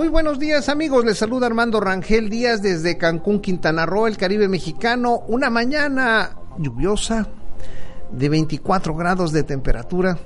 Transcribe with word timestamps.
Muy 0.00 0.08
buenos 0.08 0.38
días 0.38 0.70
amigos, 0.70 1.04
les 1.04 1.18
saluda 1.18 1.46
Armando 1.46 1.78
Rangel 1.78 2.30
Díaz 2.30 2.62
desde 2.62 2.96
Cancún, 2.96 3.38
Quintana 3.38 3.84
Roo, 3.84 4.06
el 4.06 4.16
Caribe 4.16 4.48
mexicano. 4.48 5.18
Una 5.28 5.50
mañana 5.50 6.38
lluviosa 6.56 7.28
de 8.10 8.30
24 8.30 8.94
grados 8.94 9.30
de 9.30 9.42
temperatura. 9.42 10.16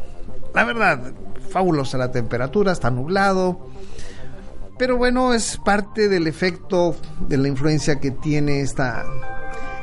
La 0.54 0.62
verdad, 0.62 1.12
fabulosa 1.50 1.98
la 1.98 2.12
temperatura, 2.12 2.70
está 2.70 2.88
nublado. 2.88 3.66
Pero 4.78 4.96
bueno, 4.96 5.34
es 5.34 5.58
parte 5.64 6.08
del 6.08 6.28
efecto 6.28 6.94
de 7.26 7.36
la 7.36 7.48
influencia 7.48 7.98
que 7.98 8.12
tiene 8.12 8.60
esta, 8.60 9.04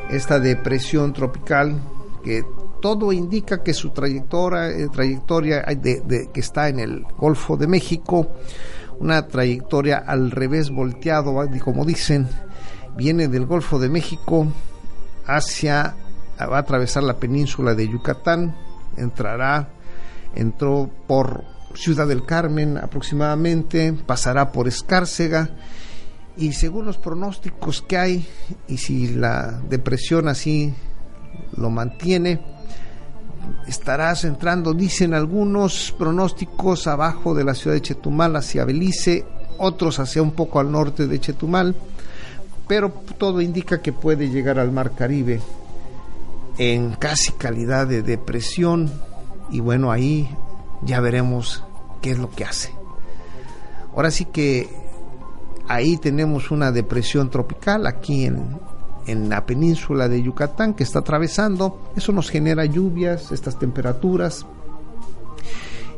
esta 0.10 0.40
depresión 0.40 1.12
tropical 1.12 1.82
que 2.24 2.46
todo 2.82 3.12
indica 3.12 3.62
que 3.62 3.74
su 3.74 3.90
trayectoria, 3.90 4.70
eh, 4.70 4.88
trayectoria 4.90 5.64
de- 5.64 6.00
de- 6.00 6.30
que 6.32 6.40
está 6.40 6.70
en 6.70 6.80
el 6.80 7.04
Golfo 7.18 7.58
de 7.58 7.68
México, 7.68 8.32
una 9.02 9.28
trayectoria 9.28 9.98
al 9.98 10.30
revés 10.30 10.70
volteado, 10.70 11.36
como 11.64 11.86
dicen, 11.86 12.28
viene 12.96 13.28
del 13.28 13.48
Golfo 13.48 13.80
de 13.80 13.90
México 13.90 14.46
hacia, 15.26 15.96
va 16.40 16.58
a 16.58 16.60
atravesar 16.60 17.02
la 17.02 17.18
península 17.18 17.74
de 17.74 17.90
Yucatán, 17.90 18.56
entrará, 18.98 19.70
entró 20.36 20.88
por 21.08 21.44
Ciudad 21.74 22.08
del 22.08 22.28
Carmen 22.28 22.78
aproximadamente, 22.78 23.92
pasará 24.06 24.52
por 24.52 24.68
Escárcega, 24.68 25.50
y 26.38 26.54
según 26.54 26.86
los 26.86 27.00
pronósticos 27.00 27.82
que 27.82 27.98
hay, 27.98 28.28
y 28.68 28.78
si 28.78 29.16
la 29.16 29.62
depresión 29.68 30.28
así 30.28 30.76
lo 31.58 31.72
mantiene, 31.72 32.40
estarás 33.68 34.24
entrando, 34.24 34.74
dicen 34.74 35.14
algunos 35.14 35.94
pronósticos, 35.98 36.88
abajo 36.88 37.34
de 37.34 37.44
la 37.44 37.54
ciudad 37.54 37.76
de 37.76 37.82
Chetumal 37.82 38.36
hacia 38.36 38.66
Belice, 38.66 39.26
otros 39.58 40.00
hacia 40.00 40.22
un 40.22 40.32
poco 40.32 40.60
al 40.60 40.72
norte 40.72 41.08
de 41.08 41.20
Chetumal, 41.20 41.76
pero 42.68 42.90
todo 43.18 43.42
indica 43.42 43.82
que 43.82 43.94
puede 43.94 44.30
llegar 44.30 44.60
al 44.60 44.72
Mar 44.72 44.92
Caribe 44.96 45.42
en 46.58 46.92
casi 46.94 47.34
calidad 47.34 47.88
de 47.88 48.02
depresión 48.02 48.92
y 49.50 49.60
bueno, 49.60 49.92
ahí 49.92 50.30
ya 50.82 51.00
veremos 51.00 51.64
qué 52.02 52.12
es 52.12 52.20
lo 52.20 52.30
que 52.30 52.46
hace. 52.46 52.72
Ahora 53.96 54.12
sí 54.12 54.26
que 54.26 54.70
ahí 55.68 55.98
tenemos 55.98 56.52
una 56.52 56.72
depresión 56.72 57.30
tropical 57.30 57.86
aquí 57.88 58.26
en, 58.26 58.60
en 59.12 59.30
la 59.30 59.46
península 59.46 60.08
de 60.08 60.22
Yucatán 60.22 60.74
que 60.74 60.84
está 60.84 61.00
atravesando. 61.00 61.92
Eso 61.96 62.12
nos 62.12 62.30
genera 62.30 62.66
lluvias, 62.66 63.32
estas 63.32 63.60
temperaturas. 63.60 64.46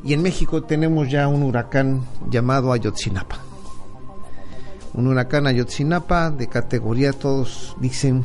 Y 0.03 0.14
en 0.14 0.22
México 0.22 0.64
tenemos 0.64 1.09
ya 1.09 1.28
un 1.28 1.44
huracán 1.44 2.02
llamado 2.30 2.73
Ayotzinapa. 2.73 3.38
Un 4.94 5.08
huracán 5.08 5.47
Ayotzinapa 5.47 6.30
de 6.30 6.47
categoría, 6.47 7.14
todos 7.14 7.75
dicen 7.80 8.23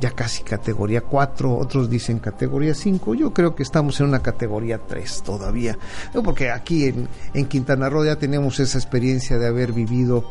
ya 0.00 0.10
casi 0.10 0.42
categoría 0.42 1.00
4, 1.00 1.56
otros 1.56 1.88
dicen 1.88 2.18
categoría 2.18 2.74
5. 2.74 3.14
Yo 3.14 3.32
creo 3.32 3.54
que 3.54 3.62
estamos 3.62 3.98
en 4.00 4.06
una 4.06 4.20
categoría 4.20 4.78
3 4.86 5.22
todavía. 5.22 5.78
Porque 6.22 6.50
aquí 6.50 6.86
en, 6.86 7.08
en 7.32 7.46
Quintana 7.46 7.88
Roo 7.88 8.04
ya 8.04 8.16
tenemos 8.16 8.60
esa 8.60 8.76
experiencia 8.76 9.38
de 9.38 9.46
haber 9.46 9.72
vivido 9.72 10.24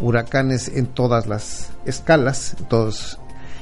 huracanes 0.00 0.68
en 0.68 0.86
todas 0.86 1.26
las 1.26 1.70
escalas, 1.84 2.56
todos 2.68 3.18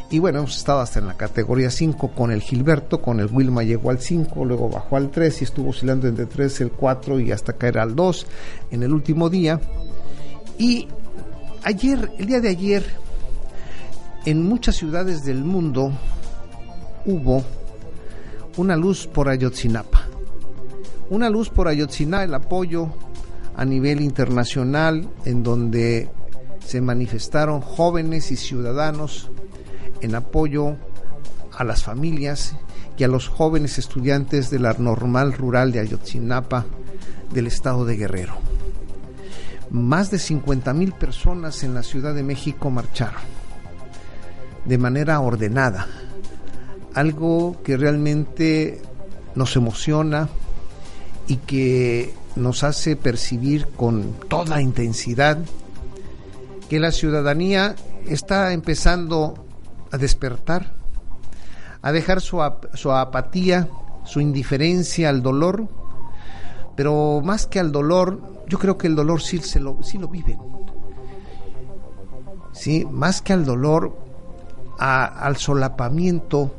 y 0.09 0.21
bueno, 0.21 0.39
hemos 0.39 0.57
estado 0.57 0.81
hasta 0.81 1.01
en 1.01 1.09
la 1.09 1.17
categoría 1.17 1.71
5 1.71 2.13
con 2.13 2.31
el 2.31 2.41
Gilberto, 2.41 3.03
con 3.03 3.19
el 3.19 3.29
Wilma 3.33 3.65
llegó 3.65 3.91
al 3.91 3.99
5, 3.99 4.45
luego 4.45 4.69
bajó 4.69 4.97
al 4.97 5.11
3 5.11 5.41
y 5.41 5.45
estuvo 5.45 5.71
oscilando 5.71 6.07
entre 6.07 6.27
3, 6.27 6.61
el 6.61 6.71
4 6.71 7.19
y 7.21 7.33
hasta 7.33 7.55
caer 7.55 7.79
al 7.79 7.97
2 7.97 8.27
en 8.71 8.83
el 8.85 8.93
último 8.93 9.29
día. 9.29 9.61
Y 10.59 10.87
ayer, 11.65 12.13
el 12.19 12.27
día 12.27 12.41
de 12.41 12.51
ayer, 12.51 12.85
en 14.25 14.45
muchas 14.45 14.77
ciudades 14.77 15.25
del 15.25 15.43
mundo 15.43 15.91
hubo 17.05 17.43
una 18.57 18.77
luz 18.77 19.09
por 19.09 19.29
Ayotzinapa. 19.29 20.03
Una 21.11 21.29
luz 21.31 21.51
por 21.51 21.67
Ayotzinapa, 21.67 22.25
el 22.25 22.35
apoyo 22.35 22.91
a 23.57 23.65
nivel 23.65 24.01
internacional 24.01 25.09
en 25.25 25.43
donde 25.43 26.11
se 26.65 26.81
manifestaron 26.81 27.61
jóvenes 27.61 28.31
y 28.31 28.37
ciudadanos 28.37 29.31
en 30.01 30.15
apoyo 30.15 30.77
a 31.57 31.65
las 31.65 31.85
familias 31.85 32.55
y 32.99 33.05
a 33.05 33.09
los 33.09 33.29
jóvenes 33.29 33.79
estudiantes 33.79 34.51
de 34.51 34.59
la 34.59 34.75
normal 34.75 35.33
rural 35.33 35.73
de 35.73 35.81
Ayotzinapa 35.81 36.67
del 37.33 37.47
estado 37.47 37.85
de 37.85 37.97
Guerrero. 37.97 38.35
Más 39.71 40.11
de 40.11 40.19
50 40.19 40.73
mil 40.75 40.93
personas 40.93 41.63
en 41.65 41.75
la 41.75 41.83
Ciudad 41.83 42.15
de 42.15 42.23
México 42.23 42.71
marcharon 42.71 43.23
de 44.65 44.79
manera 44.79 45.21
ordenada, 45.21 45.87
algo 46.95 47.63
que 47.63 47.77
realmente 47.77 48.83
nos 49.35 49.55
emociona 49.57 50.29
y 51.29 51.37
que 51.37 52.15
nos 52.35 52.65
hace 52.65 52.97
percibir 52.97 53.69
con 53.77 54.15
toda 54.29 54.61
intensidad 54.61 55.39
que 56.69 56.81
la 56.81 56.91
ciudadanía 56.91 57.77
está 58.07 58.53
empezando 58.53 59.46
a 59.93 59.99
despertar, 59.99 60.75
a 61.83 61.93
dejar 61.93 62.21
su, 62.21 62.43
ap 62.43 62.75
su, 62.75 62.93
apatía, 62.93 63.69
su 64.05 64.21
indiferencia 64.21 65.09
al 65.09 65.23
dolor, 65.23 65.69
pero 66.75 67.21
más 67.25 67.47
que 67.47 67.61
al 67.61 67.73
dolor, 67.73 68.21
yo 68.49 68.59
creo 68.59 68.77
que 68.77 68.87
el 68.87 68.97
dolor 68.97 69.23
sí, 69.23 69.39
se 69.39 69.61
lo, 69.61 69.83
sí 69.83 69.99
lo 69.99 70.09
viven. 70.09 70.39
Sí, 72.53 72.87
más 72.91 73.23
que 73.23 73.33
al 73.33 73.45
dolor, 73.45 73.97
a, 74.79 75.05
al 75.05 75.37
solapamiento 75.37 76.55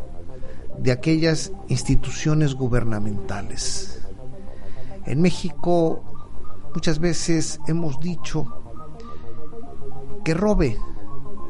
de 0.77 0.91
aquellas 0.91 1.51
instituciones 1.67 2.53
gubernamentales. 2.53 4.01
En 5.05 5.21
México 5.21 6.03
muchas 6.73 6.99
veces 6.99 7.59
hemos 7.67 7.99
dicho 7.99 8.45
que 10.23 10.33
robe, 10.33 10.77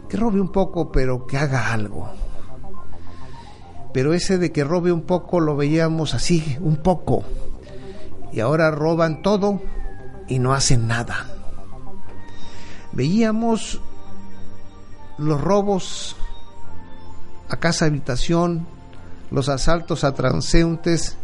que 0.07 0.17
robe 0.17 0.39
un 0.39 0.51
poco, 0.51 0.91
pero 0.91 1.25
que 1.25 1.37
haga 1.37 1.71
algo. 1.73 2.09
Pero 3.93 4.13
ese 4.13 4.37
de 4.37 4.51
que 4.51 4.63
robe 4.63 4.91
un 4.91 5.03
poco 5.03 5.39
lo 5.39 5.55
veíamos 5.55 6.13
así, 6.13 6.57
un 6.61 6.77
poco. 6.77 7.23
Y 8.31 8.39
ahora 8.39 8.71
roban 8.71 9.21
todo 9.21 9.61
y 10.27 10.39
no 10.39 10.53
hacen 10.53 10.87
nada. 10.87 11.25
Veíamos 12.91 13.81
los 15.17 15.41
robos 15.41 16.15
a 17.49 17.57
casa 17.57 17.85
habitación, 17.85 18.67
los 19.31 19.49
asaltos 19.49 20.03
a 20.03 20.13
transeúntes, 20.13 21.17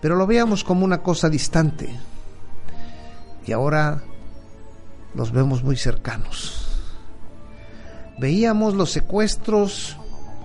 pero 0.00 0.16
lo 0.16 0.26
veíamos 0.26 0.64
como 0.64 0.84
una 0.84 1.02
cosa 1.02 1.28
distante. 1.28 1.98
Y 3.46 3.52
ahora 3.52 4.02
los 5.14 5.32
vemos 5.32 5.64
muy 5.64 5.76
cercanos 5.76 6.69
veíamos 8.20 8.74
los 8.74 8.90
secuestros 8.90 9.96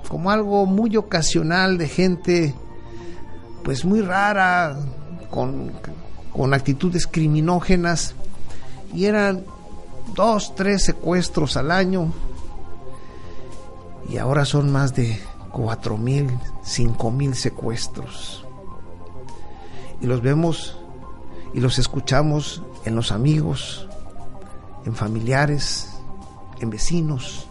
como 0.07 0.31
algo 0.31 0.65
muy 0.65 0.95
ocasional 0.95 1.77
de 1.77 1.89
gente 1.89 2.55
pues 3.63 3.83
muy 3.83 4.01
rara 4.01 4.77
con, 5.29 5.73
con 6.31 6.53
actitudes 6.53 7.05
criminógenas 7.05 8.15
y 8.93 9.05
eran 9.05 9.43
dos, 10.15 10.55
tres 10.55 10.83
secuestros 10.83 11.57
al 11.57 11.69
año 11.69 12.13
y 14.09 14.17
ahora 14.17 14.45
son 14.45 14.71
más 14.71 14.95
de 14.95 15.19
cuatro 15.51 15.97
mil, 15.97 16.29
cinco 16.63 17.11
mil 17.11 17.35
secuestros 17.35 18.45
y 19.99 20.05
los 20.05 20.21
vemos 20.21 20.77
y 21.53 21.59
los 21.59 21.77
escuchamos 21.77 22.63
en 22.85 22.95
los 22.95 23.11
amigos, 23.11 23.89
en 24.85 24.95
familiares, 24.95 25.89
en 26.59 26.69
vecinos. 26.69 27.49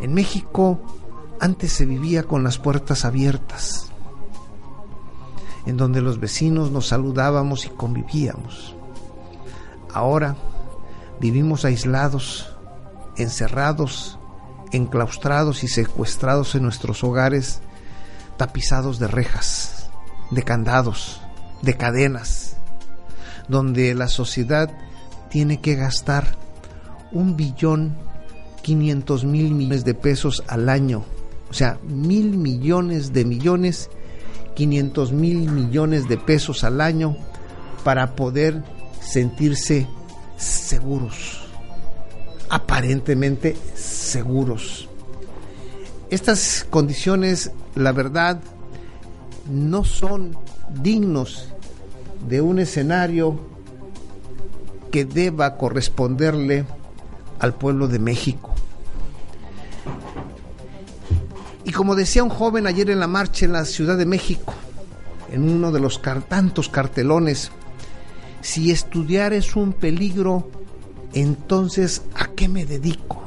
En 0.00 0.14
México 0.14 0.80
antes 1.40 1.72
se 1.72 1.86
vivía 1.86 2.24
con 2.24 2.44
las 2.44 2.58
puertas 2.58 3.04
abiertas, 3.04 3.90
en 5.66 5.76
donde 5.76 6.00
los 6.00 6.20
vecinos 6.20 6.70
nos 6.70 6.88
saludábamos 6.88 7.66
y 7.66 7.70
convivíamos. 7.70 8.74
Ahora 9.92 10.36
vivimos 11.20 11.64
aislados, 11.64 12.54
encerrados, 13.16 14.18
enclaustrados 14.72 15.64
y 15.64 15.68
secuestrados 15.68 16.54
en 16.54 16.62
nuestros 16.62 17.04
hogares, 17.04 17.60
tapizados 18.36 18.98
de 18.98 19.08
rejas, 19.08 19.90
de 20.30 20.42
candados, 20.42 21.20
de 21.62 21.76
cadenas, 21.76 22.56
donde 23.48 23.94
la 23.94 24.08
sociedad 24.08 24.70
tiene 25.28 25.60
que 25.60 25.74
gastar 25.74 26.36
un 27.12 27.36
billón 27.36 27.96
quinientos 28.62 29.24
mil 29.24 29.52
millones 29.54 29.84
de 29.84 29.94
pesos 29.94 30.42
al 30.46 30.68
año, 30.68 31.04
o 31.50 31.54
sea, 31.54 31.78
mil 31.82 32.36
millones 32.36 33.12
de 33.12 33.24
millones, 33.24 33.90
quinientos 34.54 35.12
mil 35.12 35.50
millones 35.50 36.08
de 36.08 36.16
pesos 36.16 36.64
al 36.64 36.80
año 36.80 37.16
para 37.84 38.14
poder 38.14 38.62
sentirse 39.00 39.86
seguros, 40.36 41.40
aparentemente 42.48 43.56
seguros. 43.74 44.88
Estas 46.10 46.66
condiciones, 46.68 47.52
la 47.74 47.92
verdad, 47.92 48.40
no 49.48 49.84
son 49.84 50.36
dignos 50.82 51.48
de 52.28 52.40
un 52.40 52.58
escenario 52.58 53.40
que 54.90 55.04
deba 55.04 55.56
corresponderle 55.56 56.64
al 57.38 57.54
pueblo 57.54 57.88
de 57.88 57.98
México. 57.98 58.49
Y 61.70 61.72
como 61.72 61.94
decía 61.94 62.24
un 62.24 62.30
joven 62.30 62.66
ayer 62.66 62.90
en 62.90 62.98
la 62.98 63.06
marcha 63.06 63.44
en 63.44 63.52
la 63.52 63.64
Ciudad 63.64 63.96
de 63.96 64.04
México, 64.04 64.54
en 65.30 65.48
uno 65.48 65.70
de 65.70 65.78
los 65.78 66.02
tantos 66.02 66.68
cartelones, 66.68 67.52
si 68.40 68.72
estudiar 68.72 69.32
es 69.32 69.54
un 69.54 69.72
peligro, 69.72 70.50
entonces 71.12 72.02
¿a 72.16 72.26
qué 72.26 72.48
me 72.48 72.66
dedico? 72.66 73.22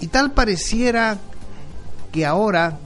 Y 0.00 0.06
tal 0.06 0.32
pareciera 0.32 1.18
que 2.12 2.24
ahora 2.24 2.78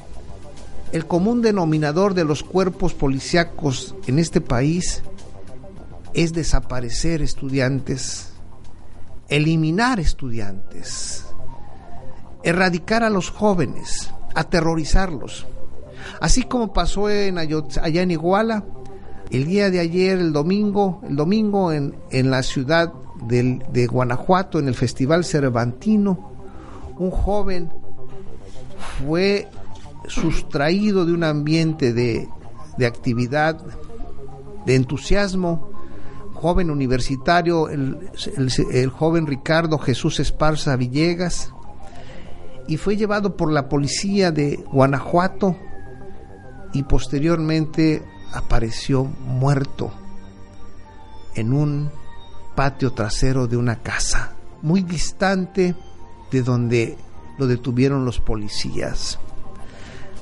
el 0.90 1.06
común 1.06 1.40
denominador 1.40 2.14
de 2.14 2.24
los 2.24 2.42
cuerpos 2.42 2.94
policíacos 2.94 3.94
en 4.08 4.18
este 4.18 4.40
país 4.40 5.04
es 6.14 6.32
desaparecer 6.32 7.22
estudiantes, 7.22 8.30
eliminar 9.28 10.00
estudiantes, 10.00 11.26
erradicar 12.42 13.02
a 13.02 13.10
los 13.10 13.30
jóvenes, 13.30 14.10
aterrorizarlos. 14.34 15.46
Así 16.20 16.42
como 16.42 16.72
pasó 16.72 17.08
en 17.10 17.38
allá 17.38 18.02
en 18.02 18.10
Iguala, 18.10 18.64
el 19.30 19.46
día 19.46 19.70
de 19.70 19.80
ayer, 19.80 20.18
el 20.18 20.32
domingo, 20.32 21.00
el 21.08 21.16
domingo 21.16 21.72
en, 21.72 21.94
en 22.10 22.30
la 22.30 22.42
ciudad 22.42 22.92
de 23.22 23.86
Guanajuato, 23.86 24.58
en 24.58 24.68
el 24.68 24.74
Festival 24.74 25.24
Cervantino, 25.24 26.30
un 26.98 27.10
joven 27.10 27.70
fue 29.06 29.48
sustraído 30.08 31.04
de 31.06 31.12
un 31.12 31.24
ambiente 31.24 31.92
de, 31.92 32.28
de 32.76 32.86
actividad, 32.86 33.60
de 34.66 34.74
entusiasmo, 34.74 35.70
joven 36.34 36.70
universitario, 36.70 37.68
el, 37.68 38.10
el, 38.70 38.90
joven 38.90 39.26
Ricardo 39.26 39.78
Jesús 39.78 40.20
Esparza 40.20 40.76
Villegas, 40.76 41.52
y 42.66 42.76
fue 42.76 42.96
llevado 42.96 43.36
por 43.36 43.52
la 43.52 43.68
policía 43.68 44.30
de 44.30 44.56
Guanajuato 44.72 45.56
y 46.72 46.82
posteriormente 46.84 48.02
apareció 48.32 49.04
muerto 49.04 49.92
en 51.34 51.52
un 51.52 51.90
patio 52.54 52.92
trasero 52.92 53.46
de 53.46 53.56
una 53.56 53.76
casa, 53.76 54.34
muy 54.62 54.82
distante 54.82 55.74
de 56.30 56.42
donde 56.42 56.96
lo 57.38 57.46
detuvieron 57.46 58.04
los 58.04 58.20
policías. 58.20 59.18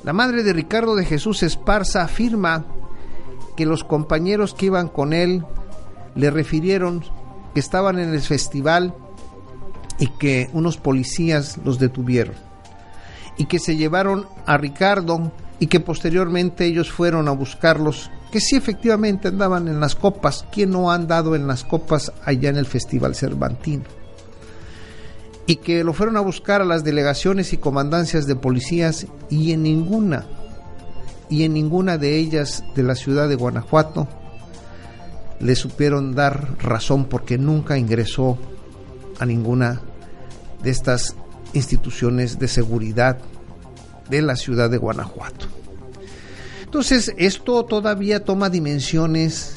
La 0.04 0.12
madre 0.12 0.42
de 0.42 0.52
Ricardo 0.52 0.94
de 0.94 1.04
Jesús 1.04 1.42
Esparza 1.42 2.02
afirma 2.02 2.64
que 3.56 3.66
los 3.66 3.82
compañeros 3.82 4.54
que 4.54 4.66
iban 4.66 4.88
con 4.88 5.12
él 5.12 5.44
le 6.14 6.30
refirieron 6.30 7.04
que 7.52 7.60
estaban 7.60 7.98
en 7.98 8.14
el 8.14 8.20
festival 8.20 8.94
y 9.98 10.06
que 10.18 10.50
unos 10.52 10.76
policías 10.76 11.58
los 11.64 11.78
detuvieron 11.78 12.34
y 13.36 13.46
que 13.46 13.58
se 13.58 13.76
llevaron 13.76 14.26
a 14.46 14.56
Ricardo 14.56 15.32
y 15.60 15.66
que 15.66 15.80
posteriormente 15.80 16.66
ellos 16.66 16.90
fueron 16.90 17.28
a 17.28 17.32
buscarlos, 17.32 18.10
que 18.32 18.40
sí 18.40 18.56
efectivamente 18.56 19.28
andaban 19.28 19.68
en 19.68 19.80
las 19.80 19.94
copas, 19.94 20.44
¿quién 20.52 20.70
no 20.70 20.90
ha 20.90 20.94
andado 20.94 21.34
en 21.34 21.46
las 21.46 21.64
copas 21.64 22.12
allá 22.24 22.50
en 22.50 22.56
el 22.56 22.66
Festival 22.66 23.14
Cervantino? 23.14 23.84
y 25.48 25.56
que 25.56 25.82
lo 25.82 25.94
fueron 25.94 26.18
a 26.18 26.20
buscar 26.20 26.60
a 26.60 26.66
las 26.66 26.84
delegaciones 26.84 27.54
y 27.54 27.56
comandancias 27.56 28.26
de 28.26 28.36
policías 28.36 29.06
y 29.30 29.52
en 29.52 29.62
ninguna, 29.62 30.26
y 31.30 31.44
en 31.44 31.54
ninguna 31.54 31.96
de 31.96 32.18
ellas 32.18 32.62
de 32.76 32.82
la 32.82 32.94
ciudad 32.94 33.30
de 33.30 33.34
Guanajuato 33.34 34.06
le 35.40 35.56
supieron 35.56 36.14
dar 36.14 36.62
razón 36.62 37.06
porque 37.06 37.38
nunca 37.38 37.78
ingresó 37.78 38.36
a 39.18 39.24
ninguna 39.24 39.80
de 40.62 40.70
estas 40.70 41.14
instituciones 41.52 42.38
de 42.38 42.48
seguridad 42.48 43.18
de 44.10 44.22
la 44.22 44.36
ciudad 44.36 44.70
de 44.70 44.78
Guanajuato. 44.78 45.46
Entonces, 46.64 47.14
esto 47.16 47.64
todavía 47.64 48.24
toma 48.24 48.50
dimensiones 48.50 49.56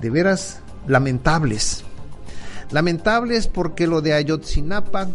de 0.00 0.10
veras 0.10 0.60
lamentables 0.86 1.84
Lamentables 2.70 3.46
porque 3.46 3.86
lo 3.86 4.00
de 4.00 4.12
Ayotzinapa 4.12 5.08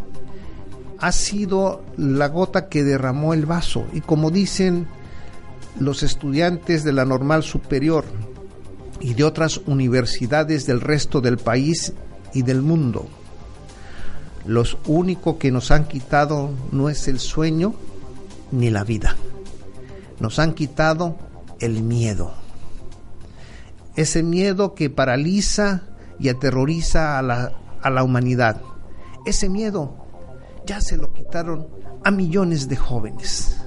ha 1.00 1.12
sido 1.12 1.84
la 1.98 2.28
gota 2.28 2.70
que 2.70 2.84
derramó 2.84 3.34
el 3.34 3.46
vaso 3.46 3.86
y 3.94 4.02
como 4.02 4.32
dicen 4.32 4.88
los 5.80 6.04
estudiantes 6.04 6.84
de 6.84 6.94
la 6.94 7.06
normal 7.06 7.44
superior 7.44 8.06
y 9.00 9.16
de 9.16 9.24
otras 9.24 9.58
universidades 9.66 10.66
del 10.66 10.80
resto 10.80 11.22
del 11.22 11.38
país 11.38 11.94
y 12.34 12.44
del 12.44 12.62
mundo, 12.62 13.08
los 14.46 14.78
único 14.86 15.38
que 15.38 15.52
nos 15.52 15.72
han 15.72 15.88
quitado 15.88 16.50
no 16.72 16.90
es 16.90 17.08
el 17.08 17.20
sueño 17.20 17.74
ni 18.52 18.70
la 18.70 18.84
vida, 18.84 19.16
nos 20.20 20.40
han 20.40 20.54
quitado 20.54 21.18
el 21.60 21.84
miedo. 21.84 22.34
Ese 23.96 24.24
miedo 24.24 24.74
que 24.74 24.90
paraliza 24.90 25.84
y 26.20 26.30
aterroriza 26.30 27.20
a 27.20 27.22
la, 27.22 27.54
a 27.82 27.90
la 27.90 28.04
humanidad. 28.04 28.62
Ese 29.26 29.50
miedo 29.50 29.96
ya 30.66 30.82
se 30.82 30.98
lo 30.98 31.14
quitaron 31.14 31.68
a 32.04 32.12
millones 32.12 32.68
de 32.68 32.78
jóvenes. 32.78 33.58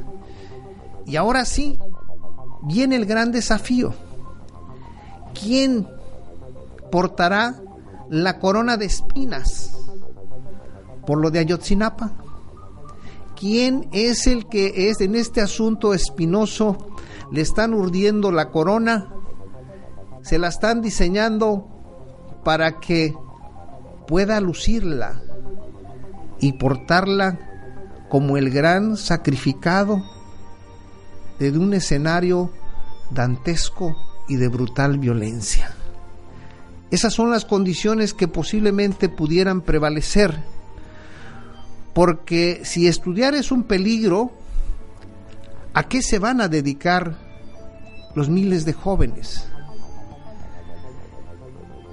Y 1.07 1.17
ahora 1.17 1.45
sí, 1.45 1.79
viene 2.63 2.97
el 2.97 3.07
gran 3.07 3.33
desafío. 3.33 3.95
¿Quién 5.41 5.87
portará 6.91 7.61
la 8.09 8.39
corona 8.39 8.77
de 8.77 8.87
espinas 8.87 9.75
por 11.07 11.21
lo 11.21 11.31
de 11.31 11.41
Ayotzinapa? 11.41 12.13
¿Quién 13.37 13.89
es 13.93 14.27
el 14.27 14.47
que 14.47 14.89
es 14.91 15.01
en 15.01 15.15
este 15.17 15.41
asunto 15.41 15.93
espinoso? 15.93 16.79
Le 17.33 17.41
están 17.41 17.75
urdiendo 17.75 18.31
la 18.31 18.51
corona, 18.51 19.09
se 20.23 20.39
la 20.39 20.49
están 20.49 20.81
diseñando 20.83 21.69
para 22.45 22.79
que 22.81 23.15
pueda 24.07 24.41
lucirla 24.41 25.21
y 26.39 26.53
portarla 26.53 27.39
como 28.09 28.37
el 28.37 28.51
gran 28.51 28.97
sacrificado 28.97 30.03
de 31.39 31.51
un 31.59 31.75
escenario 31.75 32.51
dantesco 33.11 33.97
y 34.29 34.37
de 34.37 34.49
brutal 34.49 34.99
violencia. 34.99 35.75
Esas 36.91 37.13
son 37.13 37.31
las 37.31 37.45
condiciones 37.45 38.15
que 38.15 38.29
posiblemente 38.29 39.09
pudieran 39.09 39.63
prevalecer, 39.63 40.45
porque 41.95 42.63
si 42.65 42.89
estudiar 42.89 43.35
es 43.35 43.53
un 43.53 43.63
peligro, 43.63 44.33
¿a 45.73 45.85
qué 45.85 46.03
se 46.03 46.19
van 46.19 46.41
a 46.41 46.49
dedicar 46.49 47.17
los 48.15 48.29
miles 48.29 48.65
de 48.65 48.73
jóvenes? 48.73 49.47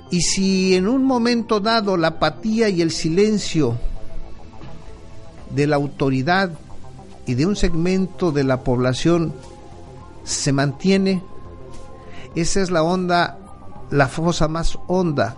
Y 0.10 0.22
si 0.22 0.76
en 0.76 0.88
un 0.88 1.06
momento 1.06 1.60
dado 1.60 1.96
la 1.96 2.10
apatía 2.10 2.68
y 2.68 2.82
el 2.82 2.92
silencio 2.92 3.78
de 5.52 5.68
la 5.68 5.78
autoridad 5.78 6.52
y 7.26 7.36
de 7.36 7.46
un 7.46 7.56
segmento 7.56 8.32
de 8.32 8.44
la 8.44 8.64
población 8.64 9.34
se 10.24 10.52
mantiene, 10.52 11.24
esa 12.36 12.62
es 12.62 12.72
la 12.72 12.84
onda, 12.84 13.38
la 13.92 14.08
fosa 14.08 14.48
más 14.48 14.78
honda 14.88 15.38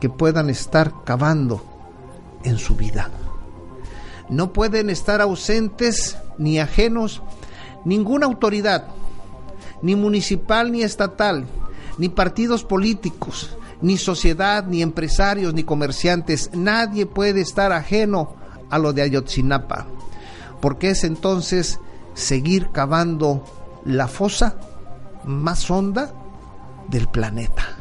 que 0.00 0.10
puedan 0.10 0.50
estar 0.50 0.92
cavando 1.04 1.64
en 2.44 2.58
su 2.58 2.76
vida. 2.76 3.10
No 4.28 4.52
pueden 4.52 4.90
estar 4.90 5.20
ausentes 5.20 6.16
ni 6.38 6.58
ajenos 6.58 7.22
ninguna 7.84 8.26
autoridad, 8.26 8.86
ni 9.82 9.96
municipal 9.96 10.72
ni 10.72 10.82
estatal, 10.82 11.46
ni 11.98 12.08
partidos 12.08 12.64
políticos, 12.64 13.56
ni 13.82 13.98
sociedad, 13.98 14.64
ni 14.64 14.82
empresarios, 14.82 15.54
ni 15.54 15.64
comerciantes. 15.64 16.50
Nadie 16.54 17.06
puede 17.06 17.40
estar 17.40 17.72
ajeno 17.72 18.34
a 18.70 18.78
lo 18.78 18.92
de 18.92 19.02
Ayotzinapa, 19.02 19.86
porque 20.60 20.90
es 20.90 21.04
entonces 21.04 21.78
seguir 22.14 22.70
cavando 22.70 23.44
la 23.84 24.08
fosa 24.08 24.56
más 25.24 25.70
honda 25.70 26.14
del 26.88 27.08
planeta. 27.08 27.76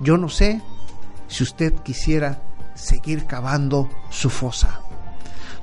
Yo 0.00 0.16
no 0.16 0.28
sé 0.28 0.60
si 1.28 1.42
usted 1.42 1.74
quisiera 1.82 2.42
seguir 2.74 3.26
cavando 3.26 3.88
su 4.10 4.30
fosa. 4.30 4.80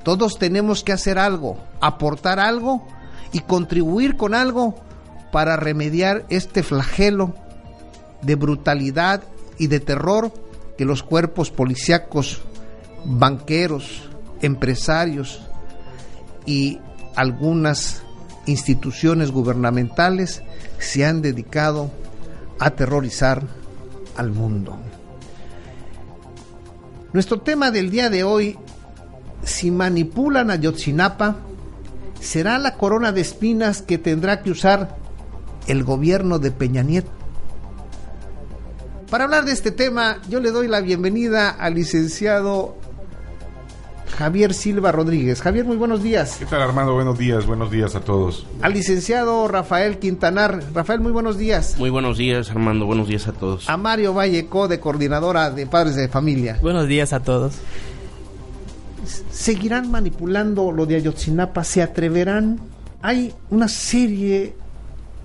Todos 0.05 0.37
tenemos 0.37 0.83
que 0.83 0.93
hacer 0.93 1.17
algo, 1.17 1.57
aportar 1.81 2.39
algo 2.39 2.87
y 3.31 3.39
contribuir 3.39 4.15
con 4.15 4.35
algo 4.35 4.75
para 5.31 5.57
remediar 5.57 6.27
este 6.29 6.61
flagelo 6.61 7.33
de 8.21 8.35
brutalidad 8.35 9.23
y 9.57 9.65
de 9.65 9.79
terror 9.79 10.31
que 10.77 10.85
los 10.85 11.01
cuerpos 11.01 11.49
policíacos, 11.49 12.43
banqueros, 13.03 14.07
empresarios 14.43 15.41
y 16.45 16.79
algunas 17.15 18.03
instituciones 18.45 19.31
gubernamentales 19.31 20.43
se 20.77 21.03
han 21.03 21.23
dedicado 21.23 21.89
a 22.59 22.67
aterrorizar 22.67 23.41
al 24.15 24.29
mundo. 24.29 24.77
Nuestro 27.11 27.41
tema 27.41 27.71
del 27.71 27.89
día 27.89 28.11
de 28.11 28.23
hoy, 28.23 28.59
si 29.45 29.71
manipulan 29.71 30.51
a 30.51 30.55
Yotzinapa, 30.55 31.37
será 32.19 32.57
la 32.57 32.75
corona 32.75 33.11
de 33.11 33.21
espinas 33.21 33.81
que 33.81 33.97
tendrá 33.97 34.41
que 34.41 34.51
usar 34.51 34.97
el 35.67 35.83
gobierno 35.83 36.39
de 36.39 36.51
Peña 36.51 36.83
Nieto. 36.83 37.11
Para 39.09 39.25
hablar 39.25 39.45
de 39.45 39.53
este 39.53 39.71
tema, 39.71 40.17
yo 40.29 40.39
le 40.39 40.51
doy 40.51 40.67
la 40.67 40.81
bienvenida 40.81 41.49
al 41.49 41.75
licenciado 41.75 42.75
Javier 44.17 44.53
Silva 44.53 44.91
Rodríguez. 44.91 45.41
Javier, 45.41 45.65
muy 45.65 45.77
buenos 45.77 46.01
días. 46.01 46.37
¿Qué 46.39 46.45
tal 46.45 46.61
Armando? 46.61 46.93
Buenos 46.93 47.17
días, 47.17 47.45
buenos 47.45 47.69
días 47.69 47.95
a 47.95 48.01
todos. 48.01 48.47
Al 48.61 48.73
licenciado 48.73 49.47
Rafael 49.47 49.99
Quintanar. 49.99 50.59
Rafael, 50.73 51.01
muy 51.01 51.11
buenos 51.11 51.37
días. 51.37 51.75
Muy 51.77 51.91
buenos 51.91 52.17
días 52.17 52.49
Armando, 52.49 52.85
buenos 52.87 53.07
días 53.07 53.27
a 53.27 53.33
todos. 53.33 53.69
A 53.69 53.77
Mario 53.77 54.13
Valleco, 54.13 54.67
de 54.67 54.79
coordinadora 54.79 55.51
de 55.51 55.67
padres 55.67 55.95
de 55.95 56.07
familia. 56.07 56.57
Buenos 56.61 56.87
días 56.87 57.13
a 57.13 57.19
todos. 57.21 57.55
¿Seguirán 59.05 59.91
manipulando 59.91 60.71
lo 60.71 60.85
de 60.85 60.95
Ayotzinapa? 60.95 61.63
¿Se 61.63 61.81
atreverán? 61.81 62.59
Hay 63.01 63.33
una 63.49 63.67
serie 63.67 64.55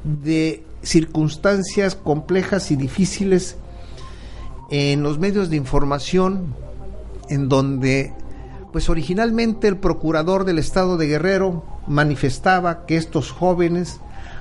de 0.05 0.65
circunstancias 0.83 1.95
complejas 1.95 2.71
y 2.71 2.77
difíciles 2.77 3.57
en 4.71 5.03
los 5.03 5.19
medios 5.19 5.51
de 5.51 5.57
información 5.57 6.55
en 7.29 7.49
donde 7.49 8.13
pues 8.73 8.89
originalmente 8.89 9.69
el 9.69 9.77
procurador 9.77 10.45
del 10.45 10.59
estado 10.59 10.97
de 10.97 11.09
Guerrero 11.09 11.65
manifestaba 11.87 12.87
que 12.87 12.97
estos 12.97 13.33
jóvenes 13.33 14.01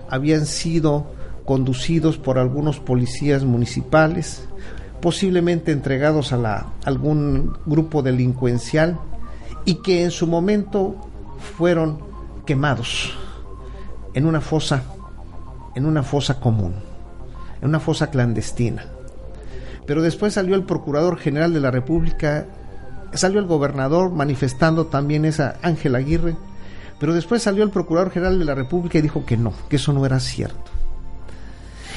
habían 0.09 0.45
sido 0.45 1.07
conducidos 1.45 2.17
por 2.17 2.37
algunos 2.37 2.79
policías 2.79 3.43
municipales, 3.43 4.43
posiblemente 5.01 5.71
entregados 5.71 6.31
a 6.31 6.37
la, 6.37 6.67
algún 6.85 7.57
grupo 7.65 8.03
delincuencial 8.03 8.99
y 9.65 9.75
que 9.75 10.03
en 10.03 10.11
su 10.11 10.27
momento 10.27 10.95
fueron 11.57 11.99
quemados 12.45 13.13
en 14.13 14.25
una 14.25 14.41
fosa, 14.41 14.83
en 15.75 15.85
una 15.85 16.03
fosa 16.03 16.39
común, 16.39 16.73
en 17.61 17.69
una 17.69 17.79
fosa 17.79 18.09
clandestina. 18.09 18.85
Pero 19.85 20.01
después 20.01 20.33
salió 20.33 20.55
el 20.55 20.63
Procurador 20.63 21.17
General 21.17 21.53
de 21.53 21.59
la 21.59 21.71
República 21.71 22.45
salió 23.13 23.39
el 23.39 23.47
gobernador 23.47 24.11
manifestando 24.11 24.87
también 24.87 25.25
esa 25.25 25.55
Ángel 25.61 25.95
Aguirre, 25.95 26.35
pero 26.99 27.13
después 27.13 27.41
salió 27.41 27.63
el 27.63 27.69
Procurador 27.69 28.11
General 28.11 28.37
de 28.37 28.45
la 28.45 28.55
República 28.55 28.97
y 28.97 29.01
dijo 29.01 29.25
que 29.25 29.37
no, 29.37 29.53
que 29.69 29.77
eso 29.77 29.93
no 29.93 30.05
era 30.05 30.19
cierto. 30.19 30.71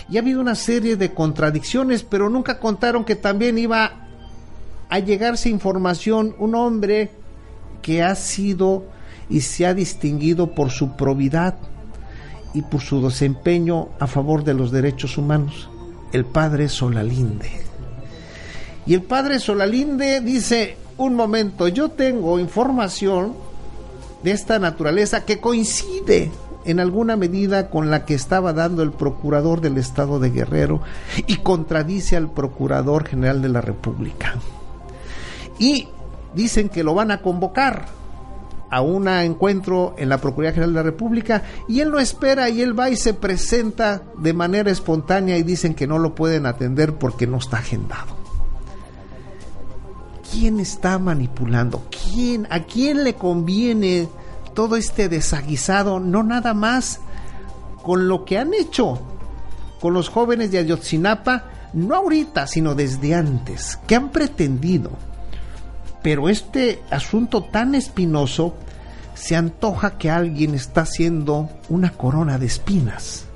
Y 0.08 0.16
ha 0.16 0.20
habido 0.20 0.40
una 0.40 0.54
serie 0.54 0.96
de 0.96 1.12
contradicciones, 1.12 2.02
pero 2.02 2.28
nunca 2.28 2.58
contaron 2.58 3.04
que 3.04 3.16
también 3.16 3.58
iba 3.58 3.92
a 4.88 4.98
llegarse 4.98 5.48
información 5.48 6.34
un 6.38 6.54
hombre 6.54 7.10
que 7.82 8.02
ha 8.02 8.14
sido 8.14 8.84
y 9.28 9.40
se 9.40 9.66
ha 9.66 9.74
distinguido 9.74 10.54
por 10.54 10.70
su 10.70 10.96
probidad 10.96 11.56
y 12.54 12.62
por 12.62 12.80
su 12.80 13.02
desempeño 13.02 13.88
a 13.98 14.06
favor 14.06 14.44
de 14.44 14.54
los 14.54 14.70
derechos 14.70 15.18
humanos, 15.18 15.68
el 16.12 16.24
padre 16.24 16.68
Solalinde. 16.68 17.50
Y 18.86 18.94
el 18.94 19.02
padre 19.02 19.38
Solalinde 19.38 20.20
dice, 20.20 20.76
un 20.98 21.14
momento, 21.14 21.68
yo 21.68 21.90
tengo 21.90 22.38
información 22.38 23.34
de 24.22 24.32
esta 24.32 24.58
naturaleza 24.58 25.24
que 25.24 25.40
coincide 25.40 26.30
en 26.64 26.78
alguna 26.78 27.16
medida 27.16 27.70
con 27.70 27.90
la 27.90 28.04
que 28.04 28.14
estaba 28.14 28.52
dando 28.52 28.82
el 28.82 28.92
procurador 28.92 29.60
del 29.60 29.78
estado 29.78 30.20
de 30.20 30.30
Guerrero 30.30 30.80
y 31.26 31.36
contradice 31.36 32.16
al 32.16 32.30
procurador 32.30 33.06
general 33.06 33.42
de 33.42 33.48
la 33.48 33.60
República. 33.60 34.36
Y 35.58 35.88
dicen 36.34 36.68
que 36.68 36.84
lo 36.84 36.94
van 36.94 37.10
a 37.10 37.22
convocar 37.22 37.86
a 38.70 38.80
un 38.80 39.06
encuentro 39.08 39.94
en 39.98 40.08
la 40.08 40.18
Procuraduría 40.18 40.54
General 40.54 40.72
de 40.72 40.76
la 40.76 40.82
República 40.82 41.42
y 41.68 41.80
él 41.80 41.90
no 41.90 41.98
espera 41.98 42.48
y 42.48 42.62
él 42.62 42.78
va 42.78 42.88
y 42.88 42.96
se 42.96 43.14
presenta 43.14 44.02
de 44.16 44.32
manera 44.32 44.70
espontánea 44.70 45.36
y 45.36 45.42
dicen 45.42 45.74
que 45.74 45.86
no 45.86 45.98
lo 45.98 46.14
pueden 46.14 46.46
atender 46.46 46.94
porque 46.94 47.26
no 47.26 47.36
está 47.36 47.58
agendado. 47.58 48.22
¿quién 50.32 50.60
está 50.60 50.98
manipulando? 50.98 51.84
¿Quién? 51.90 52.46
¿A 52.50 52.60
quién 52.60 53.04
le 53.04 53.14
conviene 53.14 54.08
todo 54.54 54.76
este 54.76 55.08
desaguisado? 55.08 56.00
No 56.00 56.22
nada 56.22 56.54
más 56.54 57.00
con 57.82 58.08
lo 58.08 58.24
que 58.24 58.38
han 58.38 58.54
hecho 58.54 59.00
con 59.80 59.94
los 59.94 60.08
jóvenes 60.08 60.52
de 60.52 60.58
Ayotzinapa, 60.58 61.44
no 61.72 61.96
ahorita, 61.96 62.46
sino 62.46 62.76
desde 62.76 63.16
antes, 63.16 63.80
que 63.88 63.96
han 63.96 64.10
pretendido. 64.10 64.92
Pero 66.02 66.28
este 66.28 66.82
asunto 66.90 67.44
tan 67.44 67.74
espinoso, 67.74 68.54
se 69.14 69.36
antoja 69.36 69.98
que 69.98 70.10
alguien 70.10 70.54
está 70.54 70.82
haciendo 70.82 71.48
una 71.68 71.90
corona 71.90 72.38
de 72.38 72.46
espinas 72.46 73.26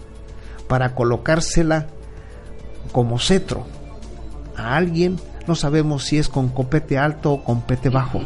para 0.68 0.94
colocársela 0.94 1.86
como 2.92 3.18
cetro 3.18 3.66
a 4.56 4.76
alguien 4.76 5.18
no 5.46 5.54
sabemos 5.54 6.04
si 6.04 6.18
es 6.18 6.28
con 6.28 6.48
copete 6.48 6.98
alto 6.98 7.32
o 7.32 7.44
copete 7.44 7.88
bajo, 7.88 8.22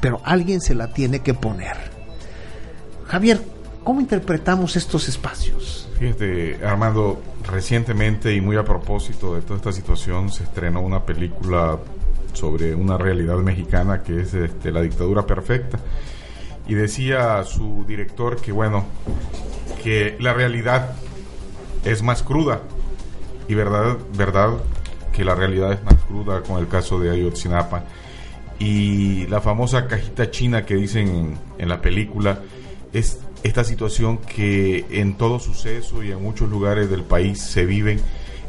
pero 0.00 0.20
alguien 0.24 0.60
se 0.60 0.74
la 0.74 0.88
tiene 0.88 1.20
que 1.20 1.34
poner. 1.34 1.76
Javier, 3.06 3.42
¿cómo 3.84 4.00
interpretamos 4.00 4.76
estos 4.76 5.08
espacios? 5.08 5.88
Fíjate, 5.98 6.64
Armando, 6.64 7.20
recientemente 7.46 8.34
y 8.34 8.40
muy 8.40 8.56
a 8.56 8.64
propósito 8.64 9.34
de 9.34 9.42
toda 9.42 9.56
esta 9.56 9.72
situación 9.72 10.30
se 10.30 10.44
estrenó 10.44 10.80
una 10.80 11.04
película 11.04 11.78
sobre 12.32 12.74
una 12.74 12.98
realidad 12.98 13.36
mexicana 13.38 14.02
que 14.02 14.20
es 14.20 14.34
este, 14.34 14.70
la 14.72 14.82
dictadura 14.82 15.26
perfecta. 15.26 15.78
Y 16.66 16.74
decía 16.74 17.42
su 17.44 17.84
director 17.86 18.40
que, 18.40 18.52
bueno, 18.52 18.84
que 19.82 20.16
la 20.20 20.32
realidad 20.32 20.94
es 21.84 22.02
más 22.02 22.22
cruda 22.22 22.60
y 23.48 23.54
verdad, 23.54 23.98
verdad 24.16 24.50
que 25.12 25.24
la 25.24 25.34
realidad 25.34 25.72
es 25.72 25.82
más 25.84 25.96
cruda 26.04 26.42
con 26.42 26.58
el 26.58 26.68
caso 26.68 26.98
de 26.98 27.10
Ayotzinapa. 27.10 27.84
Y 28.58 29.26
la 29.26 29.40
famosa 29.40 29.86
cajita 29.88 30.30
china 30.30 30.64
que 30.64 30.76
dicen 30.76 31.38
en, 31.58 31.68
la 31.68 31.80
película 31.80 32.40
es 32.92 33.18
esta 33.42 33.64
situación 33.64 34.18
que 34.18 34.86
en 34.90 35.16
todo 35.16 35.40
suceso 35.40 36.02
y 36.02 36.12
en 36.12 36.22
muchos 36.22 36.48
lugares 36.48 36.88
del 36.88 37.02
país 37.02 37.40
se 37.40 37.66
vive, 37.66 37.98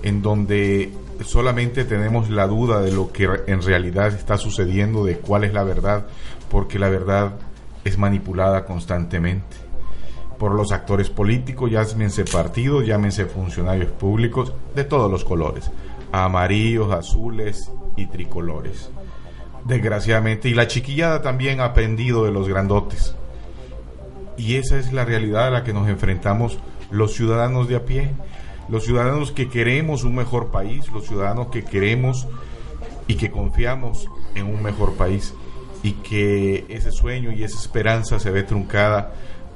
en 0.04 0.22
donde 0.22 0.92
solamente 1.24 1.86
tenemos 1.86 2.30
la 2.30 2.48
duda 2.48 2.82
de 2.82 2.92
lo 2.92 3.12
que 3.12 3.28
en 3.48 3.62
realidad 3.62 4.08
está 4.08 4.38
sucediendo, 4.38 5.06
de 5.06 5.18
cuál 5.18 5.44
es 5.44 5.54
la 5.54 5.64
verdad, 5.64 6.06
porque 6.50 6.80
la 6.80 6.90
verdad 6.90 7.34
es 7.84 7.98
manipulada 7.98 8.66
constantemente 8.66 9.58
por 10.38 10.54
los 10.54 10.72
actores 10.72 11.10
políticos, 11.10 11.72
llámense 11.72 12.26
partidos, 12.26 12.86
llámense 12.86 13.26
funcionarios 13.26 13.92
públicos 13.92 14.54
de 14.76 14.84
todos 14.84 15.10
los 15.10 15.24
colores 15.24 15.72
amarillos, 16.14 16.94
azules 16.94 17.72
y 17.98 18.06
tricolores. 18.06 18.92
Desgraciadamente, 19.66 20.48
y 20.48 20.54
la 20.54 20.68
chiquillada 20.68 21.22
también 21.22 21.60
ha 21.60 21.66
aprendido 21.66 22.24
de 22.24 22.32
los 22.32 22.48
grandotes. 22.48 23.16
Y 24.38 24.56
esa 24.56 24.78
es 24.78 24.94
la 24.94 25.06
realidad 25.06 25.48
a 25.48 25.50
la 25.50 25.64
que 25.64 25.74
nos 25.74 25.90
enfrentamos 25.90 26.60
los 26.92 27.14
ciudadanos 27.14 27.68
de 27.68 27.76
a 27.78 27.86
pie, 27.86 28.12
los 28.70 28.86
ciudadanos 28.86 29.32
que 29.32 29.50
queremos 29.50 30.04
un 30.04 30.16
mejor 30.16 30.52
país, 30.52 30.88
los 30.92 31.08
ciudadanos 31.08 31.48
que 31.48 31.64
queremos 31.64 32.28
y 33.08 33.16
que 33.16 33.32
confiamos 33.32 34.10
en 34.36 34.48
un 34.48 34.64
mejor 34.64 34.94
país 34.94 35.34
y 35.84 35.94
que 35.94 36.66
ese 36.70 36.92
sueño 36.92 37.32
y 37.32 37.44
esa 37.44 37.60
esperanza 37.60 38.20
se 38.20 38.32
ve 38.32 38.44
truncada 38.44 39.14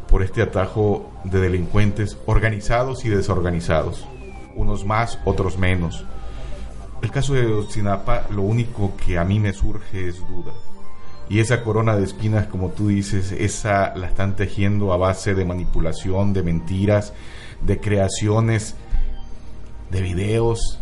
por 0.09 0.23
este 0.23 0.41
atajo 0.41 1.11
de 1.23 1.39
delincuentes 1.39 2.17
organizados 2.25 3.05
y 3.05 3.09
desorganizados. 3.09 4.05
unos 4.55 4.85
más, 4.85 5.19
otros 5.23 5.55
menos. 5.59 6.03
El 7.03 7.11
caso 7.11 7.35
de 7.35 7.41
Ayotzinapa, 7.41 8.25
lo 8.31 8.41
único 8.41 8.93
que 8.97 9.19
a 9.19 9.23
mí 9.23 9.39
me 9.39 9.53
surge 9.53 10.07
es 10.07 10.17
duda. 10.27 10.51
Y 11.29 11.41
esa 11.41 11.61
corona 11.63 11.95
de 11.95 12.03
espinas, 12.03 12.47
como 12.47 12.69
tú 12.69 12.87
dices, 12.87 13.31
esa 13.33 13.95
la 13.95 14.07
están 14.07 14.35
tejiendo 14.35 14.93
a 14.93 14.97
base 14.97 15.35
de 15.35 15.45
manipulación, 15.45 16.33
de 16.33 16.41
mentiras, 16.41 17.13
de 17.61 17.79
creaciones, 17.79 18.75
de 19.89 20.01
videos, 20.01 20.79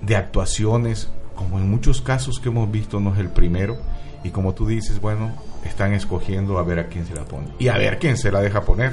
de 0.00 0.16
actuaciones, 0.16 1.10
como 1.34 1.58
en 1.58 1.70
muchos 1.70 2.00
casos 2.00 2.38
que 2.40 2.48
hemos 2.48 2.70
visto 2.70 3.00
no 3.00 3.12
es 3.12 3.18
el 3.18 3.28
primero. 3.28 3.76
Y 4.24 4.30
como 4.30 4.54
tú 4.54 4.66
dices, 4.66 5.00
bueno, 5.00 5.32
están 5.64 5.92
escogiendo 5.92 6.58
a 6.58 6.62
ver 6.62 6.78
a 6.80 6.86
quién 6.88 7.06
se 7.06 7.14
la 7.14 7.24
pone. 7.24 7.48
Y 7.58 7.68
a 7.68 7.76
ver 7.76 7.98
quién 7.98 8.16
se 8.16 8.32
la 8.32 8.40
deja 8.40 8.62
poner. 8.62 8.92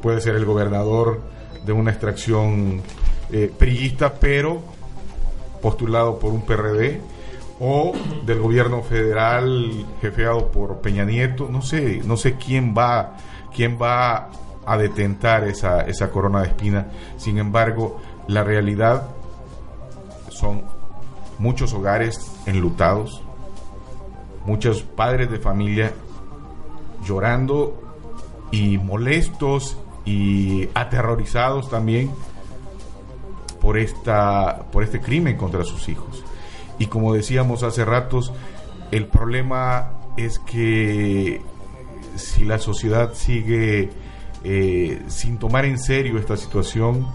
Puede 0.00 0.20
ser 0.20 0.36
el 0.36 0.44
gobernador 0.44 1.22
de 1.64 1.72
una 1.72 1.90
extracción 1.90 2.82
eh, 3.30 3.50
priista, 3.56 4.14
pero 4.14 4.62
postulado 5.60 6.18
por 6.18 6.32
un 6.32 6.42
PRD, 6.42 7.00
o 7.60 7.92
del 8.26 8.40
gobierno 8.40 8.82
federal 8.82 9.86
jefeado 10.00 10.50
por 10.50 10.80
Peña 10.80 11.04
Nieto, 11.04 11.48
no 11.48 11.62
sé, 11.62 12.00
no 12.04 12.16
sé 12.16 12.34
quién 12.34 12.74
va, 12.76 13.16
quién 13.54 13.78
va 13.80 14.30
a 14.66 14.76
detentar 14.76 15.44
esa, 15.44 15.82
esa 15.82 16.10
corona 16.10 16.42
de 16.42 16.48
espina. 16.48 16.86
Sin 17.16 17.38
embargo, 17.38 18.00
la 18.32 18.44
realidad 18.44 19.08
son 20.28 20.62
muchos 21.38 21.72
hogares 21.74 22.32
enlutados, 22.46 23.22
muchos 24.46 24.82
padres 24.82 25.30
de 25.30 25.38
familia 25.38 25.92
llorando 27.04 27.80
y 28.50 28.78
molestos 28.78 29.76
y 30.04 30.68
aterrorizados 30.74 31.70
también 31.70 32.10
por 33.60 33.78
esta 33.78 34.66
por 34.72 34.82
este 34.82 35.00
crimen 35.00 35.36
contra 35.36 35.64
sus 35.64 35.88
hijos. 35.88 36.24
Y 36.78 36.86
como 36.86 37.14
decíamos 37.14 37.62
hace 37.62 37.84
ratos, 37.84 38.32
el 38.90 39.06
problema 39.06 39.92
es 40.16 40.38
que 40.40 41.40
si 42.16 42.44
la 42.44 42.58
sociedad 42.58 43.14
sigue 43.14 43.90
eh, 44.44 45.02
sin 45.06 45.38
tomar 45.38 45.64
en 45.64 45.78
serio 45.78 46.18
esta 46.18 46.36
situación, 46.36 47.06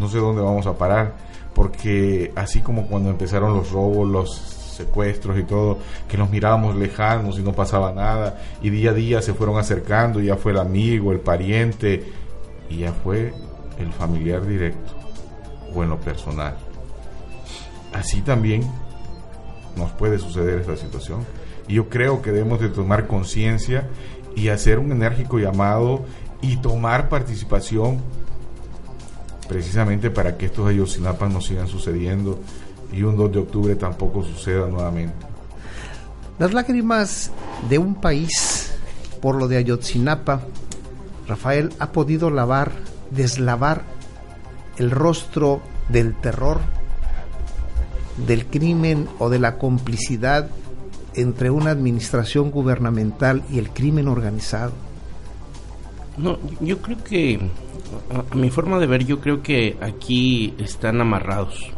no 0.00 0.08
sé 0.08 0.18
dónde 0.18 0.42
vamos 0.42 0.66
a 0.66 0.76
parar, 0.76 1.14
porque 1.54 2.32
así 2.34 2.60
como 2.60 2.86
cuando 2.86 3.10
empezaron 3.10 3.54
los 3.54 3.70
robos, 3.70 4.08
los 4.08 4.30
secuestros 4.76 5.38
y 5.38 5.42
todo, 5.42 5.78
que 6.08 6.16
nos 6.16 6.30
mirábamos 6.30 6.74
lejanos 6.74 7.38
y 7.38 7.42
no 7.42 7.52
pasaba 7.52 7.92
nada, 7.92 8.40
y 8.62 8.70
día 8.70 8.90
a 8.90 8.94
día 8.94 9.22
se 9.22 9.34
fueron 9.34 9.58
acercando, 9.58 10.20
ya 10.20 10.36
fue 10.36 10.52
el 10.52 10.58
amigo, 10.58 11.12
el 11.12 11.20
pariente, 11.20 12.04
y 12.70 12.78
ya 12.78 12.92
fue 12.92 13.34
el 13.78 13.92
familiar 13.92 14.46
directo 14.46 14.92
o 15.74 15.82
en 15.82 15.90
lo 15.90 16.00
personal. 16.00 16.56
Así 17.92 18.22
también 18.22 18.62
nos 19.76 19.90
puede 19.92 20.18
suceder 20.18 20.60
esta 20.60 20.76
situación. 20.76 21.26
Y 21.68 21.74
yo 21.74 21.88
creo 21.88 22.22
que 22.22 22.32
debemos 22.32 22.60
de 22.60 22.68
tomar 22.68 23.06
conciencia 23.06 23.88
y 24.36 24.48
hacer 24.48 24.78
un 24.78 24.92
enérgico 24.92 25.38
llamado 25.38 26.04
y 26.40 26.56
tomar 26.56 27.08
participación 27.08 28.00
precisamente 29.50 30.12
para 30.12 30.36
que 30.36 30.46
estos 30.46 30.68
Ayotzinapas 30.68 31.28
no 31.28 31.40
sigan 31.40 31.66
sucediendo 31.66 32.38
y 32.92 33.02
un 33.02 33.16
2 33.16 33.32
de 33.32 33.38
octubre 33.40 33.74
tampoco 33.74 34.22
suceda 34.22 34.68
nuevamente. 34.68 35.26
Las 36.38 36.54
lágrimas 36.54 37.32
de 37.68 37.78
un 37.78 37.96
país 37.96 38.72
por 39.20 39.34
lo 39.34 39.48
de 39.48 39.56
Ayotzinapa, 39.56 40.42
Rafael 41.26 41.72
ha 41.80 41.90
podido 41.90 42.30
lavar, 42.30 42.70
deslavar 43.10 43.82
el 44.78 44.92
rostro 44.92 45.60
del 45.88 46.14
terror, 46.14 46.60
del 48.24 48.46
crimen 48.46 49.08
o 49.18 49.30
de 49.30 49.40
la 49.40 49.58
complicidad 49.58 50.48
entre 51.14 51.50
una 51.50 51.72
administración 51.72 52.52
gubernamental 52.52 53.42
y 53.50 53.58
el 53.58 53.70
crimen 53.70 54.06
organizado. 54.06 54.74
No, 56.20 56.38
yo 56.60 56.82
creo 56.82 57.02
que, 57.02 57.40
a, 58.30 58.34
mi 58.34 58.50
forma 58.50 58.78
de 58.78 58.86
ver, 58.86 59.06
yo 59.06 59.20
creo 59.20 59.42
que 59.42 59.78
aquí 59.80 60.52
están 60.58 61.00
amarrados 61.00 61.70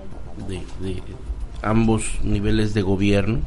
de, 0.48 1.00
ambos 1.62 2.18
niveles 2.24 2.74
de 2.74 2.82
gobierno, 2.82 3.38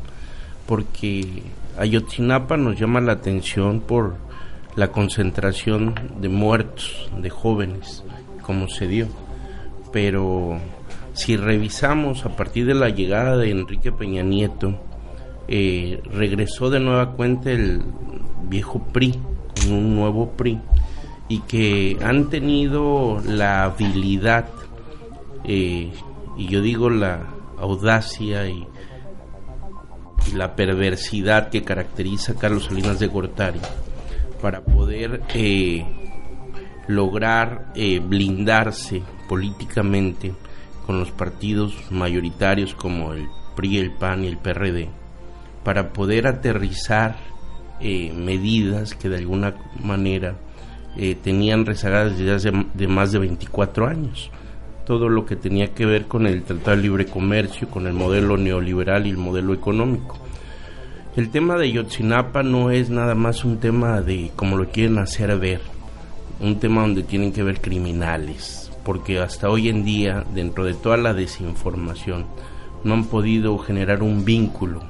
porque 0.65 1.43
Ayotzinapa 1.77 2.55
nos 2.55 2.79
llama 2.79 3.01
la 3.01 3.12
atención 3.12 3.81
por 3.81 4.15
la 4.77 4.93
concentración 4.93 5.95
de 6.21 6.29
muertos, 6.29 7.10
de 7.21 7.29
jóvenes, 7.29 8.01
como 8.41 8.69
se 8.69 8.88
dio. 8.88 9.08
Pero 9.91 10.60
si 11.13 11.36
revisamos 11.36 12.25
a 12.25 12.38
partir 12.38 12.65
de 12.67 12.73
la 12.73 12.88
llegada 12.88 13.36
de 13.36 13.51
Enrique 13.51 13.91
Peña 13.91 14.23
Nieto, 14.23 14.79
eh, 15.49 16.01
regresó 16.10 16.69
de 16.69 16.79
nueva 16.79 17.12
cuenta 17.12 17.51
el 17.51 17.81
viejo 18.47 18.79
PRI, 18.93 19.19
con 19.62 19.73
un 19.73 19.95
nuevo 19.95 20.31
PRI, 20.31 20.60
y 21.27 21.39
que 21.39 21.97
han 22.03 22.29
tenido 22.29 23.19
la 23.25 23.63
habilidad, 23.63 24.47
eh, 25.43 25.91
y 26.38 26.47
yo 26.47 26.61
digo 26.61 26.89
la 26.89 27.27
audacia 27.57 28.47
y, 28.47 28.67
la 30.33 30.55
perversidad 30.55 31.49
que 31.49 31.63
caracteriza 31.63 32.31
a 32.31 32.35
Carlos 32.35 32.65
Salinas 32.65 32.99
de 32.99 33.05
Gortari 33.05 33.59
para 34.41 34.65
poder 34.65 35.21
eh, 35.35 35.85
lograr 36.88 37.71
eh, 37.75 37.99
blindarse 37.99 39.03
políticamente 39.29 40.33
con 40.88 40.99
los 40.99 41.11
partidos 41.11 41.75
mayoritarios 41.91 42.73
como 42.73 43.13
el 43.13 43.27
PRI, 43.55 43.77
el 43.77 43.91
PAN 43.91 44.23
y 44.23 44.27
el 44.27 44.39
PRD, 44.39 44.89
para 45.63 45.93
poder 45.93 46.25
aterrizar 46.25 47.17
medidas 47.79 48.95
que 48.95 49.09
de 49.09 49.17
alguna 49.17 49.53
manera 49.83 50.35
eh, 50.97 51.15
tenían 51.21 51.65
rezagadas 51.65 52.17
desde 52.17 52.34
hace 52.34 52.51
de 52.73 52.88
más 52.88 53.12
de 53.12 53.19
24 53.19 53.88
años. 53.88 54.31
Todo 54.86 55.10
lo 55.10 55.25
que 55.25 55.36
tenía 55.36 55.73
que 55.73 55.86
ver 55.86 56.05
con 56.05 56.27
el 56.27 56.43
Tratado 56.43 56.77
de 56.77 56.84
Libre 56.84 57.05
Comercio, 57.05 57.67
con 57.69 57.88
el 57.88 57.93
modelo 57.93 58.38
neoliberal 58.38 59.08
y 59.08 59.10
el 59.10 59.17
modelo 59.17 59.53
económico. 59.53 60.17
El 61.15 61.29
tema 61.29 61.55
de 61.58 61.71
Yotzinapa 61.71 62.43
no 62.43 62.71
es 62.71 62.89
nada 62.89 63.15
más 63.15 63.43
un 63.45 63.60
tema 63.60 64.01
de 64.01 64.31
como 64.36 64.58
lo 64.58 64.69
quieren 64.69 64.97
hacer 64.99 65.38
ver, 65.39 65.62
un 66.39 66.60
tema 66.60 66.81
donde 66.81 67.03
tienen 67.03 67.31
que 67.31 67.43
ver 67.43 67.62
criminales, 67.62 68.71
porque 68.84 69.19
hasta 69.19 69.49
hoy 69.49 69.69
en 69.69 69.84
día, 69.84 70.25
dentro 70.34 70.65
de 70.65 70.73
toda 70.73 70.97
la 70.97 71.13
desinformación, 71.13 72.25
no 72.84 72.93
han 72.93 73.05
podido 73.05 73.58
generar 73.58 74.03
un 74.03 74.23
vínculo 74.23 74.81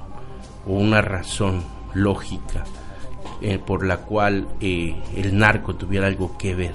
o 0.68 0.74
una 0.74 1.02
razón 1.02 1.64
lógica 1.94 2.64
eh, 3.48 3.60
por 3.60 3.86
la 3.86 3.98
cual 3.98 4.48
eh, 4.60 4.96
el 5.16 5.38
narco 5.38 5.76
tuviera 5.76 6.08
algo 6.08 6.36
que 6.36 6.56
ver 6.56 6.74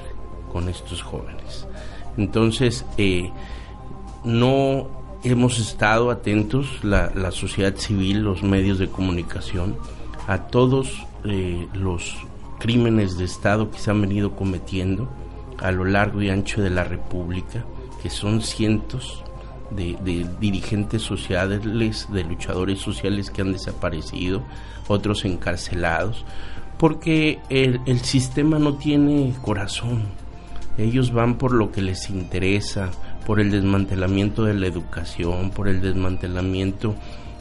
con 0.52 0.68
estos 0.68 1.02
jóvenes. 1.02 1.66
Entonces, 2.16 2.86
eh, 2.96 3.32
no 4.22 4.86
hemos 5.24 5.58
estado 5.58 6.12
atentos, 6.12 6.84
la, 6.84 7.10
la, 7.12 7.32
sociedad 7.32 7.74
civil, 7.74 8.20
los 8.20 8.44
medios 8.44 8.78
de 8.78 8.88
comunicación, 8.88 9.78
a 10.28 10.46
todos 10.46 11.08
los 11.74 12.18
crímenes 12.60 13.18
de 13.18 13.24
Estado 13.24 13.72
que 13.72 13.80
se 13.80 13.90
han 13.90 14.00
venido 14.00 14.36
cometiendo 14.36 15.08
a 15.58 15.72
lo 15.72 15.84
largo 15.84 16.22
y 16.22 16.30
ancho 16.30 16.62
de 16.62 16.70
la 16.70 16.84
República, 16.84 17.64
que 18.00 18.10
son 18.10 18.42
cientos 18.42 19.24
de, 19.70 19.96
de, 20.02 20.26
dirigentes 20.40 21.02
sociales, 21.02 21.60
de 22.10 22.24
luchadores 22.24 22.80
sociales 22.80 23.30
que 23.30 23.42
han 23.42 23.52
desaparecido, 23.52 24.42
otros 24.88 25.24
encarcelados, 25.24 26.24
porque 26.78 27.38
el, 27.48 27.80
el 27.86 28.00
sistema 28.00 28.58
no 28.58 28.74
tiene 28.74 29.34
corazón. 29.42 30.02
Ellos 30.78 31.12
van 31.12 31.36
por 31.36 31.52
lo 31.52 31.72
que 31.72 31.82
les 31.82 32.08
interesa, 32.10 32.90
por 33.26 33.40
el 33.40 33.50
desmantelamiento 33.50 34.44
de 34.44 34.54
la 34.54 34.66
educación, 34.66 35.50
por 35.50 35.68
el 35.68 35.80
desmantelamiento 35.80 36.94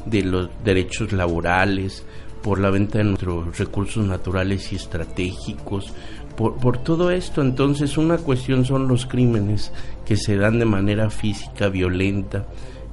de 0.06 0.24
los 0.24 0.50
derechos 0.63 1.12
laborales, 1.13 2.06
por 2.42 2.60
la 2.60 2.70
venta 2.70 3.00
de 3.00 3.04
nuestros 3.06 3.58
recursos 3.58 4.06
naturales 4.06 4.72
y 4.72 4.76
estratégicos, 4.76 5.94
por, 6.39 6.56
por, 6.56 6.78
todo 6.78 7.12
esto. 7.12 7.41
Entonces 7.41 7.97
una 7.97 8.17
cuestión 8.17 8.63
son 8.63 8.88
los 8.88 9.06
crímenes 9.06 9.73
que 10.06 10.15
se 10.15 10.38
dan 10.38 10.58
de 10.58 10.63
manera 10.63 11.10
física, 11.10 11.67
violenta, 11.67 12.45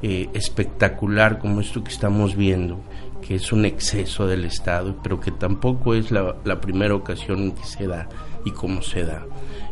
eh, 0.03 0.29
espectacular 0.35 1.39
como 1.39 1.61
esto 1.61 1.85
que 1.85 1.93
estamos 1.93 2.35
viendo, 2.35 2.81
que 3.23 3.37
es 3.37 3.53
un 3.53 3.65
exceso 3.65 4.27
del 4.27 4.45
Estado, 4.47 4.97
pero 5.01 5.21
que 5.21 5.31
tampoco 5.31 5.95
es 5.95 6.11
la, 6.11 6.61
primera 6.61 6.97
ocasión 6.97 7.39
en 7.39 7.53
que 7.53 7.63
se 7.63 7.87
da 7.87 8.09
y 8.45 8.51
cómo 8.51 8.83
se 8.83 9.05
da. 9.05 9.25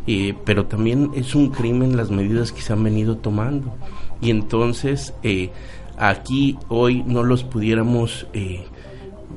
Eh, 0.06 0.36
pero 0.44 0.66
también 0.66 1.10
es 1.16 1.34
un 1.34 1.50
crimen 1.50 1.96
las 1.96 2.12
medidas 2.12 2.52
que 2.52 2.62
se 2.62 2.72
han 2.72 2.84
venido 2.84 3.16
tomando. 3.16 3.74
Y 4.20 4.30
entonces 4.30 5.14
eh, 5.24 5.50
aquí 5.98 6.56
hoy 6.68 7.02
no 7.02 7.24
los 7.24 7.42
pudiéramos 7.42 8.28
eh, 8.34 8.64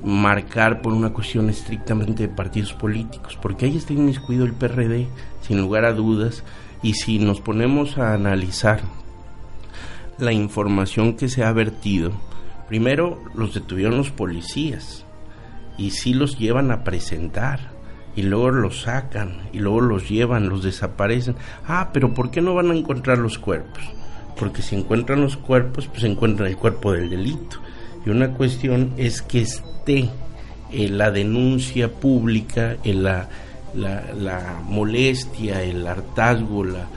marcar 0.07 0.81
por 0.81 0.93
una 0.93 1.11
cuestión 1.11 1.49
estrictamente 1.49 2.23
de 2.27 2.33
partidos 2.33 2.73
políticos, 2.73 3.37
porque 3.41 3.65
ahí 3.65 3.75
está 3.75 3.91
inmiscuido 3.91 4.45
el 4.45 4.53
PRD, 4.53 5.07
sin 5.41 5.59
lugar 5.59 5.85
a 5.85 5.93
dudas, 5.93 6.43
Y 6.83 6.93
si 6.93 7.17
nos 7.17 7.41
ponemos 7.41 7.97
a 7.97 8.13
analizar 8.13 8.81
la 10.19 10.31
información 10.31 11.17
que 11.17 11.27
se 11.27 11.43
ha 11.43 11.51
vertido, 11.51 12.11
primero 12.69 13.19
los 13.33 13.55
detuvieron 13.55 13.97
los 13.97 14.11
policías 14.11 15.03
y 15.75 15.89
sí 15.89 16.13
los 16.13 16.37
llevan 16.37 16.69
a 16.69 16.83
presentar 16.83 17.71
y 18.15 18.21
luego 18.21 18.51
los 18.51 18.81
sacan 18.81 19.41
y 19.51 19.59
luego 19.59 19.81
los 19.81 20.07
llevan, 20.07 20.49
los 20.49 20.63
desaparecen. 20.63 21.35
Ah, 21.67 21.89
pero 21.91 22.13
¿por 22.13 22.29
qué 22.29 22.41
no 22.41 22.53
van 22.53 22.69
a 22.69 22.75
encontrar 22.75 23.17
los 23.17 23.39
cuerpos? 23.39 23.83
Porque 24.39 24.61
si 24.61 24.75
encuentran 24.75 25.21
los 25.21 25.35
cuerpos, 25.35 25.87
pues 25.87 26.03
encuentran 26.03 26.47
el 26.47 26.57
cuerpo 26.57 26.91
del 26.91 27.09
delito. 27.09 27.57
Y 28.07 28.09
una 28.09 28.31
cuestión 28.31 28.93
es 28.95 29.21
que 29.21 29.41
esté 29.41 30.09
en 30.71 30.97
la 30.97 31.11
denuncia 31.11 31.91
pública, 31.91 32.77
en 32.85 33.03
la, 33.03 33.27
molestia, 34.63 35.61
el 35.61 35.85
hartazgo, 35.85 36.63
la, 36.63 36.87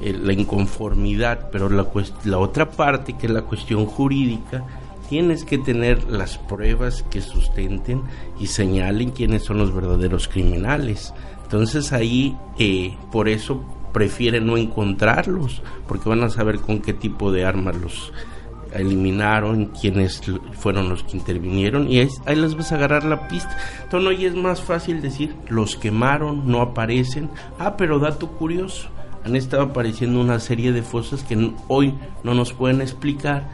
la 0.00 0.32
inconformidad, 0.32 1.50
pero 1.52 1.68
la, 1.68 1.86
la 2.24 2.38
otra 2.38 2.70
parte, 2.70 3.12
que 3.12 3.26
es 3.26 3.32
la 3.34 3.42
cuestión 3.42 3.84
jurídica, 3.84 4.64
tienes 5.10 5.44
que 5.44 5.58
tener 5.58 6.04
las 6.04 6.38
pruebas 6.38 7.02
que 7.10 7.20
sustenten 7.20 8.00
y 8.40 8.46
señalen 8.46 9.10
quiénes 9.10 9.42
son 9.42 9.58
los 9.58 9.74
verdaderos 9.74 10.28
criminales. 10.28 11.12
Entonces 11.42 11.92
ahí, 11.92 12.38
eh, 12.58 12.96
por 13.12 13.28
eso 13.28 13.62
prefieren 13.92 14.46
no 14.46 14.56
encontrarlos, 14.56 15.60
porque 15.86 16.08
van 16.08 16.22
a 16.22 16.30
saber 16.30 16.58
con 16.60 16.80
qué 16.80 16.94
tipo 16.94 17.30
de 17.32 17.44
armas 17.44 17.76
los 17.76 18.12
eliminaron, 18.80 19.66
quiénes 19.66 20.20
fueron 20.52 20.88
los 20.88 21.02
que 21.04 21.16
intervinieron, 21.16 21.90
y 21.90 21.98
ahí, 21.98 22.36
les 22.36 22.56
vas 22.56 22.72
a 22.72 22.76
agarrar 22.76 23.04
la 23.04 23.28
pista. 23.28 23.56
Entonces 23.82 24.08
hoy 24.08 24.24
es 24.24 24.34
más 24.34 24.60
fácil 24.60 25.00
decir, 25.00 25.34
los 25.48 25.76
quemaron, 25.76 26.50
no 26.50 26.60
aparecen. 26.60 27.30
Ah, 27.58 27.76
pero 27.76 27.98
dato 27.98 28.28
curioso, 28.28 28.88
han 29.24 29.36
estado 29.36 29.62
apareciendo 29.62 30.20
una 30.20 30.40
serie 30.40 30.72
de 30.72 30.82
fosas 30.82 31.22
que 31.22 31.52
hoy 31.68 31.94
no 32.22 32.34
nos 32.34 32.52
pueden 32.52 32.80
explicar 32.80 33.48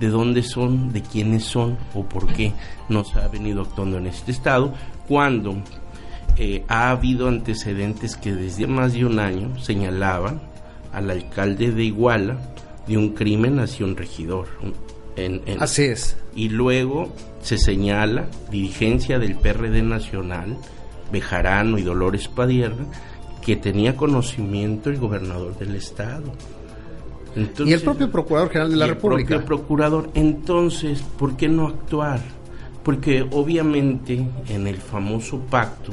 de 0.00 0.08
dónde 0.08 0.42
son, 0.42 0.92
de 0.92 1.02
quiénes 1.02 1.44
son 1.44 1.78
o 1.94 2.04
por 2.04 2.26
qué 2.26 2.52
no 2.88 3.04
se 3.04 3.18
ha 3.20 3.28
venido 3.28 3.62
actuando 3.62 3.98
en 3.98 4.06
este 4.06 4.32
estado, 4.32 4.74
cuando 5.08 5.56
eh, 6.36 6.64
ha 6.68 6.90
habido 6.90 7.28
antecedentes 7.28 8.16
que 8.16 8.34
desde 8.34 8.66
más 8.66 8.92
de 8.92 9.04
un 9.04 9.18
año 9.20 9.56
señalaban 9.58 10.42
al 10.92 11.10
alcalde 11.10 11.70
de 11.70 11.84
Iguala 11.84 12.36
de 12.86 12.96
un 12.96 13.10
crimen 13.10 13.58
hacia 13.60 13.86
un 13.86 13.96
regidor. 13.96 14.46
En, 15.16 15.42
Así 15.60 15.84
es. 15.84 16.16
Y 16.34 16.48
luego 16.48 17.12
se 17.40 17.58
señala 17.58 18.28
dirigencia 18.50 19.18
del 19.18 19.36
PRD 19.36 19.82
Nacional, 19.82 20.56
Bejarano 21.12 21.78
y 21.78 21.82
Dolores 21.82 22.28
Padierna, 22.28 22.86
que 23.42 23.56
tenía 23.56 23.96
conocimiento 23.96 24.90
el 24.90 24.98
gobernador 24.98 25.56
del 25.58 25.76
estado 25.76 26.32
y 27.64 27.72
el 27.72 27.80
propio 27.80 28.10
Procurador 28.10 28.48
General 28.50 28.70
de 28.70 28.76
la 28.76 28.86
República. 28.86 29.34
El 29.34 29.40
propio 29.40 29.46
Procurador. 29.58 30.10
Entonces, 30.14 31.02
¿por 31.02 31.36
qué 31.36 31.48
no 31.48 31.66
actuar? 31.66 32.20
Porque 32.82 33.26
obviamente 33.32 34.24
en 34.48 34.66
el 34.66 34.76
famoso 34.76 35.38
pacto 35.38 35.92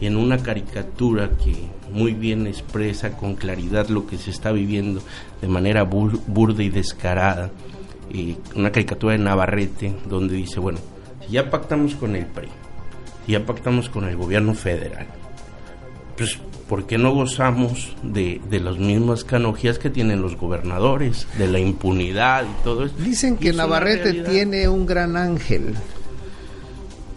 y 0.00 0.06
en 0.06 0.16
una 0.16 0.38
caricatura 0.38 1.30
que 1.30 1.54
muy 1.92 2.12
bien 2.14 2.46
expresa 2.46 3.16
con 3.16 3.34
claridad 3.34 3.88
lo 3.88 4.06
que 4.06 4.18
se 4.18 4.30
está 4.30 4.52
viviendo 4.52 5.02
de 5.40 5.48
manera 5.48 5.82
burda 5.82 6.62
y 6.62 6.70
descarada, 6.70 7.50
una 8.54 8.72
caricatura 8.72 9.12
de 9.12 9.18
Navarrete 9.18 9.94
donde 10.08 10.36
dice, 10.36 10.60
bueno, 10.60 10.78
si 11.26 11.32
ya 11.32 11.50
pactamos 11.50 11.94
con 11.94 12.16
el 12.16 12.26
PRI, 12.26 12.48
si 13.26 13.32
ya 13.32 13.46
pactamos 13.46 13.88
con 13.88 14.04
el 14.04 14.16
gobierno 14.16 14.54
federal, 14.54 15.06
pues 16.16 16.38
¿por 16.68 16.86
qué 16.86 16.98
no 16.98 17.12
gozamos 17.14 17.94
de, 18.02 18.40
las 18.50 18.78
mismas 18.78 19.24
canogías 19.24 19.78
que 19.78 19.90
tienen 19.90 20.22
los 20.22 20.36
gobernadores, 20.36 21.26
de 21.38 21.48
la 21.48 21.58
impunidad 21.58 22.44
y 22.44 22.64
todo 22.64 22.84
eso? 22.84 22.94
Dicen 22.98 23.36
que 23.36 23.52
Navarrete 23.52 24.22
tiene 24.24 24.68
un 24.68 24.86
gran 24.86 25.16
ángel 25.16 25.74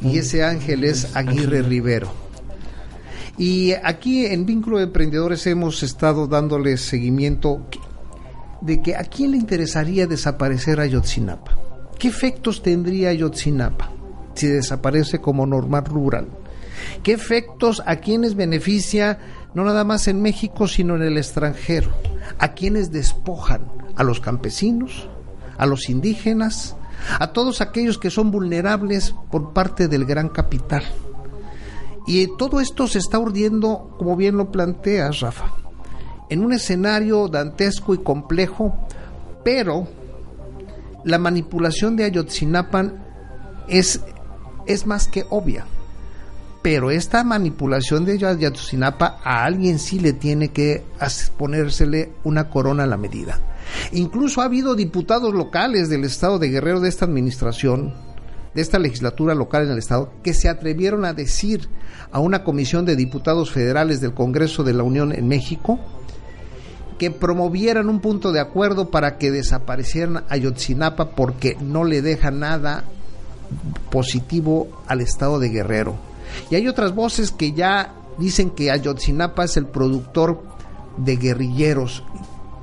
y 0.01 0.17
ese 0.17 0.43
ángel 0.43 0.83
es 0.83 1.15
Aguirre 1.15 1.61
Rivero. 1.61 2.24
Y 3.37 3.73
aquí 3.73 4.25
en 4.25 4.45
Vínculo 4.45 4.77
de 4.77 4.85
Emprendedores 4.85 5.45
hemos 5.47 5.83
estado 5.83 6.27
dándole 6.27 6.77
seguimiento 6.77 7.65
de 8.61 8.81
que 8.81 8.95
a 8.95 9.03
quién 9.03 9.31
le 9.31 9.37
interesaría 9.37 10.07
desaparecer 10.07 10.79
Ayotzinapa. 10.79 11.57
¿Qué 11.99 12.07
efectos 12.07 12.63
tendría 12.63 13.09
Ayotzinapa 13.09 13.91
si 14.35 14.47
desaparece 14.47 15.19
como 15.19 15.45
normal 15.45 15.85
rural? 15.85 16.27
¿Qué 17.03 17.13
efectos 17.13 17.83
a 17.85 17.97
quienes 17.97 18.35
beneficia 18.35 19.19
no 19.53 19.63
nada 19.63 19.83
más 19.83 20.07
en 20.07 20.21
México, 20.21 20.67
sino 20.67 20.95
en 20.95 21.03
el 21.03 21.17
extranjero, 21.17 21.89
a 22.39 22.53
quienes 22.53 22.91
despojan, 22.91 23.71
a 23.95 24.03
los 24.03 24.19
campesinos, 24.19 25.07
a 25.57 25.65
los 25.65 25.89
indígenas, 25.89 26.75
a 27.19 27.31
todos 27.31 27.61
aquellos 27.61 27.97
que 27.97 28.11
son 28.11 28.31
vulnerables 28.31 29.15
por 29.31 29.53
parte 29.53 29.87
del 29.87 30.05
gran 30.05 30.29
capital. 30.29 30.83
Y 32.07 32.27
todo 32.37 32.59
esto 32.59 32.87
se 32.87 32.99
está 32.99 33.19
urdiendo, 33.19 33.95
como 33.97 34.15
bien 34.15 34.37
lo 34.37 34.51
planteas, 34.51 35.21
Rafa, 35.21 35.51
en 36.29 36.43
un 36.43 36.53
escenario 36.53 37.27
dantesco 37.27 37.93
y 37.95 37.99
complejo, 37.99 38.75
pero 39.43 39.87
la 41.03 41.17
manipulación 41.17 41.95
de 41.95 42.05
Ayotzinapan 42.05 43.03
es, 43.67 44.01
es 44.65 44.85
más 44.85 45.07
que 45.07 45.25
obvia 45.29 45.65
pero 46.65 46.89
esta 46.89 47.23
manipulación 47.23 48.05
de 48.05 48.13
Ayotzinapa 48.13 49.19
a 49.23 49.45
alguien 49.45 49.77
sí 49.77 49.99
le 49.99 50.13
tiene 50.13 50.47
que 50.47 50.83
ponérsele 51.37 52.13
una 52.23 52.49
corona 52.49 52.85
a 52.85 52.87
la 52.87 52.97
medida. 52.97 53.39
Incluso 53.91 54.41
ha 54.41 54.45
habido 54.45 54.73
diputados 54.73 55.31
locales 55.31 55.89
del 55.89 56.05
estado 56.05 56.39
de 56.39 56.49
Guerrero 56.49 56.79
de 56.79 56.89
esta 56.89 57.05
administración, 57.05 57.93
de 58.55 58.61
esta 58.61 58.79
legislatura 58.79 59.35
local 59.35 59.65
en 59.65 59.71
el 59.71 59.77
estado, 59.77 60.11
que 60.23 60.33
se 60.33 60.49
atrevieron 60.49 61.05
a 61.05 61.13
decir 61.13 61.69
a 62.11 62.19
una 62.19 62.43
comisión 62.43 62.85
de 62.85 62.95
diputados 62.95 63.51
federales 63.51 64.01
del 64.01 64.13
Congreso 64.13 64.63
de 64.63 64.73
la 64.73 64.83
Unión 64.83 65.11
en 65.11 65.27
México 65.27 65.79
que 66.97 67.11
promovieran 67.11 67.89
un 67.89 67.99
punto 67.99 68.31
de 68.31 68.39
acuerdo 68.39 68.89
para 68.89 69.17
que 69.17 69.29
desaparecieran 69.29 70.23
Ayotzinapa 70.29 71.09
porque 71.11 71.57
no 71.59 71.83
le 71.83 72.01
deja 72.01 72.31
nada 72.31 72.85
positivo 73.91 74.69
al 74.87 75.01
estado 75.01 75.37
de 75.39 75.49
Guerrero 75.49 75.97
y 76.49 76.55
hay 76.55 76.67
otras 76.67 76.95
voces 76.95 77.31
que 77.31 77.51
ya 77.51 77.93
dicen 78.17 78.49
que 78.49 78.71
Ayotzinapa 78.71 79.43
es 79.43 79.57
el 79.57 79.67
productor 79.67 80.41
de 80.97 81.17
guerrilleros 81.17 82.03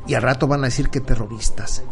y 0.07 0.15
al 0.15 0.23
rato 0.23 0.47
van 0.47 0.63
a 0.63 0.67
decir 0.67 0.89
que 0.89 1.01
terroristas. 1.01 1.83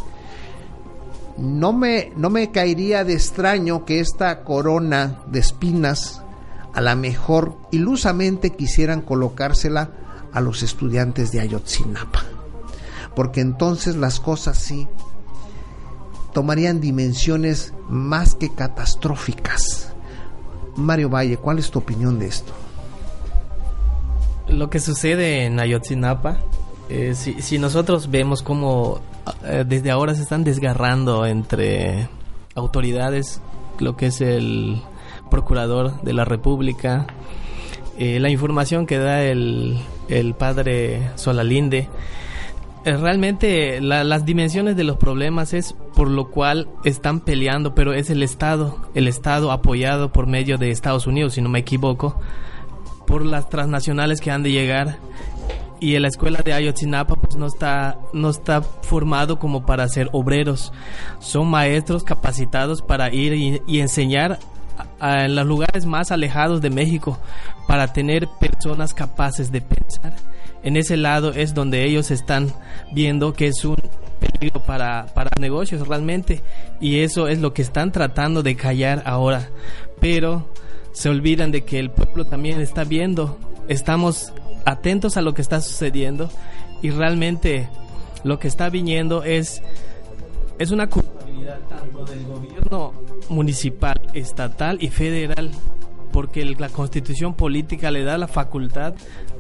No 1.38 1.72
me, 1.72 2.12
no 2.16 2.30
me 2.30 2.50
caería 2.50 3.04
de 3.04 3.14
extraño 3.14 3.84
que 3.84 4.00
esta 4.00 4.42
corona 4.44 5.20
de 5.26 5.38
espinas 5.40 6.22
a 6.74 6.80
la 6.80 6.94
mejor 6.94 7.56
ilusamente 7.70 8.50
quisieran 8.50 9.00
colocársela 9.00 9.90
a 10.32 10.40
los 10.40 10.62
estudiantes 10.62 11.32
de 11.32 11.40
Ayotzinapa. 11.40 12.22
Porque 13.14 13.40
entonces 13.40 13.96
las 13.96 14.20
cosas 14.20 14.58
sí 14.58 14.86
tomarían 16.32 16.80
dimensiones 16.80 17.74
más 17.88 18.34
que 18.34 18.50
catastróficas. 18.50 19.92
Mario 20.76 21.08
Valle, 21.08 21.36
¿cuál 21.36 21.58
es 21.58 21.70
tu 21.70 21.80
opinión 21.80 22.18
de 22.18 22.28
esto? 22.28 22.52
Lo 24.48 24.70
que 24.70 24.80
sucede 24.80 25.44
en 25.44 25.60
Ayotzinapa, 25.60 26.38
eh, 26.88 27.14
si, 27.14 27.58
nosotros 27.58 28.10
vemos 28.10 28.42
cómo 28.42 29.00
desde 29.66 29.90
ahora 29.90 30.14
se 30.14 30.22
están 30.22 30.44
desgarrando 30.44 31.26
entre 31.26 32.09
autoridades, 32.54 33.40
lo 33.78 33.96
que 33.96 34.06
es 34.06 34.20
el 34.20 34.83
procurador 35.30 36.00
de 36.02 36.12
la 36.12 36.24
República, 36.24 37.06
eh, 37.98 38.18
la 38.20 38.30
información 38.30 38.87
que 38.87 38.98
da 38.98 39.22
el, 39.22 39.78
el 40.09 40.35
padre 40.35 41.11
Solalinde, 41.16 41.88
eh, 42.85 42.96
realmente 42.96 43.80
las 43.80 44.24
dimensiones 44.24 44.74
de 44.74 44.85
los 44.85 44.96
problemas 44.96 45.52
es 45.52 45.74
por 45.94 46.09
lo 46.09 46.30
cual 46.30 46.68
están 46.85 47.20
peleando, 47.20 47.74
pero 47.74 47.92
es 47.92 48.09
el 48.09 48.22
Estado, 48.22 48.78
el 48.94 49.06
Estado 49.06 49.52
apoyado 49.52 50.12
por 50.12 50.26
medio 50.26 50.56
de 50.56 50.70
Estados 50.70 51.06
Unidos, 51.06 51.35
si 51.35 51.42
no 51.42 51.50
me 51.50 51.59
equivoco, 51.59 52.18
por 53.06 53.26
las 53.26 53.50
transnacionales 53.50 54.20
que 54.20 54.30
han 54.30 54.42
de 54.42 54.52
llegar 54.52 54.98
y 55.80 55.96
en 55.96 56.02
la 56.02 56.08
escuela 56.08 56.40
de 56.44 56.52
Ayotzinapa 56.52 57.16
pues 57.16 57.36
no 57.36 57.46
está 57.46 57.98
no 58.12 58.30
está 58.30 58.62
formado 58.62 59.38
como 59.38 59.64
para 59.64 59.88
ser 59.88 60.08
obreros, 60.12 60.72
son 61.18 61.48
maestros 61.48 62.04
capacitados 62.04 62.82
para 62.82 63.12
ir 63.12 63.60
y, 63.66 63.80
enseñar 63.80 64.38
en 65.00 65.34
los 65.34 65.46
lugares 65.46 65.86
más 65.86 66.10
alejados 66.12 66.60
de 66.60 66.70
México 66.70 67.18
para 67.66 67.92
tener 67.92 68.28
personas 68.38 68.94
capaces 68.94 69.50
de 69.50 69.62
pensar. 69.62 70.14
En 70.62 70.76
ese 70.76 70.98
lado 70.98 71.32
es 71.32 71.54
donde 71.54 71.84
ellos 71.84 72.10
están 72.10 72.52
viendo 72.92 73.32
que 73.32 73.46
es 73.46 73.64
un 73.64 73.76
peligro 74.20 74.62
para, 74.62 75.06
para 75.14 75.30
negocios 75.40 75.88
realmente 75.88 76.42
y 76.80 76.98
eso 77.00 77.28
es 77.28 77.40
lo 77.40 77.54
que 77.54 77.62
están 77.62 77.92
tratando 77.92 78.42
de 78.42 78.56
callar 78.56 79.02
ahora. 79.06 79.48
Pero 80.00 80.50
se 80.92 81.08
olvidan 81.08 81.50
de 81.50 81.64
que 81.64 81.78
el 81.78 81.90
pueblo 81.90 82.26
también 82.26 82.60
está 82.60 82.84
viendo 82.84 83.38
estamos 83.70 84.32
atentos 84.64 85.16
a 85.16 85.22
lo 85.22 85.34
que 85.34 85.42
está 85.42 85.60
sucediendo 85.60 86.30
y 86.82 86.90
realmente 86.90 87.68
lo 88.24 88.38
que 88.38 88.48
está 88.48 88.68
viniendo 88.68 89.22
es, 89.24 89.62
es 90.58 90.70
una 90.70 90.88
culpabilidad 90.88 91.58
tanto 91.68 92.04
del 92.04 92.24
gobierno 92.24 92.92
municipal, 93.28 94.00
estatal 94.12 94.78
y 94.80 94.88
federal, 94.88 95.50
porque 96.12 96.44
la 96.44 96.68
constitución 96.68 97.34
política 97.34 97.90
le 97.90 98.02
da 98.02 98.18
la 98.18 98.28
facultad 98.28 98.94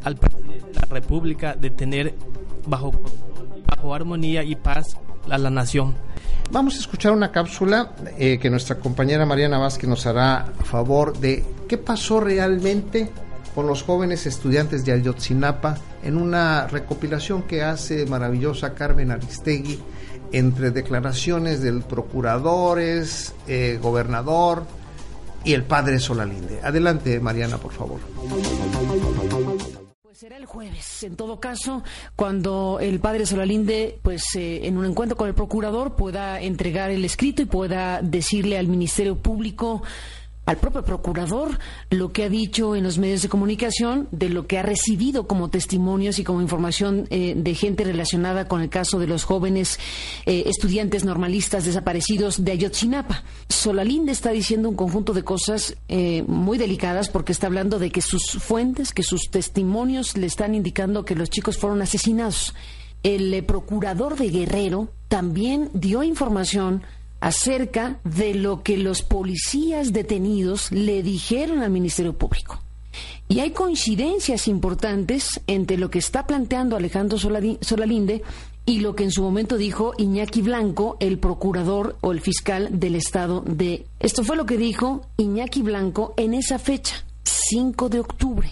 al 0.04 0.16
presidente 0.16 0.66
de 0.66 0.74
la 0.74 0.86
República 0.88 1.54
de 1.54 1.70
tener 1.70 2.14
bajo, 2.66 2.92
bajo 3.66 3.94
armonía 3.94 4.42
y 4.42 4.56
paz 4.56 4.96
a 5.28 5.38
la 5.38 5.50
nación. 5.50 5.94
Vamos 6.50 6.76
a 6.76 6.78
escuchar 6.78 7.12
una 7.12 7.30
cápsula 7.30 7.92
eh, 8.18 8.38
que 8.38 8.50
nuestra 8.50 8.76
compañera 8.78 9.24
Mariana 9.24 9.58
Vázquez 9.58 9.88
nos 9.88 10.06
hará 10.06 10.38
a 10.58 10.64
favor 10.64 11.16
de 11.18 11.44
qué 11.68 11.78
pasó 11.78 12.20
realmente 12.20 13.08
con 13.54 13.66
los 13.66 13.82
jóvenes 13.82 14.26
estudiantes 14.26 14.84
de 14.84 14.92
Ayotzinapa 14.92 15.78
en 16.02 16.16
una 16.16 16.66
recopilación 16.66 17.42
que 17.42 17.62
hace 17.62 18.06
maravillosa 18.06 18.74
Carmen 18.74 19.10
Aristegui 19.10 19.80
entre 20.32 20.70
declaraciones 20.70 21.60
del 21.60 21.82
procuradores, 21.82 23.34
eh, 23.48 23.78
gobernador 23.82 24.64
y 25.44 25.54
el 25.54 25.64
padre 25.64 25.98
Solalinde. 25.98 26.60
Adelante, 26.62 27.18
Mariana, 27.20 27.58
por 27.58 27.72
favor. 27.72 28.00
Pues 30.02 30.18
será 30.18 30.36
el 30.36 30.46
jueves, 30.46 31.02
en 31.02 31.16
todo 31.16 31.40
caso, 31.40 31.82
cuando 32.14 32.78
el 32.80 33.00
padre 33.00 33.26
Solalinde, 33.26 33.98
pues 34.02 34.22
eh, 34.36 34.66
en 34.66 34.76
un 34.76 34.84
encuentro 34.84 35.16
con 35.16 35.28
el 35.28 35.34
procurador, 35.34 35.96
pueda 35.96 36.40
entregar 36.40 36.90
el 36.90 37.04
escrito 37.04 37.42
y 37.42 37.46
pueda 37.46 38.00
decirle 38.02 38.58
al 38.58 38.68
Ministerio 38.68 39.16
Público 39.16 39.82
al 40.46 40.56
propio 40.56 40.82
procurador 40.82 41.58
lo 41.90 42.12
que 42.12 42.24
ha 42.24 42.28
dicho 42.28 42.74
en 42.74 42.82
los 42.82 42.98
medios 42.98 43.22
de 43.22 43.28
comunicación, 43.28 44.08
de 44.10 44.28
lo 44.28 44.46
que 44.46 44.58
ha 44.58 44.62
recibido 44.62 45.26
como 45.26 45.48
testimonios 45.48 46.18
y 46.18 46.24
como 46.24 46.40
información 46.40 47.06
eh, 47.10 47.34
de 47.36 47.54
gente 47.54 47.84
relacionada 47.84 48.48
con 48.48 48.60
el 48.60 48.68
caso 48.68 48.98
de 48.98 49.06
los 49.06 49.24
jóvenes 49.24 49.78
eh, 50.26 50.44
estudiantes 50.46 51.04
normalistas 51.04 51.64
desaparecidos 51.64 52.44
de 52.44 52.52
Ayotzinapa. 52.52 53.22
Solalinde 53.48 54.12
está 54.12 54.30
diciendo 54.30 54.68
un 54.68 54.76
conjunto 54.76 55.12
de 55.12 55.22
cosas 55.22 55.76
eh, 55.88 56.24
muy 56.26 56.58
delicadas 56.58 57.10
porque 57.10 57.32
está 57.32 57.46
hablando 57.46 57.78
de 57.78 57.90
que 57.90 58.02
sus 58.02 58.32
fuentes, 58.32 58.92
que 58.92 59.02
sus 59.02 59.30
testimonios 59.30 60.16
le 60.16 60.26
están 60.26 60.54
indicando 60.54 61.04
que 61.04 61.14
los 61.14 61.30
chicos 61.30 61.58
fueron 61.58 61.82
asesinados. 61.82 62.54
El 63.02 63.44
procurador 63.44 64.16
de 64.16 64.28
Guerrero 64.28 64.90
también 65.08 65.70
dio 65.72 66.02
información 66.02 66.82
acerca 67.20 68.00
de 68.04 68.34
lo 68.34 68.62
que 68.62 68.76
los 68.76 69.02
policías 69.02 69.92
detenidos 69.92 70.72
le 70.72 71.02
dijeron 71.02 71.62
al 71.62 71.70
Ministerio 71.70 72.14
Público. 72.14 72.62
Y 73.28 73.40
hay 73.40 73.52
coincidencias 73.52 74.48
importantes 74.48 75.40
entre 75.46 75.78
lo 75.78 75.90
que 75.90 76.00
está 76.00 76.26
planteando 76.26 76.76
Alejandro 76.76 77.18
Solalinde 77.18 78.22
y 78.66 78.80
lo 78.80 78.94
que 78.94 79.04
en 79.04 79.12
su 79.12 79.22
momento 79.22 79.56
dijo 79.56 79.94
Iñaki 79.98 80.42
Blanco, 80.42 80.96
el 81.00 81.18
procurador 81.18 81.96
o 82.00 82.12
el 82.12 82.20
fiscal 82.20 82.80
del 82.80 82.96
estado 82.96 83.42
de... 83.46 83.86
Esto 84.00 84.24
fue 84.24 84.36
lo 84.36 84.46
que 84.46 84.56
dijo 84.56 85.02
Iñaki 85.16 85.62
Blanco 85.62 86.14
en 86.16 86.34
esa 86.34 86.58
fecha, 86.58 87.04
5 87.22 87.88
de 87.88 88.00
octubre. 88.00 88.50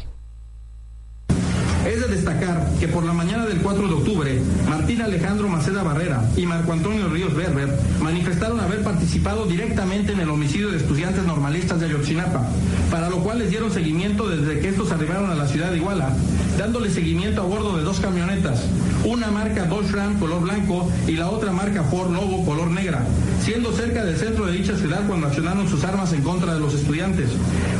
Es 1.88 2.02
de 2.02 2.08
destacar 2.08 2.68
que 2.78 2.86
por 2.86 3.02
la 3.02 3.14
mañana 3.14 3.46
del 3.46 3.62
4 3.62 3.88
de 3.88 3.94
octubre, 3.94 4.38
Martín 4.68 5.00
Alejandro 5.00 5.48
Maceda 5.48 5.82
Barrera 5.82 6.22
y 6.36 6.44
Marco 6.44 6.74
Antonio 6.74 7.08
Ríos 7.08 7.34
Berber 7.34 7.78
manifestaron 8.02 8.60
haber 8.60 8.82
participado 8.82 9.46
directamente 9.46 10.12
en 10.12 10.20
el 10.20 10.28
homicidio 10.28 10.68
de 10.68 10.76
estudiantes 10.76 11.24
normalistas 11.24 11.80
de 11.80 11.86
Ayotzinapa, 11.86 12.46
para 12.90 13.08
lo 13.08 13.20
cual 13.20 13.38
les 13.38 13.48
dieron 13.48 13.72
seguimiento 13.72 14.28
desde 14.28 14.60
que 14.60 14.68
estos 14.68 14.92
arribaron 14.92 15.30
a 15.30 15.34
la 15.34 15.46
ciudad 15.46 15.70
de 15.70 15.78
Iguala, 15.78 16.14
dándole 16.58 16.90
seguimiento 16.90 17.40
a 17.40 17.46
bordo 17.46 17.78
de 17.78 17.84
dos 17.84 18.00
camionetas, 18.00 18.66
una 19.06 19.30
marca 19.30 19.64
Dodge 19.64 19.92
Ram 19.92 20.18
color 20.18 20.42
blanco 20.42 20.90
y 21.06 21.12
la 21.12 21.30
otra 21.30 21.52
marca 21.52 21.84
Ford 21.84 22.12
Lobo 22.12 22.44
color 22.44 22.70
negra, 22.70 23.06
siendo 23.42 23.72
cerca 23.72 24.04
del 24.04 24.18
centro 24.18 24.44
de 24.44 24.52
dicha 24.52 24.76
ciudad 24.76 25.06
cuando 25.06 25.28
accionaron 25.28 25.66
sus 25.66 25.82
armas 25.84 26.12
en 26.12 26.20
contra 26.20 26.52
de 26.52 26.60
los 26.60 26.74
estudiantes, 26.74 27.30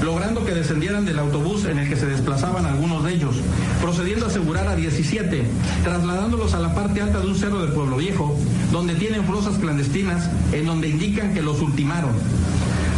logrando 0.02 0.46
que 0.46 0.54
descendieran 0.54 1.04
del 1.04 1.18
autobús 1.18 1.66
en 1.66 1.78
el 1.78 1.90
que 1.90 1.96
se 1.96 2.06
desplazaban 2.06 2.64
algunos 2.64 3.04
de 3.04 3.12
ellos 3.12 3.36
procediendo 3.98 4.26
a 4.26 4.28
asegurar 4.28 4.68
a 4.68 4.76
17, 4.76 5.42
trasladándolos 5.82 6.54
a 6.54 6.60
la 6.60 6.72
parte 6.72 7.02
alta 7.02 7.18
de 7.18 7.26
un 7.26 7.34
cerro 7.34 7.66
de 7.66 7.72
Pueblo 7.72 7.96
Viejo, 7.96 8.38
donde 8.70 8.94
tienen 8.94 9.24
fosas 9.24 9.58
clandestinas, 9.58 10.30
en 10.52 10.66
donde 10.66 10.88
indican 10.88 11.34
que 11.34 11.42
los 11.42 11.60
ultimaron. 11.60 12.12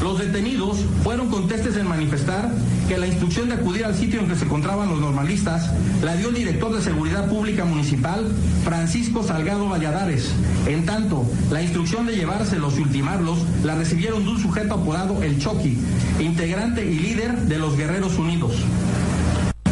Los 0.03 0.19
detenidos 0.19 0.77
fueron 1.03 1.31
contestes 1.31 1.79
en 1.79 1.89
manifestar 1.89 2.51
que 2.87 2.99
la 2.99 3.07
instrucción 3.07 3.49
de 3.49 3.55
acudir 3.55 3.87
al 3.87 3.95
sitio 3.95 4.21
en 4.21 4.29
que 4.29 4.37
se 4.37 4.45
encontraban 4.45 4.91
los 4.91 5.01
normalistas 5.01 5.71
la 6.03 6.17
dio 6.17 6.29
el 6.29 6.35
director 6.35 6.75
de 6.75 6.83
Seguridad 6.83 7.29
Pública 7.31 7.65
Municipal, 7.65 8.27
Francisco 8.65 9.23
Salgado 9.23 9.71
Valladares. 9.71 10.33
En 10.67 10.85
tanto, 10.85 11.25
la 11.51 11.63
instrucción 11.63 12.05
de 12.05 12.17
llevárselos 12.17 12.79
y 12.79 12.83
ultimarlos 12.83 13.39
la 13.65 13.75
recibieron 13.75 14.25
de 14.25 14.31
un 14.31 14.39
sujeto 14.39 14.75
apodado 14.75 15.23
El 15.23 15.39
Choqui, 15.39 15.79
integrante 16.19 16.85
y 16.85 16.99
líder 16.99 17.37
de 17.43 17.59
los 17.59 17.77
Guerreros 17.77 18.19
Unidos. 18.19 18.53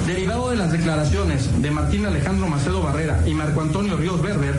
Derivado 0.09 0.49
de 0.49 0.57
las 0.57 0.73
declaraciones 0.73 1.61
de 1.61 1.71
Martín 1.71 2.07
Alejandro 2.07 2.49
Macedo 2.49 2.83
Barrera 2.83 3.23
y 3.27 3.35
Marco 3.35 3.61
Antonio 3.61 3.95
Ríos 3.99 4.23
Berber, 4.23 4.59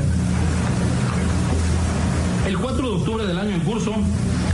el 2.46 2.56
4 2.56 2.88
de 2.88 2.96
octubre 2.96 3.26
del 3.26 3.40
año 3.40 3.56
en 3.56 3.62
curso, 3.62 3.96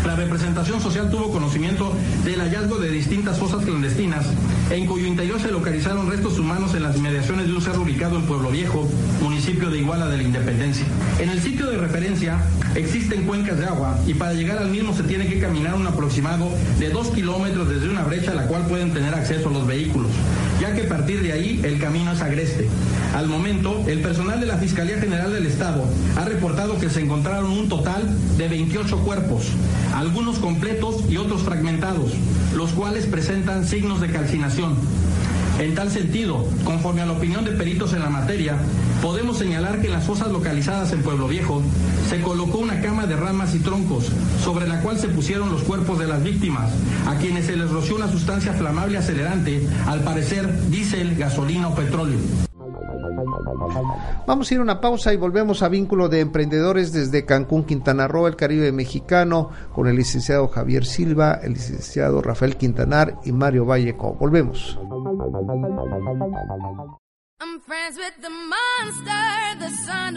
la 0.06 0.16
representación 0.16 0.80
social 0.80 1.10
tuvo 1.10 1.34
conocimiento 1.34 1.92
del 2.24 2.40
hallazgo 2.40 2.78
de 2.78 2.92
distintas 2.92 3.38
fosas 3.38 3.66
clandestinas, 3.66 4.26
en 4.70 4.86
cuyo 4.86 5.06
interior 5.06 5.42
se 5.42 5.52
localizaron 5.52 6.10
restos 6.10 6.40
humanos 6.40 6.74
en 6.76 6.84
las 6.84 6.96
inmediaciones 6.96 7.48
de 7.48 7.54
un 7.54 7.62
cerro 7.62 7.82
ubicado 7.82 8.16
en 8.16 8.26
Pueblo 8.26 8.50
Viejo, 8.52 8.88
municipio 9.22 9.70
de 9.70 9.80
Iguala 9.80 10.08
de 10.08 10.16
la 10.16 10.24
Independencia. 10.24 10.86
En 11.20 11.30
el 11.30 11.42
sitio 11.42 11.66
de 11.68 11.78
referencia 11.78 12.42
existen 12.74 13.26
cuencas 13.26 13.58
de 13.58 13.66
agua 13.66 14.00
y 14.08 14.14
para 14.14 14.34
llegar 14.34 14.60
al 14.60 14.70
mismo 14.70 14.96
se 14.96 15.04
tiene 15.04 15.28
que 15.28 15.40
caminar 15.40 15.76
un 15.76 15.88
aproximado 15.88 16.50
de 16.80 16.90
dos 16.90 17.10
kilómetros 17.10 17.68
desde 17.68 17.90
una 17.90 18.04
brecha 18.04 18.32
a 18.32 18.36
la 18.36 18.48
cual 18.48 18.66
pueden 18.68 18.94
tener 18.94 19.14
acceso 19.14 19.50
los 19.50 19.68
vehículos 19.68 20.12
ya 20.68 20.74
que 20.74 20.84
partir 20.84 21.22
de 21.22 21.32
ahí 21.32 21.62
el 21.64 21.80
camino 21.80 22.12
es 22.12 22.22
agreste. 22.22 22.68
Al 23.14 23.28
momento, 23.28 23.84
el 23.88 24.00
personal 24.00 24.40
de 24.40 24.48
la 24.48 24.58
Fiscalía 24.58 24.98
General 24.98 25.32
del 25.32 25.46
Estado 25.46 25.86
ha 26.16 26.26
reportado 26.26 26.80
que 26.80 26.90
se 26.90 27.02
encontraron 27.02 27.52
un 27.52 27.70
total 27.70 28.02
de 28.38 28.48
28 28.48 28.98
cuerpos, 29.00 29.50
algunos 29.94 30.40
completos 30.40 31.04
y 31.08 31.18
otros 31.18 31.44
fragmentados, 31.44 32.12
los 32.56 32.72
cuales 32.72 33.06
presentan 33.06 33.68
signos 33.68 34.02
de 34.02 34.10
calcinación. 34.10 34.76
En 35.58 35.74
tal 35.74 35.90
sentido, 35.90 36.46
conforme 36.66 37.02
a 37.02 37.06
la 37.06 37.14
opinión 37.14 37.46
de 37.46 37.52
peritos 37.52 37.94
en 37.94 38.02
la 38.02 38.10
materia, 38.10 38.58
podemos 39.02 39.38
señalar 39.38 39.80
que 39.80 39.88
en 39.88 39.94
las 39.94 40.04
fosas 40.04 40.30
localizadas 40.30 40.92
en 40.92 41.02
Pueblo 41.02 41.30
Viejo 41.30 41.62
se 42.10 42.22
colocó 42.22 42.58
una 42.58 42.82
cama 42.82 43.06
de 43.08 43.16
ramas 43.16 43.56
y 43.56 43.60
troncos 43.60 44.12
sobre 44.44 44.68
la 44.68 44.82
cual 44.82 45.00
se 45.00 45.08
pusieron 45.08 45.50
los 45.50 45.64
cuerpos 45.64 45.98
de 45.98 46.08
las 46.08 46.22
víctimas, 46.22 46.72
a 47.08 47.16
quienes 47.16 47.46
se 47.46 47.56
les 47.56 47.70
roció 47.70 47.96
una 47.96 48.12
sustancia 48.12 48.52
flamable 48.54 48.98
acelerante, 48.98 49.66
al 49.88 50.02
parecer 50.02 50.70
diésel, 50.70 51.16
gasolina 51.16 51.70
o 51.70 51.76
petróleo. 51.76 52.45
Vamos 54.28 54.50
a 54.50 54.54
ir 54.54 54.60
a 54.60 54.64
una 54.64 54.82
pausa 54.82 55.14
y 55.14 55.18
volvemos 55.18 55.62
a 55.62 55.70
vínculo 55.70 56.10
de 56.10 56.20
emprendedores 56.20 56.92
desde 56.92 57.26
Cancún, 57.26 57.64
Quintana 57.64 58.08
Roo, 58.08 58.28
el 58.28 58.36
Caribe 58.36 58.72
mexicano, 58.72 59.52
con 59.74 59.88
el 59.88 59.96
licenciado 59.96 60.48
Javier 60.48 60.86
Silva, 60.86 61.40
el 61.44 61.54
licenciado 61.54 62.22
Rafael 62.22 62.58
Quintanar 62.58 63.20
y 63.24 63.32
Mario 63.32 63.66
Valleco. 63.66 64.16
Volvemos. 64.16 64.80
I'm 67.42 67.60
friends 67.62 67.98
with 67.98 68.16
the 68.22 68.30
monster 68.30 69.26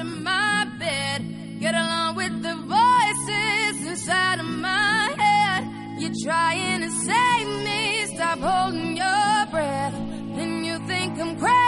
my 0.05 0.65
bed. 0.79 1.23
Get 1.61 1.75
along 1.75 2.17
with 2.17 2.43
the 2.43 2.55
voices 2.55 3.87
inside 3.87 4.41
of 4.41 4.47
my 4.47 5.15
head. 5.17 5.65
Trying 6.25 6.81
to 6.81 6.89
me, 7.65 8.07
stop 8.07 8.39
holding 8.41 8.97
your 8.97 9.47
breath. 9.51 9.95
You 10.39 10.79
think 10.87 11.19
I'm 11.21 11.37
crazy, 11.39 11.68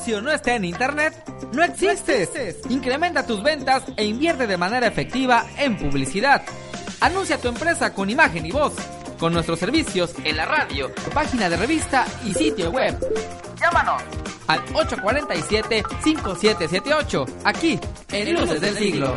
negocio 0.00 0.22
no 0.22 0.30
está 0.30 0.54
en 0.54 0.64
internet, 0.64 1.12
no 1.52 1.62
existes. 1.62 2.56
Incrementa 2.70 3.26
tus 3.26 3.42
ventas 3.42 3.82
e 3.96 4.06
invierte 4.06 4.46
de 4.46 4.56
manera 4.56 4.86
efectiva 4.86 5.44
en 5.58 5.76
publicidad. 5.76 6.40
Anuncia 7.00 7.36
tu 7.38 7.48
empresa 7.48 7.92
con 7.92 8.08
imagen 8.08 8.46
y 8.46 8.50
voz, 8.50 8.72
con 9.18 9.34
nuestros 9.34 9.58
servicios 9.58 10.14
en 10.24 10.38
la 10.38 10.46
radio, 10.46 10.90
página 11.12 11.50
de 11.50 11.58
revista 11.58 12.06
y 12.24 12.32
sitio 12.32 12.70
web. 12.70 12.96
Llámanos 13.60 14.02
al 14.46 14.64
847-5778, 14.66 17.26
aquí 17.44 17.78
en 18.10 18.34
Luces 18.34 18.62
del 18.62 18.76
Siglo. 18.76 19.16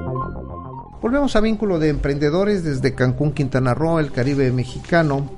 Volvemos 1.01 1.35
a 1.35 1.41
vínculo 1.41 1.79
de 1.79 1.89
emprendedores 1.89 2.63
desde 2.63 2.93
Cancún, 2.93 3.31
Quintana 3.31 3.73
Roo, 3.73 3.97
el 3.97 4.11
Caribe 4.11 4.51
mexicano, 4.51 5.31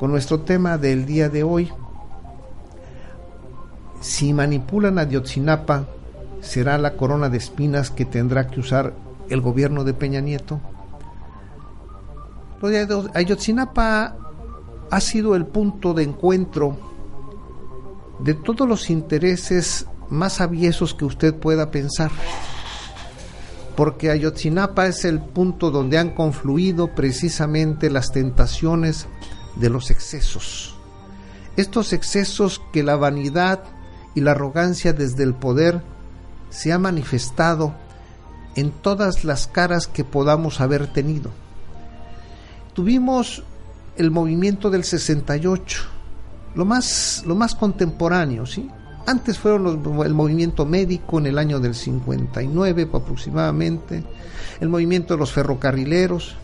con 0.00 0.10
nuestro 0.10 0.40
tema 0.40 0.76
del 0.76 1.06
día 1.06 1.28
de 1.28 1.44
hoy. 1.44 1.70
Si 4.00 4.32
manipulan 4.32 4.98
a 4.98 5.04
Yotzinapa, 5.04 5.86
¿será 6.40 6.78
la 6.78 6.96
corona 6.96 7.28
de 7.28 7.38
espinas 7.38 7.92
que 7.92 8.04
tendrá 8.04 8.48
que 8.48 8.58
usar 8.58 8.92
el 9.28 9.40
gobierno 9.40 9.84
de 9.84 9.94
Peña 9.94 10.20
Nieto? 10.20 10.60
Ayotzinapa 13.14 14.16
ha 14.90 15.00
sido 15.00 15.36
el 15.36 15.46
punto 15.46 15.94
de 15.94 16.02
encuentro 16.02 16.76
de 18.18 18.34
todos 18.34 18.68
los 18.68 18.90
intereses 18.90 19.86
más 20.10 20.40
aviesos 20.40 20.92
que 20.92 21.04
usted 21.04 21.34
pueda 21.34 21.70
pensar 21.70 22.10
porque 23.76 24.10
Ayotzinapa 24.10 24.86
es 24.86 25.04
el 25.04 25.20
punto 25.20 25.70
donde 25.70 25.98
han 25.98 26.10
confluido 26.10 26.94
precisamente 26.94 27.90
las 27.90 28.12
tentaciones 28.12 29.06
de 29.56 29.70
los 29.70 29.90
excesos. 29.90 30.76
Estos 31.56 31.92
excesos 31.92 32.60
que 32.72 32.82
la 32.82 32.96
vanidad 32.96 33.62
y 34.14 34.20
la 34.20 34.32
arrogancia 34.32 34.92
desde 34.92 35.24
el 35.24 35.34
poder 35.34 35.82
se 36.50 36.72
ha 36.72 36.78
manifestado 36.78 37.74
en 38.56 38.70
todas 38.70 39.24
las 39.24 39.46
caras 39.46 39.86
que 39.86 40.04
podamos 40.04 40.60
haber 40.60 40.86
tenido. 40.92 41.30
Tuvimos 42.72 43.42
el 43.96 44.10
movimiento 44.10 44.70
del 44.70 44.84
68, 44.84 45.82
lo 46.54 46.64
más, 46.64 47.22
lo 47.26 47.34
más 47.34 47.54
contemporáneo, 47.54 48.46
¿sí? 48.46 48.68
Antes 49.06 49.38
fueron 49.38 49.82
el 50.04 50.14
movimiento 50.14 50.64
médico 50.64 51.18
en 51.18 51.26
el 51.26 51.38
año 51.38 51.60
del 51.60 51.74
59 51.74 52.88
aproximadamente, 52.92 54.02
el 54.60 54.68
movimiento 54.68 55.14
de 55.14 55.20
los 55.20 55.32
ferrocarrileros, 55.32 56.36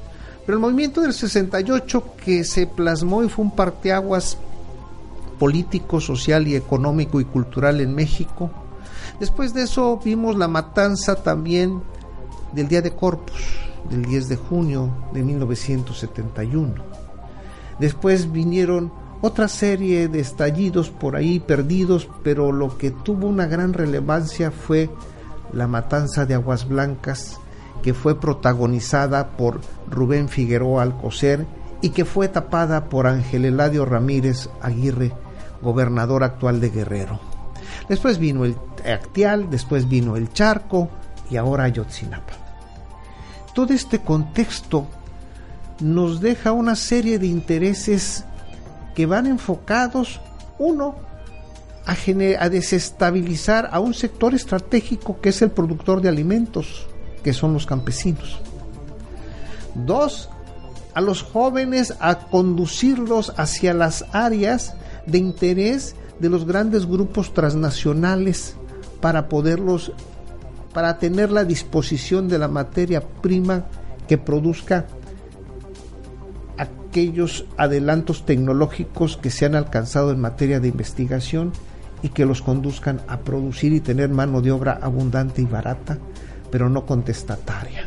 pero 0.45 0.57
el 0.57 0.61
movimiento 0.61 1.01
del 1.01 1.15
68 1.15 2.05
que 2.23 2.45
se 2.45 2.67
plasmó 2.67 3.23
y 3.23 3.29
fue 3.29 3.47
un 3.47 3.55
parteaguas 3.55 4.37
político, 5.39 6.01
social 6.01 6.47
y 6.49 6.55
económico 6.55 7.19
y 7.19 7.25
cultural 7.25 7.81
en 7.81 7.95
México. 7.95 8.51
Después 9.19 9.55
de 9.55 9.63
eso 9.63 9.99
vimos 10.05 10.37
la 10.37 10.49
matanza 10.49 11.17
también 11.17 11.83
del 12.53 12.69
Día 12.69 12.83
de 12.83 12.95
Corpus, 12.95 13.41
del 13.89 14.05
10 14.05 14.29
de 14.29 14.37
junio 14.37 14.91
de 15.15 15.23
1971. 15.23 16.75
Después 17.79 18.31
vinieron 18.31 18.93
otra 19.21 19.49
serie 19.49 20.09
de 20.09 20.21
estallidos 20.21 20.91
por 20.91 21.17
ahí 21.17 21.41
perdidos, 21.41 22.09
pero 22.23 22.53
lo 22.53 22.79
que 22.79 22.91
tuvo 22.91 23.27
una 23.27 23.47
gran 23.47 23.73
relevancia 23.73 24.51
fue 24.51 24.91
la 25.53 25.67
matanza 25.67 26.27
de 26.27 26.35
Aguas 26.35 26.67
Blancas, 26.69 27.39
que 27.83 27.95
fue 27.95 28.19
protagonizada 28.19 29.31
por 29.37 29.61
Rubén 29.91 30.29
Figueroa 30.29 30.83
Alcocer 30.83 31.47
y 31.83 31.91
que 31.91 32.05
fue 32.05 32.29
tapada 32.29 32.85
por 32.85 33.07
Ángel 33.07 33.45
Eladio 33.45 33.85
Ramírez 33.85 34.49
Aguirre, 34.61 35.13
gobernador 35.63 36.25
actual 36.25 36.61
de 36.61 36.71
Guerrero. 36.71 37.21
Después 37.89 38.19
vino 38.19 38.45
el 38.45 38.57
Actial, 38.87 39.51
después 39.51 39.89
vino 39.89 40.17
el 40.17 40.33
Charco 40.33 40.89
y 41.31 41.37
ahora 41.37 41.65
Ayotzinapa. 41.65 42.33
Todo 43.55 43.75
este 43.75 44.01
contexto 44.01 44.87
nos 45.81 46.21
deja 46.21 46.53
una 46.53 46.77
serie 46.77 47.19
de 47.19 47.27
intereses 47.27 48.25
van 49.07 49.27
enfocados, 49.27 50.21
uno, 50.59 50.97
a, 51.87 51.93
a, 51.93 52.49
desestabilizar 52.49 53.69
a 53.73 53.81
un 53.81 53.95
sector 53.95 54.35
estratégico 54.35 55.21
que 55.21 55.31
es 55.31 55.43
el 55.43 55.51
productor 55.51 56.01
de 56.01 56.09
alimentos, 56.09 56.87
que 57.23 57.33
son 57.33 57.53
los 57.53 57.67
campesinos. 57.67 58.41
Dos, 59.75 60.29
a 60.95 61.01
los 61.01 61.23
jóvenes 61.23 61.95
a 62.01 62.19
conducirlos 62.19 63.33
hacia 63.37 63.75
las 63.75 64.05
áreas 64.13 64.75
de 65.07 65.19
interés 65.19 65.95
de 66.19 66.29
los 66.29 66.47
grandes 66.47 66.87
grupos 66.87 67.33
transnacionales 67.33 68.55
para 69.01 69.29
poderlos, 69.29 69.93
para 70.75 70.99
tener 70.99 71.31
la 71.31 71.45
disposición 71.45 72.29
de 72.29 72.39
la 72.39 72.49
materia 72.49 73.01
prima 73.01 73.65
que 74.07 74.19
produzca 74.19 74.87
aquellos 76.91 77.45
adelantos 77.57 78.27
tecnológicos 78.27 79.17
que 79.17 79.31
se 79.31 79.47
han 79.47 79.55
alcanzado 79.55 80.11
en 80.11 80.21
materia 80.21 80.59
de 80.59 80.69
investigación 80.69 81.53
y 82.03 82.09
que 82.09 82.27
los 82.27 82.43
conduzcan 82.43 83.01
a 83.07 83.21
producir 83.21 83.73
y 83.73 83.81
tener 83.81 84.09
mano 84.09 84.41
de 84.41 84.51
obra 84.51 84.77
abundante 84.83 85.41
y 85.41 85.45
barata, 85.45 85.99
pero 86.51 86.69
no 86.69 86.87
contestataria. 86.87 87.85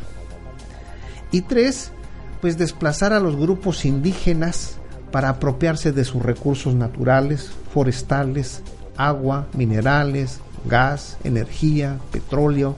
Y 1.32 1.42
tres, 1.42 1.92
pues 2.40 2.58
desplazar 2.58 3.12
a 3.12 3.20
los 3.20 3.36
grupos 3.36 3.84
indígenas 3.84 4.78
para 5.12 5.28
apropiarse 5.28 5.92
de 5.92 6.06
sus 6.06 6.24
recursos 6.24 6.74
naturales, 6.74 7.52
forestales, 7.74 8.62
agua, 8.96 9.48
minerales, 9.54 10.40
gas, 10.64 11.18
energía, 11.26 12.00
petróleo 12.12 12.78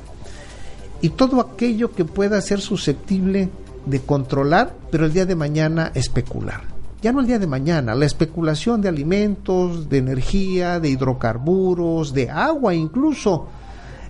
y 1.02 1.10
todo 1.10 1.40
aquello 1.40 1.92
que 1.92 2.04
pueda 2.04 2.42
ser 2.42 2.62
susceptible 2.62 3.52
de 3.86 4.02
controlar, 4.02 4.74
pero 4.92 5.06
el 5.06 5.14
día 5.14 5.26
de 5.26 5.36
mañana 5.36 5.92
especular. 5.94 6.62
Ya 7.02 7.12
no 7.12 7.20
el 7.20 7.28
día 7.28 7.40
de 7.40 7.48
mañana, 7.48 7.94
la 7.94 8.06
especulación 8.06 8.82
de 8.82 8.90
alimentos, 8.90 9.90
de 9.90 10.00
energía, 10.00 10.80
de 10.80 10.90
hidrocarburos, 10.90 12.14
de 12.14 12.32
agua 12.32 12.74
incluso, 12.74 13.48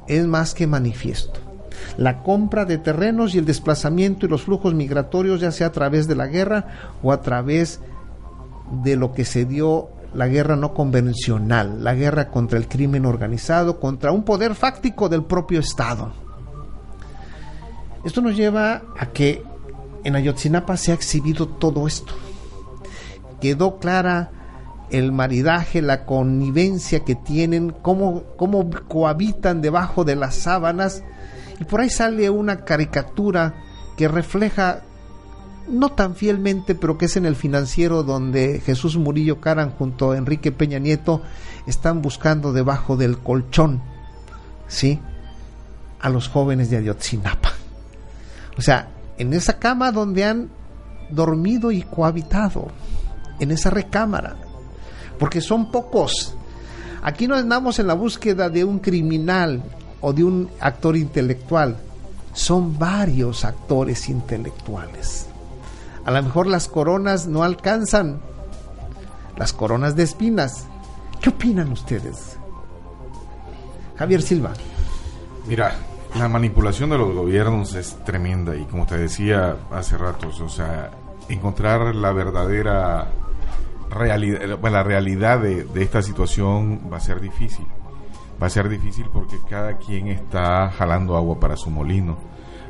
es 0.08 0.26
más 0.26 0.54
que 0.54 0.66
manifiesto. 0.66 1.40
La 1.98 2.24
compra 2.24 2.64
de 2.64 2.78
terrenos 2.78 3.36
y 3.36 3.40
el 3.40 3.46
desplazamiento 3.46 4.26
y 4.26 4.30
los 4.30 4.44
flujos 4.44 4.74
migratorios, 4.74 5.42
ya 5.42 5.52
sea 5.52 5.68
a 5.68 5.72
través 5.72 6.08
de 6.08 6.16
la 6.16 6.28
guerra 6.28 6.94
o 7.04 7.12
a 7.12 7.22
través 7.22 7.82
de 8.84 8.96
lo 8.96 9.14
que 9.14 9.26
se 9.26 9.46
dio 9.46 9.90
la 10.14 10.28
guerra 10.28 10.56
no 10.56 10.74
convencional, 10.74 11.84
la 11.84 11.94
guerra 11.94 12.30
contra 12.30 12.58
el 12.58 12.70
crimen 12.70 13.06
organizado, 13.06 13.80
contra 13.80 14.14
un 14.14 14.24
poder 14.24 14.56
fáctico 14.56 15.10
del 15.10 15.24
propio 15.24 15.60
Estado. 15.60 16.14
Esto 18.06 18.22
nos 18.22 18.36
lleva 18.36 18.84
a 18.98 19.08
que 19.08 19.44
en 20.06 20.16
Ayotzinapa 20.16 20.78
se 20.78 20.92
ha 20.92 20.96
exhibido 20.96 21.48
todo 21.48 21.88
esto. 21.88 22.14
Quedó 23.42 23.80
clara 23.80 24.32
el 24.92 25.12
maridaje, 25.12 25.82
la 25.82 26.06
connivencia 26.06 27.04
que 27.04 27.16
tienen, 27.16 27.72
cómo, 27.82 28.24
cómo 28.38 28.70
cohabitan 28.88 29.62
debajo 29.62 30.06
de 30.06 30.16
las 30.16 30.36
sábanas. 30.36 31.04
Y 31.60 31.64
por 31.64 31.82
ahí 31.82 31.90
sale 31.90 32.30
una 32.30 32.66
caricatura 32.66 33.56
que 33.98 34.08
refleja, 34.08 34.84
no 35.68 35.90
tan 35.90 36.14
fielmente, 36.16 36.76
pero 36.76 37.00
que 37.00 37.06
es 37.06 37.18
en 37.18 37.26
el 37.26 37.36
financiero 37.36 38.04
donde 38.04 38.62
Jesús 38.64 38.98
Murillo 38.98 39.42
Caran 39.42 39.72
junto 39.72 40.12
a 40.12 40.18
Enrique 40.18 40.52
Peña 40.52 40.78
Nieto 40.78 41.24
están 41.66 42.04
buscando 42.04 42.54
debajo 42.54 42.96
del 42.96 43.18
colchón, 43.18 43.82
¿sí? 44.68 45.00
A 46.00 46.10
los 46.10 46.28
jóvenes 46.28 46.70
de 46.70 46.78
Ayotzinapa. 46.78 47.54
O 48.56 48.62
sea, 48.62 48.90
en 49.18 49.34
esa 49.34 49.60
cama 49.60 49.92
donde 49.92 50.26
han 50.26 50.50
dormido 51.10 51.72
y 51.72 51.82
cohabitado, 51.82 52.68
en 53.40 53.52
esa 53.52 53.70
recámara, 53.70 54.36
porque 55.20 55.42
son 55.42 55.72
pocos. 55.72 56.36
Aquí 57.02 57.28
no 57.28 57.36
andamos 57.36 57.80
en 57.80 57.88
la 57.88 57.94
búsqueda 57.94 58.50
de 58.50 58.64
un 58.64 58.80
criminal 58.80 59.64
o 60.02 60.14
de 60.14 60.24
un 60.24 60.50
actor 60.60 60.98
intelectual, 60.98 61.78
son 62.34 62.78
varios 62.78 63.46
actores 63.46 64.10
intelectuales. 64.10 65.28
A 66.06 66.12
lo 66.12 66.22
mejor 66.22 66.48
las 66.48 66.68
coronas 66.68 67.28
no 67.28 67.44
alcanzan, 67.44 68.20
las 69.38 69.54
coronas 69.54 69.96
de 69.96 70.04
espinas. 70.04 70.66
¿Qué 71.22 71.30
opinan 71.30 71.72
ustedes? 71.72 72.38
Javier 73.98 74.22
Silva. 74.22 74.54
Mira, 75.48 75.76
la 76.18 76.30
manipulación 76.30 76.90
de 76.90 76.98
los 76.98 77.14
gobiernos 77.14 77.76
es 77.76 77.96
tremenda 78.06 78.56
y 78.56 78.64
como 78.66 78.86
te 78.86 78.98
decía 78.98 79.58
hace 79.72 79.98
ratos, 79.98 80.40
o 80.40 80.48
sea, 80.48 80.92
encontrar 81.28 81.94
la 81.94 82.12
verdadera 82.14 83.08
realidad, 83.90 84.60
la 84.62 84.84
realidad 84.84 85.40
de, 85.40 85.68
esta 85.76 86.02
situación 86.02 86.90
va 86.92 86.98
a 86.98 87.02
ser 87.02 87.20
difícil. 87.20 87.66
Va 88.42 88.48
a 88.48 88.50
ser 88.50 88.70
difícil 88.70 89.08
porque 89.12 89.38
cada 89.50 89.78
quien 89.78 90.08
está 90.08 90.70
jalando 90.70 91.16
agua 91.16 91.40
para 91.40 91.56
su 91.56 91.70
molino. 91.70 92.18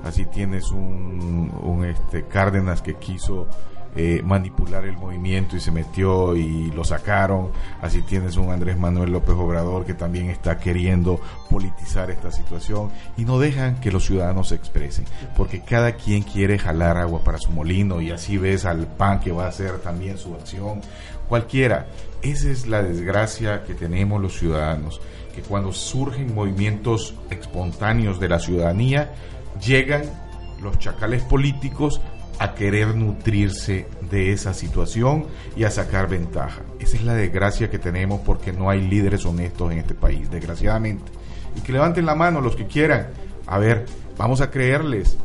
Así 0.03 0.25
tienes 0.25 0.71
un, 0.71 1.51
un 1.63 1.85
este 1.85 2.23
Cárdenas 2.23 2.81
que 2.81 2.95
quiso 2.95 3.47
eh, 3.95 4.21
manipular 4.23 4.85
el 4.85 4.97
movimiento 4.97 5.55
y 5.55 5.61
se 5.61 5.71
metió 5.71 6.35
y 6.35 6.71
lo 6.71 6.83
sacaron. 6.83 7.51
Así 7.81 8.01
tienes 8.01 8.35
un 8.35 8.51
Andrés 8.51 8.77
Manuel 8.77 9.11
López 9.11 9.35
Obrador 9.35 9.85
que 9.85 9.93
también 9.93 10.29
está 10.29 10.57
queriendo 10.57 11.19
politizar 11.49 12.11
esta 12.11 12.31
situación 12.31 12.91
y 13.15 13.23
no 13.23 13.39
dejan 13.39 13.79
que 13.79 13.91
los 13.91 14.05
ciudadanos 14.05 14.49
se 14.49 14.55
expresen, 14.55 15.05
porque 15.37 15.61
cada 15.61 15.93
quien 15.93 16.23
quiere 16.23 16.59
jalar 16.59 16.97
agua 16.97 17.23
para 17.23 17.37
su 17.37 17.51
molino 17.51 18.01
y 18.01 18.11
así 18.11 18.37
ves 18.37 18.65
al 18.65 18.87
PAN 18.87 19.19
que 19.21 19.31
va 19.31 19.45
a 19.45 19.49
hacer 19.49 19.79
también 19.79 20.17
su 20.17 20.33
acción. 20.33 20.81
Cualquiera. 21.29 21.87
Esa 22.21 22.49
es 22.49 22.65
la 22.65 22.81
desgracia 22.81 23.63
que 23.65 23.75
tenemos 23.75 24.19
los 24.19 24.37
ciudadanos, 24.37 24.99
que 25.35 25.41
cuando 25.41 25.71
surgen 25.71 26.33
movimientos 26.33 27.13
espontáneos 27.29 28.19
de 28.19 28.29
la 28.29 28.39
ciudadanía, 28.39 29.13
llegan 29.63 30.03
los 30.61 30.79
chacales 30.79 31.21
políticos 31.23 32.01
a 32.39 32.53
querer 32.53 32.95
nutrirse 32.95 33.87
de 34.09 34.31
esa 34.31 34.53
situación 34.53 35.25
y 35.55 35.63
a 35.63 35.71
sacar 35.71 36.09
ventaja. 36.09 36.61
Esa 36.79 36.97
es 36.97 37.03
la 37.03 37.13
desgracia 37.13 37.69
que 37.69 37.79
tenemos 37.79 38.21
porque 38.21 38.51
no 38.51 38.69
hay 38.69 38.81
líderes 38.81 39.25
honestos 39.25 39.71
en 39.71 39.79
este 39.79 39.93
país, 39.93 40.29
desgraciadamente. 40.29 41.11
Y 41.55 41.61
que 41.61 41.71
levanten 41.71 42.05
la 42.05 42.15
mano 42.15 42.41
los 42.41 42.55
que 42.55 42.67
quieran. 42.67 43.07
A 43.47 43.57
ver, 43.57 43.85
vamos 44.17 44.41
a 44.41 44.51
creerles. 44.51 45.17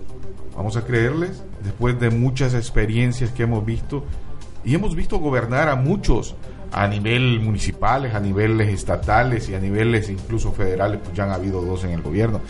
Vamos 0.56 0.76
a 0.76 0.84
creerles 0.84 1.42
después 1.64 1.98
de 1.98 2.10
muchas 2.10 2.54
experiencias 2.54 3.30
que 3.30 3.42
hemos 3.42 3.64
visto. 3.64 4.04
Y 4.64 4.74
hemos 4.74 4.94
visto 4.94 5.18
gobernar 5.18 5.68
a 5.68 5.76
muchos 5.76 6.36
a 6.72 6.86
nivel 6.86 7.40
municipales, 7.40 8.14
a 8.14 8.20
niveles 8.20 8.68
estatales 8.68 9.48
y 9.48 9.54
a 9.54 9.58
niveles 9.58 10.08
incluso 10.08 10.52
federales, 10.52 11.00
pues 11.02 11.16
ya 11.16 11.24
han 11.24 11.32
habido 11.32 11.62
dos 11.62 11.82
en 11.82 11.90
el 11.90 12.02
gobierno 12.02 12.40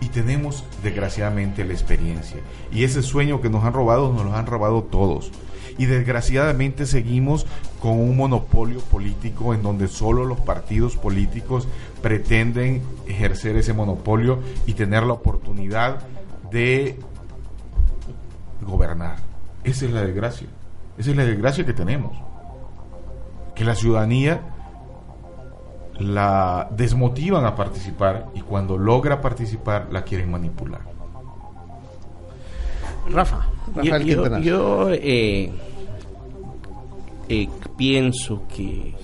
y 0.00 0.06
tenemos 0.06 0.64
desgraciadamente 0.82 1.64
la 1.64 1.72
experiencia. 1.72 2.38
Y 2.72 2.84
ese 2.84 3.02
sueño 3.02 3.40
que 3.40 3.50
nos 3.50 3.64
han 3.64 3.72
robado, 3.72 4.12
nos 4.12 4.24
lo 4.24 4.34
han 4.34 4.46
robado 4.46 4.82
todos. 4.82 5.30
Y 5.76 5.86
desgraciadamente 5.86 6.86
seguimos 6.86 7.46
con 7.80 7.92
un 7.92 8.16
monopolio 8.16 8.80
político 8.80 9.54
en 9.54 9.62
donde 9.62 9.86
solo 9.86 10.24
los 10.24 10.40
partidos 10.40 10.96
políticos 10.96 11.68
pretenden 12.02 12.82
ejercer 13.06 13.56
ese 13.56 13.72
monopolio 13.72 14.40
y 14.66 14.74
tener 14.74 15.04
la 15.04 15.12
oportunidad 15.12 16.00
de 16.50 16.98
gobernar. 18.60 19.16
Esa 19.62 19.84
es 19.84 19.92
la 19.92 20.02
desgracia. 20.02 20.48
Esa 20.96 21.10
es 21.10 21.16
la 21.16 21.24
desgracia 21.24 21.64
que 21.64 21.72
tenemos. 21.72 22.16
Que 23.54 23.64
la 23.64 23.76
ciudadanía 23.76 24.40
la 25.98 26.68
desmotivan 26.70 27.44
a 27.44 27.54
participar 27.54 28.28
y 28.34 28.40
cuando 28.40 28.78
logra 28.78 29.20
participar 29.20 29.88
la 29.90 30.02
quieren 30.02 30.30
manipular. 30.30 30.80
Rafa, 33.10 33.48
yo, 33.82 33.98
yo, 33.98 34.38
yo 34.38 34.90
eh, 34.90 35.50
eh, 37.28 37.48
pienso 37.76 38.42
que 38.54 38.94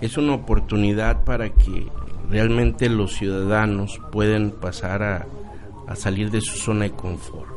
es 0.00 0.16
una 0.16 0.34
oportunidad 0.34 1.24
para 1.24 1.50
que 1.50 1.88
realmente 2.30 2.88
los 2.88 3.14
ciudadanos 3.14 4.00
puedan 4.10 4.52
pasar 4.52 5.02
a, 5.02 5.26
a 5.86 5.96
salir 5.96 6.30
de 6.30 6.40
su 6.40 6.56
zona 6.56 6.84
de 6.84 6.92
confort, 6.92 7.50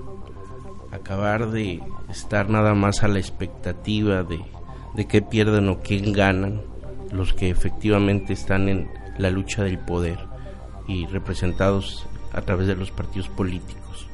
acabar 0.91 1.49
de 1.51 1.81
estar 2.09 2.49
nada 2.49 2.73
más 2.73 3.03
a 3.03 3.07
la 3.07 3.19
expectativa 3.19 4.23
de, 4.23 4.41
de 4.95 5.07
qué 5.07 5.21
pierden 5.21 5.69
o 5.69 5.79
quién 5.79 6.11
ganan 6.11 6.61
los 7.11 7.33
que 7.33 7.49
efectivamente 7.49 8.33
están 8.33 8.69
en 8.69 8.89
la 9.17 9.29
lucha 9.29 9.63
del 9.63 9.79
poder 9.79 10.19
y 10.87 11.05
representados 11.07 12.07
a 12.33 12.41
través 12.41 12.67
de 12.67 12.75
los 12.75 12.91
partidos 12.91 13.29
políticos. 13.29 14.07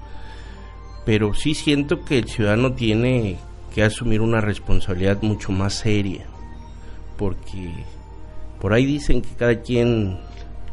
Pero 1.05 1.33
sí 1.33 1.55
siento 1.55 2.05
que 2.05 2.19
el 2.19 2.29
ciudadano 2.29 2.73
tiene 2.73 3.37
que 3.73 3.83
asumir 3.83 4.21
una 4.21 4.41
responsabilidad 4.41 5.21
mucho 5.21 5.51
más 5.51 5.73
seria, 5.73 6.25
porque 7.17 7.71
por 8.59 8.73
ahí 8.73 8.85
dicen 8.85 9.21
que 9.21 9.29
cada 9.35 9.61
quien, 9.61 10.19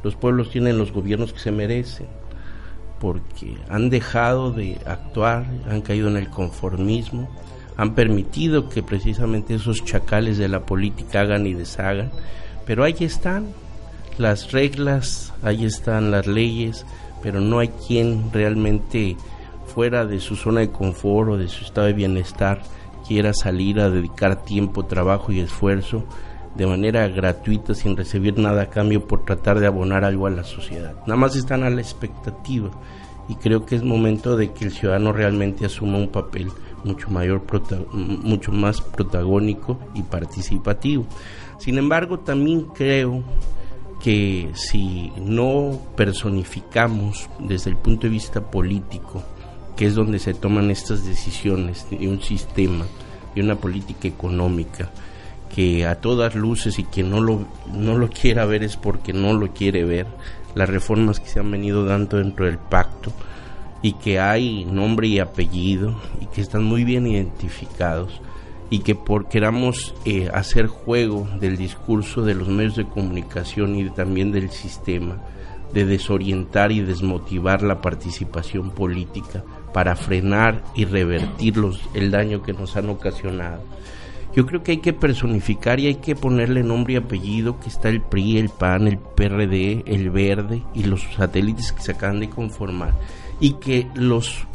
los 0.02 0.14
pueblos 0.14 0.50
tienen 0.50 0.78
los 0.78 0.92
gobiernos 0.92 1.32
que 1.32 1.38
se 1.38 1.52
merecen, 1.52 2.06
porque 3.00 3.56
han 3.68 3.88
dejado 3.88 4.52
de 4.52 4.78
actuar, 4.84 5.46
han 5.68 5.80
caído 5.80 6.08
en 6.08 6.16
el 6.16 6.28
conformismo, 6.28 7.28
han 7.78 7.94
permitido 7.94 8.68
que 8.68 8.82
precisamente 8.82 9.54
esos 9.54 9.84
chacales 9.84 10.36
de 10.36 10.48
la 10.48 10.66
política 10.66 11.20
hagan 11.20 11.46
y 11.46 11.54
deshagan, 11.54 12.10
pero 12.66 12.84
ahí 12.84 12.96
están 13.00 13.46
las 14.18 14.50
reglas, 14.50 15.32
ahí 15.42 15.64
están 15.64 16.10
las 16.10 16.26
leyes, 16.26 16.84
pero 17.22 17.40
no 17.40 17.60
hay 17.60 17.68
quien 17.68 18.32
realmente 18.32 19.16
fuera 19.66 20.04
de 20.04 20.18
su 20.18 20.34
zona 20.34 20.60
de 20.60 20.70
confort 20.70 21.30
o 21.30 21.36
de 21.38 21.46
su 21.46 21.64
estado 21.64 21.86
de 21.86 21.92
bienestar 21.92 22.62
quiera 23.06 23.32
salir 23.32 23.78
a 23.80 23.90
dedicar 23.90 24.42
tiempo, 24.42 24.84
trabajo 24.84 25.30
y 25.30 25.38
esfuerzo 25.38 26.04
de 26.56 26.66
manera 26.66 27.06
gratuita 27.06 27.74
sin 27.74 27.96
recibir 27.96 28.38
nada 28.38 28.62
a 28.62 28.70
cambio 28.70 29.06
por 29.06 29.24
tratar 29.24 29.60
de 29.60 29.68
abonar 29.68 30.04
algo 30.04 30.26
a 30.26 30.30
la 30.30 30.42
sociedad. 30.42 30.96
Nada 31.06 31.16
más 31.16 31.36
están 31.36 31.62
a 31.62 31.70
la 31.70 31.80
expectativa 31.80 32.70
y 33.28 33.36
creo 33.36 33.64
que 33.64 33.76
es 33.76 33.84
momento 33.84 34.36
de 34.36 34.52
que 34.52 34.64
el 34.64 34.72
ciudadano 34.72 35.12
realmente 35.12 35.64
asuma 35.64 35.98
un 35.98 36.08
papel 36.08 36.50
mucho 36.84 37.10
mayor 37.10 37.42
mucho 37.92 38.52
más 38.52 38.80
protagónico 38.80 39.78
y 39.94 40.02
participativo. 40.02 41.06
Sin 41.58 41.78
embargo, 41.78 42.20
también 42.20 42.66
creo 42.74 43.22
que 44.00 44.50
si 44.54 45.12
no 45.16 45.80
personificamos 45.96 47.28
desde 47.40 47.70
el 47.70 47.76
punto 47.76 48.06
de 48.06 48.12
vista 48.12 48.50
político, 48.50 49.22
que 49.76 49.86
es 49.86 49.94
donde 49.94 50.18
se 50.18 50.34
toman 50.34 50.70
estas 50.70 51.04
decisiones 51.04 51.86
de 51.90 52.08
un 52.08 52.20
sistema, 52.20 52.84
y 53.34 53.40
una 53.40 53.56
política 53.56 54.08
económica, 54.08 54.90
que 55.54 55.86
a 55.86 56.00
todas 56.00 56.34
luces 56.34 56.78
y 56.78 56.84
quien 56.84 57.10
no 57.10 57.20
lo, 57.20 57.46
no 57.72 57.96
lo 57.96 58.10
quiera 58.10 58.44
ver 58.44 58.62
es 58.62 58.76
porque 58.76 59.12
no 59.12 59.32
lo 59.32 59.52
quiere 59.52 59.84
ver, 59.84 60.06
las 60.54 60.68
reformas 60.68 61.20
que 61.20 61.28
se 61.28 61.40
han 61.40 61.50
venido 61.50 61.84
dando 61.84 62.18
dentro 62.18 62.46
del 62.46 62.58
pacto 62.58 63.12
y 63.82 63.92
que 63.94 64.18
hay 64.18 64.64
nombre 64.64 65.08
y 65.08 65.18
apellido 65.18 65.94
y 66.20 66.26
que 66.26 66.40
están 66.40 66.64
muy 66.64 66.84
bien 66.84 67.06
identificados 67.06 68.20
y 68.70 68.80
que 68.80 68.94
por 68.94 69.28
queramos 69.28 69.94
eh, 70.04 70.28
hacer 70.32 70.66
juego 70.66 71.26
del 71.40 71.56
discurso 71.56 72.22
de 72.22 72.34
los 72.34 72.48
medios 72.48 72.76
de 72.76 72.86
comunicación 72.86 73.76
y 73.76 73.88
también 73.90 74.30
del 74.30 74.50
sistema, 74.50 75.18
de 75.72 75.84
desorientar 75.84 76.72
y 76.72 76.80
desmotivar 76.80 77.62
la 77.62 77.80
participación 77.80 78.70
política 78.70 79.42
para 79.72 79.96
frenar 79.96 80.62
y 80.74 80.84
revertir 80.84 81.56
los, 81.56 81.80
el 81.94 82.10
daño 82.10 82.42
que 82.42 82.52
nos 82.52 82.76
han 82.76 82.90
ocasionado. 82.90 83.62
Yo 84.34 84.44
creo 84.46 84.62
que 84.62 84.72
hay 84.72 84.78
que 84.78 84.92
personificar 84.92 85.80
y 85.80 85.86
hay 85.86 85.94
que 85.96 86.14
ponerle 86.14 86.62
nombre 86.62 86.94
y 86.94 86.96
apellido 86.96 87.58
que 87.60 87.70
está 87.70 87.88
el 87.88 88.02
PRI, 88.02 88.38
el 88.38 88.50
PAN, 88.50 88.86
el 88.86 88.98
PRD, 88.98 89.82
el 89.86 90.10
Verde 90.10 90.62
y 90.74 90.84
los 90.84 91.02
satélites 91.16 91.72
que 91.72 91.82
se 91.82 91.92
acaban 91.92 92.20
de 92.20 92.28
conformar 92.28 92.92
y 93.40 93.54
que 93.54 93.88
los 93.94 94.46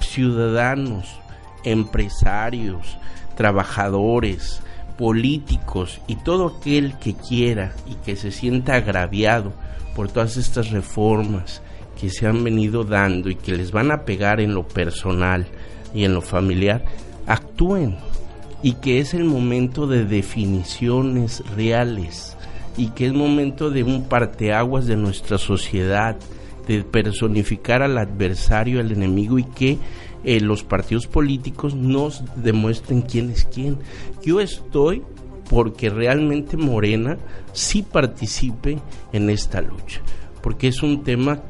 ciudadanos 0.00 1.18
empresarios, 1.64 2.96
trabajadores, 3.36 4.62
políticos 4.96 6.00
y 6.06 6.16
todo 6.16 6.56
aquel 6.58 6.98
que 6.98 7.14
quiera 7.14 7.72
y 7.86 7.94
que 7.94 8.16
se 8.16 8.32
sienta 8.32 8.74
agraviado 8.74 9.52
por 9.94 10.08
todas 10.08 10.36
estas 10.36 10.70
reformas 10.70 11.62
que 12.00 12.10
se 12.10 12.26
han 12.26 12.42
venido 12.44 12.84
dando 12.84 13.30
y 13.30 13.34
que 13.34 13.56
les 13.56 13.70
van 13.70 13.90
a 13.90 14.04
pegar 14.04 14.40
en 14.40 14.54
lo 14.54 14.66
personal 14.66 15.46
y 15.94 16.04
en 16.04 16.14
lo 16.14 16.20
familiar, 16.20 16.84
actúen 17.26 17.96
y 18.62 18.74
que 18.74 19.00
es 19.00 19.14
el 19.14 19.24
momento 19.24 19.86
de 19.86 20.04
definiciones 20.04 21.42
reales 21.56 22.36
y 22.76 22.88
que 22.90 23.06
es 23.06 23.12
momento 23.12 23.70
de 23.70 23.82
un 23.82 24.04
parteaguas 24.04 24.86
de 24.86 24.96
nuestra 24.96 25.38
sociedad, 25.38 26.16
de 26.68 26.84
personificar 26.84 27.82
al 27.82 27.98
adversario, 27.98 28.78
al 28.78 28.92
enemigo 28.92 29.38
y 29.38 29.44
que 29.44 29.78
eh, 30.22 30.40
los 30.40 30.62
partidos 30.62 31.06
políticos 31.06 31.74
nos 31.74 32.22
demuestren 32.36 33.02
quién 33.02 33.30
es 33.30 33.44
quién. 33.44 33.78
Yo 34.22 34.40
estoy 34.40 35.02
porque 35.48 35.88
realmente 35.88 36.56
Morena 36.56 37.16
sí 37.52 37.82
participe 37.82 38.78
en 39.12 39.30
esta 39.30 39.62
lucha, 39.62 40.02
porque 40.42 40.68
es 40.68 40.82
un 40.82 41.02
tema 41.02 41.40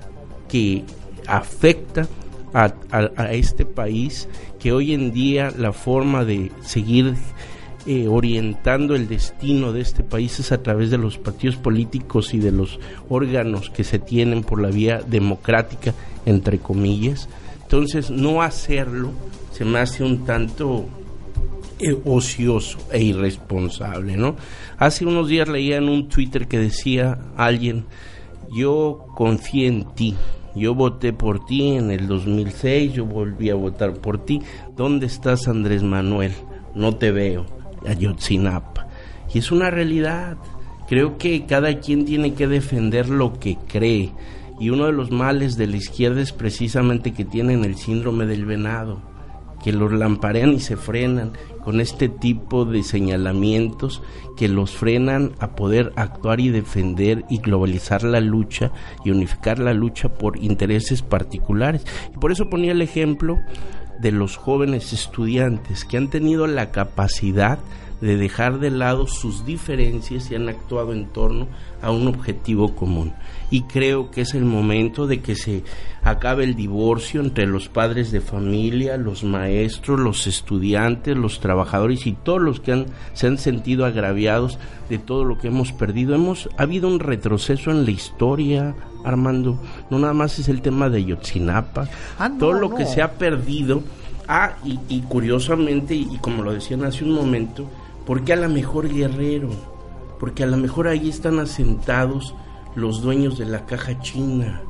que 0.48 0.84
afecta 1.26 2.06
a, 2.54 3.32
este 3.32 3.66
país, 3.66 4.28
que 4.58 4.72
hoy 4.72 4.94
en 4.94 5.12
día 5.12 5.52
la 5.56 5.72
forma 5.72 6.24
de 6.24 6.50
seguir 6.62 7.14
eh, 7.88 8.06
orientando 8.06 8.94
el 8.94 9.08
destino 9.08 9.72
de 9.72 9.80
este 9.80 10.04
país 10.04 10.38
es 10.38 10.52
a 10.52 10.62
través 10.62 10.90
de 10.90 10.98
los 10.98 11.18
partidos 11.18 11.56
políticos 11.56 12.34
y 12.34 12.38
de 12.38 12.52
los 12.52 12.78
órganos 13.08 13.70
que 13.70 13.82
se 13.82 13.98
tienen 13.98 14.42
por 14.42 14.60
la 14.60 14.68
vía 14.68 15.00
democrática, 15.04 15.94
entre 16.26 16.58
comillas, 16.58 17.28
entonces, 17.68 18.10
no 18.10 18.40
hacerlo 18.40 19.10
se 19.52 19.66
me 19.66 19.78
hace 19.78 20.02
un 20.02 20.24
tanto 20.24 20.86
eh, 21.78 21.94
ocioso 22.06 22.78
e 22.90 23.02
irresponsable, 23.02 24.16
¿no? 24.16 24.36
Hace 24.78 25.04
unos 25.04 25.28
días 25.28 25.48
leía 25.48 25.76
en 25.76 25.90
un 25.90 26.08
Twitter 26.08 26.48
que 26.48 26.58
decía 26.58 27.18
alguien, 27.36 27.84
yo 28.56 29.04
confié 29.14 29.66
en 29.66 29.84
ti, 29.94 30.14
yo 30.56 30.74
voté 30.74 31.12
por 31.12 31.44
ti 31.44 31.72
en 31.72 31.90
el 31.90 32.06
2006, 32.06 32.94
yo 32.94 33.04
volví 33.04 33.50
a 33.50 33.54
votar 33.54 33.92
por 33.92 34.24
ti, 34.24 34.40
¿dónde 34.74 35.04
estás 35.04 35.46
Andrés 35.46 35.82
Manuel? 35.82 36.32
No 36.74 36.96
te 36.96 37.10
veo, 37.12 37.44
Ayotzinapa. 37.86 38.86
Y 39.32 39.38
es 39.38 39.52
una 39.52 39.70
realidad, 39.70 40.36
creo 40.88 41.18
que 41.18 41.46
cada 41.46 41.80
quien 41.80 42.04
tiene 42.04 42.34
que 42.34 42.46
defender 42.46 43.08
lo 43.08 43.38
que 43.38 43.58
cree 43.68 44.12
y 44.60 44.70
uno 44.70 44.86
de 44.86 44.92
los 44.92 45.10
males 45.10 45.56
de 45.56 45.66
la 45.66 45.76
izquierda 45.76 46.20
es 46.20 46.32
precisamente 46.32 47.12
que 47.12 47.24
tienen 47.24 47.64
el 47.64 47.76
síndrome 47.76 48.26
del 48.26 48.44
venado, 48.44 49.00
que 49.62 49.72
los 49.72 49.92
lamparean 49.92 50.52
y 50.52 50.60
se 50.60 50.76
frenan 50.76 51.32
con 51.64 51.80
este 51.80 52.08
tipo 52.08 52.64
de 52.64 52.82
señalamientos 52.82 54.02
que 54.36 54.48
los 54.48 54.72
frenan 54.72 55.32
a 55.38 55.54
poder 55.54 55.92
actuar 55.96 56.40
y 56.40 56.48
defender 56.48 57.24
y 57.28 57.38
globalizar 57.38 58.02
la 58.02 58.20
lucha 58.20 58.72
y 59.04 59.10
unificar 59.10 59.58
la 59.58 59.74
lucha 59.74 60.08
por 60.08 60.38
intereses 60.38 61.02
particulares. 61.02 61.84
Y 62.14 62.18
por 62.18 62.32
eso 62.32 62.48
ponía 62.48 62.72
el 62.72 62.82
ejemplo 62.82 63.38
de 63.98 64.12
los 64.12 64.36
jóvenes 64.36 64.92
estudiantes 64.92 65.84
que 65.84 65.96
han 65.96 66.08
tenido 66.08 66.46
la 66.46 66.70
capacidad 66.70 67.58
de 68.00 68.16
dejar 68.16 68.58
de 68.60 68.70
lado 68.70 69.06
sus 69.06 69.44
diferencias 69.44 70.30
y 70.30 70.34
han 70.34 70.48
actuado 70.48 70.92
en 70.92 71.06
torno 71.06 71.48
a 71.82 71.90
un 71.90 72.06
objetivo 72.08 72.74
común. 72.74 73.12
Y 73.50 73.62
creo 73.62 74.10
que 74.10 74.22
es 74.22 74.34
el 74.34 74.44
momento 74.44 75.06
de 75.06 75.20
que 75.20 75.34
se 75.34 75.64
acabe 76.02 76.44
el 76.44 76.54
divorcio 76.54 77.20
entre 77.20 77.46
los 77.46 77.68
padres 77.68 78.12
de 78.12 78.20
familia, 78.20 78.96
los 78.96 79.24
maestros, 79.24 79.98
los 79.98 80.26
estudiantes, 80.26 81.16
los 81.16 81.40
trabajadores 81.40 82.06
y 82.06 82.12
todos 82.12 82.40
los 82.40 82.60
que 82.60 82.72
han, 82.72 82.86
se 83.14 83.26
han 83.26 83.38
sentido 83.38 83.84
agraviados 83.84 84.58
de 84.88 84.98
todo 84.98 85.24
lo 85.24 85.38
que 85.38 85.48
hemos 85.48 85.72
perdido. 85.72 86.14
Hemos 86.14 86.48
ha 86.56 86.62
habido 86.62 86.88
un 86.88 87.00
retroceso 87.00 87.70
en 87.70 87.84
la 87.84 87.90
historia, 87.90 88.74
Armando. 89.04 89.60
No 89.90 89.98
nada 89.98 90.14
más 90.14 90.38
es 90.38 90.48
el 90.48 90.62
tema 90.62 90.88
de 90.88 91.04
Yotzinapa, 91.04 91.88
Ah, 92.18 92.30
todo 92.38 92.52
lo 92.52 92.74
que 92.74 92.86
se 92.86 93.02
ha 93.02 93.12
perdido. 93.12 93.82
Ah, 94.26 94.56
y, 94.64 94.78
y 94.88 95.00
curiosamente, 95.02 95.94
y 95.94 96.18
como 96.20 96.42
lo 96.42 96.52
decían 96.52 96.84
hace 96.84 97.02
un 97.02 97.12
momento, 97.12 97.68
porque 98.08 98.32
a 98.32 98.36
la 98.36 98.48
mejor 98.48 98.88
Guerrero? 98.88 99.50
Porque 100.18 100.42
a 100.42 100.46
lo 100.46 100.56
mejor 100.56 100.88
ahí 100.88 101.10
están 101.10 101.38
asentados 101.40 102.34
los 102.74 103.02
dueños 103.02 103.36
de 103.36 103.44
la 103.44 103.66
caja 103.66 104.00
china. 104.00 104.62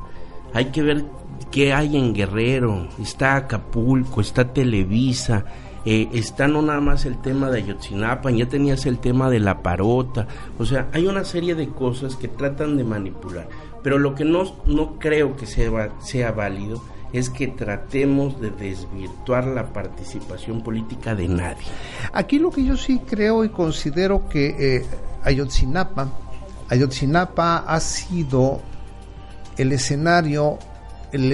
Hay 0.53 0.65
que 0.65 0.83
ver 0.83 1.05
qué 1.49 1.71
hay 1.71 1.95
en 1.95 2.13
Guerrero. 2.13 2.89
Está 3.01 3.37
Acapulco, 3.37 4.19
está 4.19 4.51
Televisa, 4.51 5.45
eh, 5.85 6.09
está 6.11 6.49
no 6.49 6.61
nada 6.61 6.81
más 6.81 7.05
el 7.05 7.21
tema 7.21 7.49
de 7.49 7.59
Ayotzinapa, 7.59 8.29
ya 8.29 8.49
tenías 8.49 8.85
el 8.85 8.99
tema 8.99 9.29
de 9.29 9.39
la 9.39 9.63
parota. 9.63 10.27
O 10.57 10.65
sea, 10.65 10.89
hay 10.91 11.07
una 11.07 11.23
serie 11.23 11.55
de 11.55 11.69
cosas 11.69 12.17
que 12.17 12.27
tratan 12.27 12.75
de 12.75 12.83
manipular. 12.83 13.47
Pero 13.81 13.99
lo 13.99 14.15
que 14.15 14.25
no, 14.25 14.53
no 14.65 14.99
creo 14.99 15.37
que 15.37 15.45
sea, 15.45 15.93
sea 16.01 16.33
válido 16.33 16.81
es 17.13 17.29
que 17.29 17.47
tratemos 17.47 18.39
de 18.39 18.51
desvirtuar 18.51 19.45
la 19.45 19.73
participación 19.73 20.61
política 20.61 21.15
de 21.15 21.27
nadie. 21.27 21.65
Aquí 22.13 22.37
lo 22.39 22.51
que 22.51 22.63
yo 22.63 22.77
sí 22.77 22.99
creo 22.99 23.43
y 23.43 23.49
considero 23.49 24.29
que 24.29 24.77
eh, 24.77 24.85
Ayotzinapa, 25.23 26.11
Ayotzinapa 26.69 27.57
ha 27.57 27.79
sido 27.79 28.61
el 29.57 29.71
escenario, 29.71 30.59
el, 31.11 31.33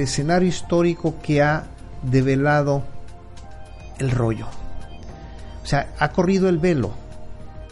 escenario 0.00 0.48
histórico 0.48 1.16
que 1.22 1.42
ha 1.42 1.66
develado 2.02 2.84
el 3.98 4.10
rollo. 4.10 4.46
O 5.62 5.66
sea, 5.66 5.92
ha 5.98 6.10
corrido 6.10 6.48
el 6.48 6.58
velo. 6.58 6.92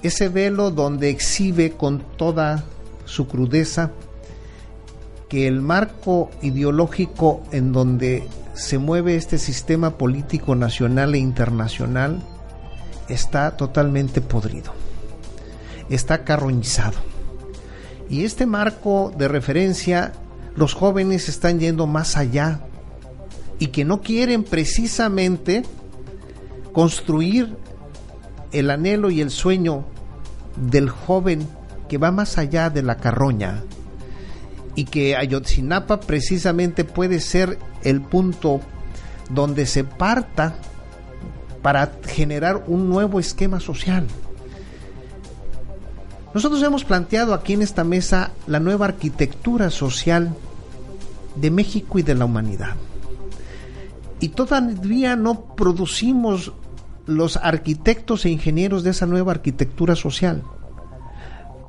Ese 0.03 0.29
velo 0.29 0.71
donde 0.71 1.11
exhibe 1.11 1.73
con 1.73 2.01
toda 2.17 2.65
su 3.05 3.29
crudeza 3.29 3.91
que 5.33 5.47
el 5.47 5.63
marco 5.63 6.31
ideológico 6.43 7.43
en 7.53 7.73
donde 7.73 8.29
se 8.53 8.77
mueve 8.77 9.17
este 9.17 9.39
sistema 9.39 9.97
político 9.97 10.55
nacional 10.55 11.15
e 11.15 11.19
internacional 11.21 12.23
está 13.09 13.57
totalmente 13.57 14.21
podrido, 14.21 14.75
está 15.89 16.25
carroñizado. 16.25 16.99
Y 18.11 18.27
este 18.27 18.45
marco 18.45 19.11
de 19.17 19.27
referencia, 19.27 20.13
los 20.55 20.75
jóvenes 20.75 21.31
están 21.31 21.61
yendo 21.61 21.87
más 21.87 22.19
allá 22.19 22.61
y 23.59 23.69
que 23.69 23.87
no 23.87 24.03
quieren 24.03 24.45
precisamente 24.45 25.63
construir 26.75 27.57
el 28.53 28.69
anhelo 28.69 29.11
y 29.11 29.23
el 29.23 29.31
sueño 29.31 29.87
del 30.57 30.91
joven 30.91 31.49
que 31.89 31.97
va 31.97 32.11
más 32.11 32.37
allá 32.37 32.69
de 32.69 32.83
la 32.83 32.99
carroña 32.99 33.63
y 34.75 34.85
que 34.85 35.17
Ayotzinapa 35.17 36.01
precisamente 36.01 36.85
puede 36.85 37.21
ser 37.21 37.59
el 37.83 38.01
punto 38.01 38.61
donde 39.31 39.67
se 39.67 39.85
parta 39.85 40.55
para 41.63 41.93
generar 42.07 42.65
un 42.67 42.89
nuevo 42.89 43.21
esquema 43.21 43.61
social. 43.61 44.07
Nosotros 46.35 46.63
hemos 46.63 46.85
planteado 46.85 47.35
aquí 47.35 47.53
en 47.53 47.63
esta 47.63 47.85
mesa 47.85 48.33
la 48.47 48.59
nueva 48.59 48.87
arquitectura 48.87 49.71
social 49.71 50.35
de 51.37 51.51
México 51.51 51.99
y 51.99 52.03
de 52.03 52.15
la 52.15 52.25
humanidad. 52.25 52.75
Y 54.21 54.29
todavía 54.29 55.17
no 55.17 55.55
producimos 55.55 56.53
los 57.07 57.37
arquitectos 57.37 58.25
e 58.25 58.31
ingenieros 58.31 58.83
de 58.85 58.91
esa 58.91 59.07
nueva 59.07 59.33
arquitectura 59.33 59.97
social. 59.97 60.43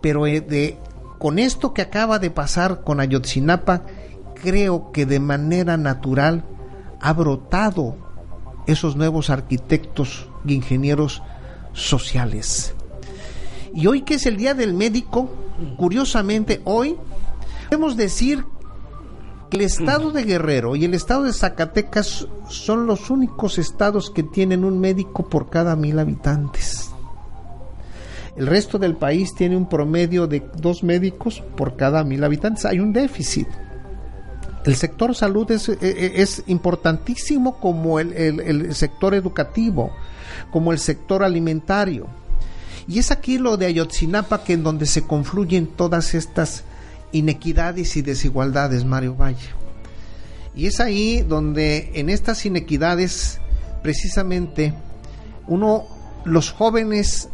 Pero 0.02 0.28
eh, 0.28 0.42
de, 0.42 0.78
con 1.18 1.40
esto 1.40 1.74
que 1.74 1.82
acaba 1.82 2.20
de 2.20 2.32
pasar 2.32 2.84
con 2.84 3.00
Ayotzinapa, 3.00 3.84
creo 4.42 4.92
que 4.92 5.06
de 5.06 5.20
manera 5.20 5.78
natural 5.78 6.44
ha 7.00 7.14
brotado 7.14 7.98
esos 8.68 8.96
nuevos 8.96 9.30
arquitectos 9.30 10.28
e 10.48 10.54
ingenieros 10.54 11.22
sociales. 11.74 12.74
Y 13.74 13.88
hoy 13.88 14.02
que 14.02 14.16
es 14.16 14.26
el 14.26 14.38
Día 14.38 14.54
del 14.54 14.74
Médico, 14.74 15.30
curiosamente 15.78 16.62
hoy 16.64 16.96
podemos 17.70 17.98
decir 17.98 18.46
que 19.50 19.58
el 19.58 19.64
estado 19.64 20.12
de 20.12 20.24
Guerrero 20.24 20.76
y 20.76 20.86
el 20.86 20.94
estado 20.94 21.24
de 21.24 21.34
Zacatecas 21.34 22.28
son 22.48 22.86
los 22.86 23.10
únicos 23.10 23.58
estados 23.58 24.12
que 24.12 24.24
tienen 24.24 24.64
un 24.64 24.80
médico 24.80 25.28
por 25.28 25.50
cada 25.50 25.76
mil 25.76 26.00
habitantes. 26.00 26.93
El 28.36 28.48
resto 28.48 28.80
del 28.80 28.96
país 28.96 29.36
tiene 29.36 29.56
un 29.56 29.70
promedio 29.70 30.28
de 30.28 30.44
dos 30.58 30.84
médicos 30.84 31.44
por 31.56 31.76
cada 31.76 32.04
mil 32.04 32.24
habitantes. 32.24 32.66
Hay 32.66 32.80
un 32.80 32.92
déficit. 32.92 33.48
El 34.66 34.76
sector 34.76 35.14
salud 35.16 35.50
es, 35.52 35.70
e, 35.70 35.78
e, 35.82 36.22
es 36.22 36.44
importantísimo 36.48 37.60
como 37.60 38.00
el, 38.00 38.14
el 38.14 38.74
sector 38.74 39.14
educativo, 39.14 39.92
como 40.52 40.72
el 40.72 40.80
sector 40.80 41.24
alimentario. 41.24 42.08
Y 42.88 43.00
es 43.00 43.12
aquí 43.12 43.38
lo 43.38 43.58
de 43.58 43.68
Ayotzinapa 43.68 44.44
que 44.44 44.54
en 44.54 44.64
donde 44.64 44.86
se 44.86 45.04
confluyen 45.04 45.68
todas 45.68 46.16
estas 46.16 46.64
inequidades 47.12 47.96
y 47.98 48.02
desigualdades, 48.02 48.84
Mario 48.84 49.16
Valle. 49.16 49.50
Y 50.56 50.68
es 50.68 50.80
ahí 50.80 51.22
donde 51.22 51.92
en 51.96 52.10
estas 52.10 52.46
inequidades, 52.46 53.40
precisamente, 53.82 54.74
uno, 55.48 55.86
los 56.26 56.52
jóvenes 56.52 57.30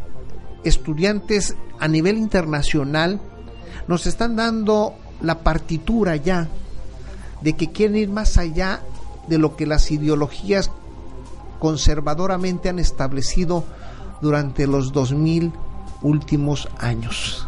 estudiantes 0.64 1.56
a 1.80 1.88
nivel 1.88 2.18
internacional, 2.18 3.20
nos 3.88 4.06
están 4.08 4.36
dando 4.36 4.96
la 5.22 5.40
partitura 5.40 6.16
ya 6.16 6.48
de 7.42 7.54
que 7.54 7.72
quieren 7.72 7.98
ir 7.98 8.10
más 8.10 8.38
allá 8.38 8.82
de 9.28 9.38
lo 9.38 9.56
que 9.56 9.66
las 9.66 9.92
ideologías 9.92 10.72
conservadoramente 11.60 12.70
han 12.70 12.80
establecido 12.80 13.64
durante 14.22 14.68
los 14.68 14.92
2000 14.92 15.52
últimos 16.02 16.68
años. 16.78 17.48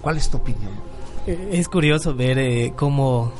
¿Cuál 0.00 0.16
es 0.16 0.28
tu 0.28 0.38
opinión? 0.38 0.72
Es 1.26 1.68
curioso 1.68 2.14
ver 2.14 2.38
eh, 2.38 2.72
cómo, 2.76 3.32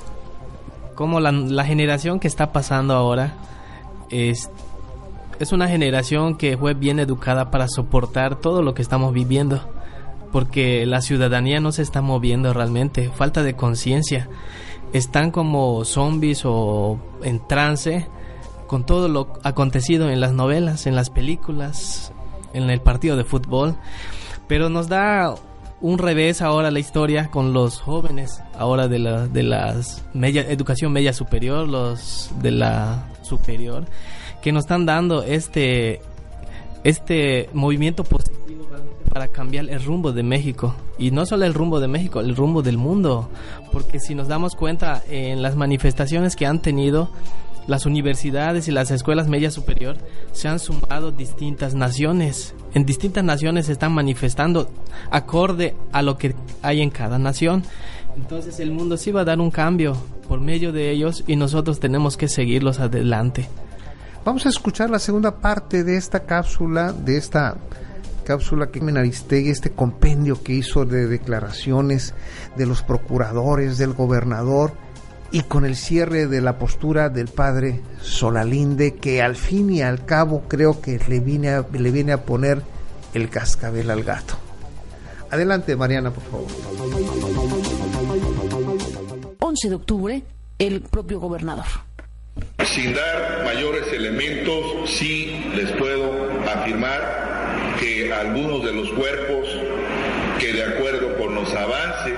cómo 0.94 1.20
la, 1.20 1.32
la, 1.32 1.64
generación 1.64 2.20
que 2.20 2.28
está 2.28 2.52
pasando 2.52 2.94
ahora 2.94 3.34
es, 4.08 4.50
es 5.42 5.50
una 5.50 5.66
generación 5.66 6.36
que 6.36 6.56
fue 6.56 6.74
bien 6.74 7.00
educada 7.00 7.50
para 7.50 7.66
soportar 7.66 8.36
todo 8.36 8.62
lo 8.62 8.74
que 8.74 8.82
estamos 8.82 9.12
viviendo. 9.12 9.60
Porque 10.30 10.86
la 10.86 11.02
ciudadanía 11.02 11.58
no 11.58 11.72
se 11.72 11.82
está 11.82 12.00
moviendo 12.00 12.54
realmente, 12.54 13.10
falta 13.10 13.42
de 13.42 13.54
conciencia. 13.54 14.28
Están 14.92 15.32
como 15.32 15.84
zombies 15.84 16.42
o 16.44 17.00
en 17.24 17.44
trance 17.48 18.06
con 18.68 18.86
todo 18.86 19.08
lo 19.08 19.32
acontecido 19.42 20.10
en 20.10 20.20
las 20.20 20.32
novelas, 20.32 20.86
en 20.86 20.94
las 20.94 21.10
películas, 21.10 22.12
en 22.54 22.70
el 22.70 22.80
partido 22.80 23.16
de 23.16 23.24
fútbol. 23.24 23.74
Pero 24.46 24.68
nos 24.68 24.88
da 24.88 25.34
un 25.80 25.98
revés 25.98 26.40
ahora 26.40 26.70
la 26.70 26.78
historia 26.78 27.32
con 27.32 27.52
los 27.52 27.80
jóvenes 27.80 28.40
ahora 28.56 28.86
de 28.86 29.00
la 29.00 29.26
de 29.26 29.42
las 29.42 30.04
media 30.14 30.42
educación 30.42 30.92
media 30.92 31.12
superior 31.12 31.66
los 31.66 32.30
de 32.40 32.52
la 32.52 33.08
superior 33.22 33.86
que 34.42 34.52
nos 34.52 34.64
están 34.64 34.84
dando 34.84 35.22
este 35.22 36.00
este 36.84 37.48
movimiento 37.52 38.04
positivo 38.04 38.68
para 39.12 39.28
cambiar 39.28 39.70
el 39.70 39.82
rumbo 39.82 40.12
de 40.12 40.22
México 40.22 40.74
y 40.98 41.10
no 41.10 41.26
solo 41.26 41.44
el 41.44 41.54
rumbo 41.54 41.80
de 41.80 41.88
México 41.88 42.20
el 42.20 42.34
rumbo 42.34 42.62
del 42.62 42.76
mundo 42.76 43.30
porque 43.70 44.00
si 44.00 44.14
nos 44.14 44.28
damos 44.28 44.56
cuenta 44.56 45.02
en 45.08 45.42
las 45.42 45.54
manifestaciones 45.56 46.34
que 46.34 46.46
han 46.46 46.60
tenido 46.60 47.10
las 47.66 47.86
universidades 47.86 48.68
y 48.68 48.72
las 48.72 48.90
escuelas 48.90 49.28
media 49.28 49.50
superior 49.50 49.96
se 50.32 50.48
han 50.48 50.58
sumado 50.58 51.12
distintas 51.12 51.74
naciones. 51.74 52.54
En 52.74 52.84
distintas 52.84 53.22
naciones 53.22 53.66
se 53.66 53.72
están 53.72 53.92
manifestando 53.92 54.68
acorde 55.10 55.76
a 55.92 56.02
lo 56.02 56.18
que 56.18 56.34
hay 56.62 56.80
en 56.80 56.90
cada 56.90 57.18
nación. 57.18 57.62
Entonces 58.16 58.60
el 58.60 58.72
mundo 58.72 58.96
sí 58.96 59.12
va 59.12 59.20
a 59.20 59.24
dar 59.24 59.40
un 59.40 59.50
cambio 59.50 59.96
por 60.28 60.40
medio 60.40 60.72
de 60.72 60.90
ellos 60.90 61.24
y 61.26 61.36
nosotros 61.36 61.80
tenemos 61.80 62.16
que 62.16 62.28
seguirlos 62.28 62.80
adelante. 62.80 63.48
Vamos 64.24 64.46
a 64.46 64.50
escuchar 64.50 64.88
la 64.88 65.00
segunda 65.00 65.36
parte 65.38 65.82
de 65.82 65.96
esta 65.96 66.20
cápsula, 66.20 66.92
de 66.92 67.16
esta 67.16 67.56
cápsula 68.24 68.68
que 68.68 68.78
Aristegui, 68.78 69.50
este 69.50 69.72
compendio 69.72 70.40
que 70.42 70.52
hizo 70.52 70.84
de 70.84 71.08
declaraciones 71.08 72.14
de 72.56 72.66
los 72.66 72.82
procuradores, 72.82 73.78
del 73.78 73.94
gobernador, 73.94 74.74
y 75.32 75.42
con 75.42 75.64
el 75.64 75.74
cierre 75.74 76.28
de 76.28 76.40
la 76.40 76.56
postura 76.56 77.08
del 77.08 77.28
padre 77.28 77.80
Solalinde, 78.00 78.94
que 78.94 79.22
al 79.22 79.34
fin 79.34 79.70
y 79.70 79.82
al 79.82 80.04
cabo 80.04 80.42
creo 80.46 80.80
que 80.80 81.00
le 81.08 81.18
viene 81.18 81.48
a, 81.48 81.66
le 81.72 81.90
viene 81.90 82.12
a 82.12 82.24
poner 82.24 82.62
el 83.14 83.28
cascabel 83.28 83.90
al 83.90 84.04
gato. 84.04 84.34
Adelante, 85.30 85.74
Mariana, 85.74 86.12
por 86.12 86.22
favor. 86.24 86.46
11 89.40 89.68
de 89.68 89.74
octubre, 89.74 90.22
el 90.58 90.82
propio 90.82 91.18
gobernador. 91.18 91.66
Sin 92.64 92.94
dar 92.94 93.42
mayores 93.44 93.92
elementos, 93.92 94.90
sí 94.90 95.44
les 95.54 95.70
puedo 95.72 96.30
afirmar 96.48 97.76
que 97.80 98.12
algunos 98.12 98.64
de 98.64 98.72
los 98.72 98.90
cuerpos 98.90 99.48
que 100.38 100.52
de 100.52 100.64
acuerdo 100.64 101.16
con 101.18 101.34
los 101.34 101.52
avances 101.54 102.14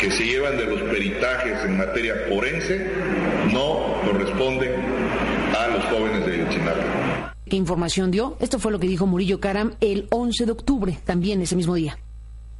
que 0.00 0.10
se 0.10 0.24
llevan 0.24 0.56
de 0.56 0.66
los 0.66 0.82
peritajes 0.82 1.64
en 1.64 1.76
materia 1.76 2.14
forense 2.28 2.90
no 3.52 4.00
corresponden 4.04 4.72
a 5.56 5.68
los 5.68 5.84
jóvenes 5.84 6.26
de 6.26 6.32
Ayotzinapa. 6.34 7.34
¿Qué 7.48 7.56
información 7.56 8.10
dio? 8.10 8.36
Esto 8.40 8.58
fue 8.58 8.72
lo 8.72 8.80
que 8.80 8.88
dijo 8.88 9.06
Murillo 9.06 9.40
Caram 9.40 9.74
el 9.80 10.08
11 10.10 10.46
de 10.46 10.52
octubre, 10.52 10.98
también 11.04 11.40
ese 11.40 11.56
mismo 11.56 11.74
día. 11.74 11.96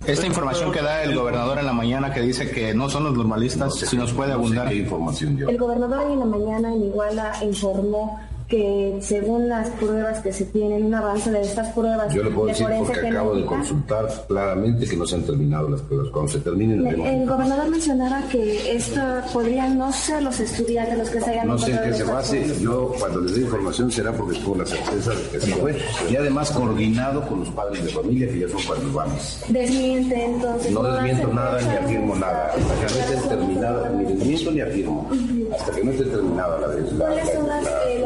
Esta 0.04 0.26
información 0.26 0.70
que 0.70 0.82
da 0.82 1.02
el 1.02 1.14
gobernador 1.14 1.58
en 1.58 1.66
la 1.66 1.72
mañana 1.72 2.12
que 2.12 2.20
dice 2.20 2.50
que 2.50 2.74
no 2.74 2.88
son 2.88 3.04
los 3.04 3.14
normalistas, 3.14 3.74
si 3.74 3.96
nos 3.96 4.12
puede 4.12 4.32
abundar. 4.32 4.68
¿Qué 4.68 4.76
información 4.76 5.36
dio? 5.36 5.48
El 5.48 5.58
gobernador 5.58 6.10
en 6.10 6.18
la 6.20 6.24
mañana 6.26 6.72
en 6.72 6.84
Iguala 6.84 7.32
informó 7.42 8.20
que 8.48 8.98
según 9.00 9.48
las 9.48 9.68
pruebas 9.70 10.20
que 10.20 10.32
se 10.32 10.44
tienen, 10.46 10.84
un 10.84 10.94
avance 10.94 11.30
de 11.30 11.42
estas 11.42 11.72
pruebas. 11.72 12.14
Yo 12.14 12.22
le 12.22 12.30
puedo 12.30 12.48
decir 12.48 12.66
porque 12.78 13.08
acabo 13.08 13.34
de 13.34 13.44
consultar 13.44 14.06
claramente 14.28 14.86
que 14.86 14.96
no 14.96 15.06
se 15.06 15.16
han 15.16 15.22
terminado 15.22 15.68
las 15.68 15.80
pruebas. 15.82 16.08
Cuando 16.10 16.32
se 16.32 16.38
terminen, 16.40 16.86
el, 16.86 17.00
el 17.00 17.26
gobernador 17.26 17.68
mencionaba 17.68 18.22
que 18.30 18.76
esto 18.76 19.00
podrían 19.32 19.78
no 19.78 19.92
ser 19.92 20.22
los 20.22 20.38
estudiantes 20.38 20.98
los 20.98 21.10
que 21.10 21.20
se 21.20 21.30
hayan 21.30 21.48
No 21.48 21.58
sé 21.58 21.72
en 21.72 21.82
qué 21.82 21.94
se 21.94 22.04
base. 22.04 22.56
Yo, 22.60 22.92
cuando 22.98 23.20
les 23.20 23.34
dé 23.34 23.40
información, 23.42 23.90
será 23.90 24.12
porque 24.12 24.38
tengo 24.38 24.54
la 24.56 24.66
certeza 24.66 25.10
de 25.10 25.22
que 25.30 25.36
así 25.38 25.52
fue. 25.52 25.76
Y 26.10 26.16
además 26.16 26.50
coordinado 26.50 27.26
con 27.26 27.40
los 27.40 27.50
padres 27.50 27.84
de 27.84 27.90
familia, 27.90 28.28
que 28.28 28.40
ya 28.40 28.48
son 28.48 28.62
coadyuvantes. 28.62 29.44
Desmiente 29.48 30.24
entonces. 30.24 30.70
No 30.70 30.82
desmiento 30.82 31.32
nada 31.32 31.60
ni 31.60 31.76
afirmo 31.76 32.14
nada. 32.14 32.52
Hasta 32.56 32.74
que 32.74 32.94
no 32.94 33.00
esté 33.00 33.28
terminada, 33.28 33.88
ni 33.90 34.04
desmiento 34.04 34.50
ni 34.52 34.60
afirmo. 34.60 35.10
Hasta 35.52 35.72
que 35.72 35.84
no 35.84 35.90
esté 35.90 36.04
terminada 36.04 36.60
la. 36.60 36.68
la, 36.68 37.06
¿Cuáles 37.06 37.32
son 37.32 37.48
las, 37.48 37.66
eh, 37.66 37.98
lo 38.00 38.05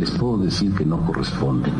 les 0.00 0.10
puedo 0.12 0.38
decir 0.38 0.74
que 0.74 0.86
no 0.86 0.96
corresponden 1.04 1.74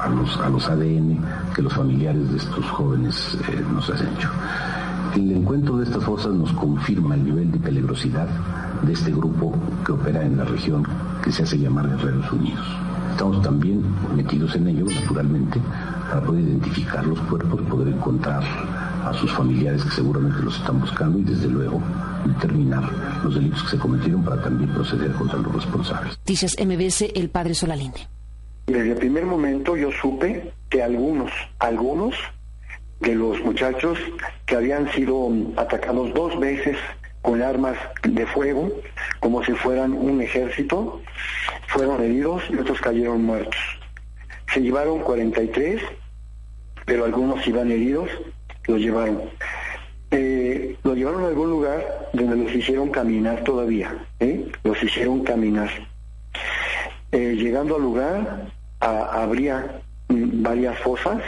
a 0.00 0.08
los, 0.08 0.36
a 0.38 0.48
los 0.48 0.68
ADN 0.68 1.20
que 1.54 1.62
los 1.62 1.72
familiares 1.72 2.28
de 2.32 2.38
estos 2.38 2.68
jóvenes 2.70 3.38
eh, 3.48 3.62
nos 3.72 3.88
han 3.90 4.08
hecho. 4.08 4.28
El 5.14 5.30
encuentro 5.30 5.76
de 5.76 5.84
estas 5.84 6.02
fosas 6.02 6.34
nos 6.34 6.52
confirma 6.54 7.14
el 7.14 7.24
nivel 7.24 7.52
de 7.52 7.60
peligrosidad 7.60 8.26
de 8.82 8.92
este 8.92 9.12
grupo 9.12 9.54
que 9.86 9.92
opera 9.92 10.24
en 10.24 10.36
la 10.36 10.44
región 10.44 10.84
que 11.22 11.30
se 11.30 11.44
hace 11.44 11.56
llamar 11.56 11.88
Guerreros 11.88 12.32
Unidos. 12.32 12.66
Estamos 13.12 13.40
también 13.42 13.84
metidos 14.16 14.56
en 14.56 14.66
ello, 14.66 14.86
naturalmente, 14.86 15.60
para 16.08 16.22
poder 16.22 16.42
identificar 16.42 17.06
los 17.06 17.20
cuerpos, 17.20 17.62
poder 17.62 17.94
encontrar 17.94 18.42
a 19.04 19.14
sus 19.14 19.30
familiares 19.30 19.84
que 19.84 19.90
seguramente 19.90 20.42
los 20.42 20.56
están 20.56 20.80
buscando 20.80 21.20
y 21.20 21.22
desde 21.22 21.46
luego 21.46 21.80
determinar 22.26 22.82
los 23.22 23.34
delitos 23.34 23.62
que 23.64 23.70
se 23.70 23.78
cometieron 23.78 24.24
para 24.24 24.42
también 24.42 24.72
proceder 24.72 25.12
contra 25.12 25.38
los 25.38 25.54
responsables. 25.54 26.18
Noticias 26.18 26.56
MBS, 26.58 27.02
el 27.14 27.30
padre 27.30 27.54
Solalinde. 27.54 28.08
Desde 28.66 28.92
el 28.92 28.98
primer 28.98 29.26
momento 29.26 29.76
yo 29.76 29.90
supe 29.92 30.52
que 30.70 30.82
algunos, 30.82 31.30
algunos 31.58 32.14
de 33.00 33.14
los 33.14 33.40
muchachos 33.44 33.98
que 34.46 34.56
habían 34.56 34.90
sido 34.92 35.30
atacados 35.56 36.14
dos 36.14 36.38
veces 36.40 36.76
con 37.20 37.42
armas 37.42 37.76
de 38.02 38.26
fuego, 38.26 38.70
como 39.20 39.44
si 39.44 39.52
fueran 39.52 39.92
un 39.92 40.20
ejército, 40.20 41.00
fueron 41.68 42.02
heridos 42.02 42.42
y 42.50 42.56
otros 42.56 42.80
cayeron 42.80 43.24
muertos. 43.24 43.60
Se 44.52 44.60
llevaron 44.60 45.00
43, 45.00 45.82
pero 46.84 47.04
algunos 47.04 47.46
iban 47.46 47.70
heridos, 47.70 48.10
los 48.66 48.78
llevaron. 48.78 49.22
Eh, 50.16 50.76
los 50.84 50.96
llevaron 50.96 51.24
a 51.24 51.28
algún 51.28 51.50
lugar 51.50 52.08
donde 52.12 52.36
los 52.36 52.54
hicieron 52.54 52.90
caminar 52.90 53.42
todavía, 53.42 54.06
¿eh? 54.20 54.46
los 54.62 54.80
hicieron 54.80 55.24
caminar. 55.24 55.68
Eh, 57.10 57.34
llegando 57.36 57.74
al 57.76 57.82
lugar, 57.82 58.46
habría 58.78 59.80
varias 60.08 60.78
fosas 60.78 61.20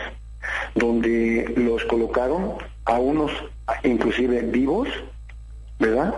donde 0.77 1.53
los 1.57 1.85
colocaron 1.87 2.53
a 2.85 2.99
unos 3.01 3.33
inclusive 3.83 4.43
vivos, 4.43 4.89
¿verdad? 5.81 6.15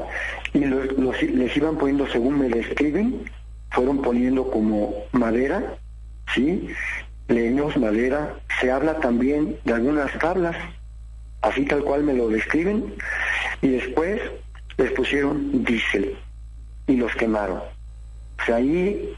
Y 0.52 0.66
los, 0.66 0.92
los- 0.98 1.22
les 1.22 1.56
iban 1.56 1.76
poniendo, 1.78 2.06
según 2.08 2.38
me 2.38 2.48
describen, 2.50 3.22
fueron 3.70 4.02
poniendo 4.02 4.50
como 4.50 4.92
madera, 5.12 5.78
¿sí? 6.34 6.68
Leños, 7.28 7.76
madera. 7.78 8.34
Se 8.60 8.70
habla 8.70 9.00
también 9.00 9.56
de 9.64 9.72
algunas 9.72 10.12
tablas, 10.18 10.56
así 11.42 11.64
tal 11.64 11.82
cual 11.84 12.02
me 12.04 12.14
lo 12.14 12.28
describen, 12.28 12.94
y 13.62 13.68
después 13.68 14.20
les 14.76 14.92
pusieron 14.92 15.64
diésel 15.64 16.16
y 16.86 16.96
los 16.96 17.14
quemaron. 17.16 17.58
O 17.58 18.44
sea, 18.46 18.56
ahí 18.56 19.14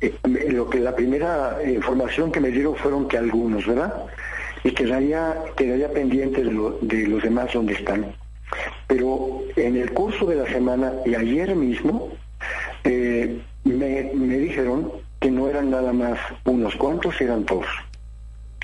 eh, 0.00 0.14
lo 0.50 0.70
que 0.70 0.78
la 0.80 0.94
primera 0.94 1.58
información 1.66 2.30
que 2.32 2.40
me 2.40 2.50
dieron 2.50 2.76
fueron 2.76 3.08
que 3.08 3.18
algunos, 3.18 3.66
¿verdad? 3.66 3.92
Y 4.64 4.70
quedaría, 4.72 5.36
quedaría 5.56 5.90
pendiente 5.92 6.42
de, 6.44 6.52
lo- 6.52 6.78
de 6.80 7.06
los 7.08 7.22
demás 7.22 7.52
donde 7.52 7.74
están. 7.74 8.14
Pero 8.86 9.42
en 9.56 9.76
el 9.76 9.92
curso 9.92 10.26
de 10.26 10.36
la 10.36 10.46
semana 10.46 10.92
y 11.06 11.14
ayer 11.14 11.54
mismo 11.54 12.12
eh, 12.84 13.40
me, 13.64 14.10
me 14.14 14.38
dijeron 14.38 14.90
que 15.20 15.30
no 15.30 15.48
eran 15.48 15.70
nada 15.70 15.92
más 15.92 16.18
unos 16.44 16.74
cuantos, 16.76 17.20
eran 17.20 17.44
todos. 17.44 17.66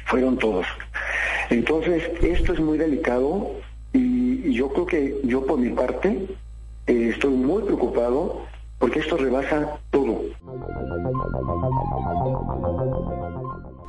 Fueron 0.07 0.39
todos. 0.39 0.67
Entonces, 1.51 2.03
esto 2.23 2.53
es 2.53 2.61
muy 2.61 2.79
delicado 2.79 3.53
y, 3.93 4.53
yo 4.53 4.69
creo 4.73 4.87
que 4.87 5.21
yo 5.25 5.45
por 5.45 5.59
mi 5.59 5.71
parte 5.71 6.27
eh, 6.87 7.11
estoy 7.13 7.33
muy 7.33 7.63
preocupado 7.63 8.43
porque 8.79 9.01
esto 9.01 9.17
rebasa 9.17 9.79
todo. 9.91 10.23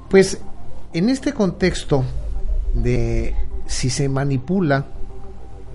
Pues 0.09 0.41
en 0.93 1.09
este 1.09 1.33
contexto 1.33 2.03
de 2.73 3.35
si 3.65 3.89
se 3.89 4.09
manipula, 4.09 4.85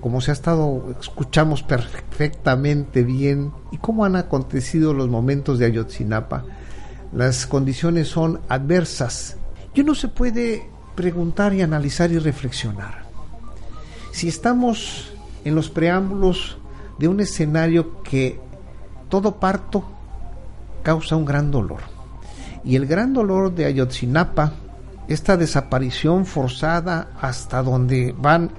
como 0.00 0.20
se 0.20 0.30
ha 0.30 0.34
estado, 0.34 0.94
escuchamos 1.00 1.62
perfectamente 1.62 3.02
bien, 3.02 3.52
y 3.70 3.78
cómo 3.78 4.04
han 4.04 4.16
acontecido 4.16 4.92
los 4.92 5.08
momentos 5.08 5.58
de 5.58 5.66
Ayotzinapa, 5.66 6.44
las 7.12 7.46
condiciones 7.46 8.08
son 8.08 8.40
adversas. 8.48 9.36
Y 9.74 9.82
uno 9.82 9.94
se 9.94 10.08
puede 10.08 10.71
preguntar 10.94 11.54
y 11.54 11.62
analizar 11.62 12.10
y 12.10 12.18
reflexionar. 12.18 13.02
Si 14.12 14.28
estamos 14.28 15.12
en 15.44 15.54
los 15.54 15.70
preámbulos 15.70 16.58
de 16.98 17.08
un 17.08 17.20
escenario 17.20 18.02
que 18.02 18.40
todo 19.08 19.36
parto 19.36 19.84
causa 20.82 21.16
un 21.16 21.24
gran 21.24 21.50
dolor. 21.50 21.80
Y 22.64 22.76
el 22.76 22.86
gran 22.86 23.12
dolor 23.12 23.54
de 23.54 23.64
Ayotzinapa, 23.64 24.52
esta 25.08 25.36
desaparición 25.36 26.26
forzada 26.26 27.10
hasta 27.20 27.62
donde 27.62 28.14
van, 28.16 28.50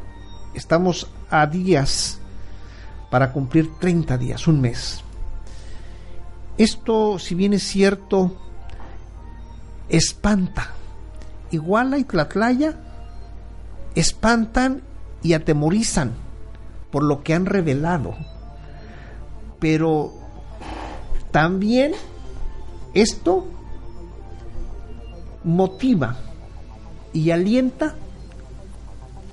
estamos 0.53 1.09
a 1.29 1.47
días 1.47 2.19
para 3.09 3.31
cumplir 3.31 3.71
30 3.79 4.17
días, 4.17 4.47
un 4.47 4.59
mes. 4.59 5.01
Esto, 6.57 7.17
si 7.17 7.35
bien 7.35 7.53
es 7.53 7.63
cierto, 7.63 8.35
espanta. 9.89 10.73
Iguala 11.53 11.99
y 11.99 12.03
Tlatlaya 12.03 12.73
espantan 13.93 14.81
y 15.21 15.33
atemorizan 15.33 16.13
por 16.91 17.03
lo 17.03 17.23
que 17.23 17.35
han 17.35 17.45
revelado. 17.45 18.15
Pero 19.59 20.13
también 21.29 21.93
esto 22.95 23.45
motiva 25.43 26.17
y 27.13 27.29
alienta 27.29 27.93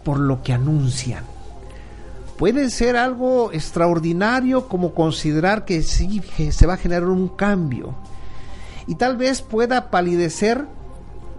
por 0.04 0.18
lo 0.18 0.42
que 0.42 0.52
anuncian. 0.52 1.24
Puede 2.36 2.68
ser 2.68 2.96
algo 2.96 3.50
extraordinario 3.52 4.68
como 4.68 4.92
considerar 4.94 5.64
que 5.64 5.82
sí 5.82 6.20
que 6.36 6.52
se 6.52 6.66
va 6.66 6.74
a 6.74 6.78
generar 6.78 7.08
un 7.08 7.28
cambio. 7.28 7.94
Y 8.86 8.96
tal 8.96 9.16
vez 9.16 9.40
pueda 9.40 9.90
palidecer 9.90 10.66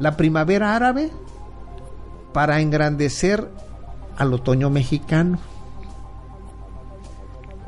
la 0.02 0.18
primavera 0.18 0.76
árabe 0.76 1.12
para 2.34 2.60
engrandecer 2.60 3.48
al 4.18 4.34
otoño 4.34 4.72
mexicano. 4.72 5.38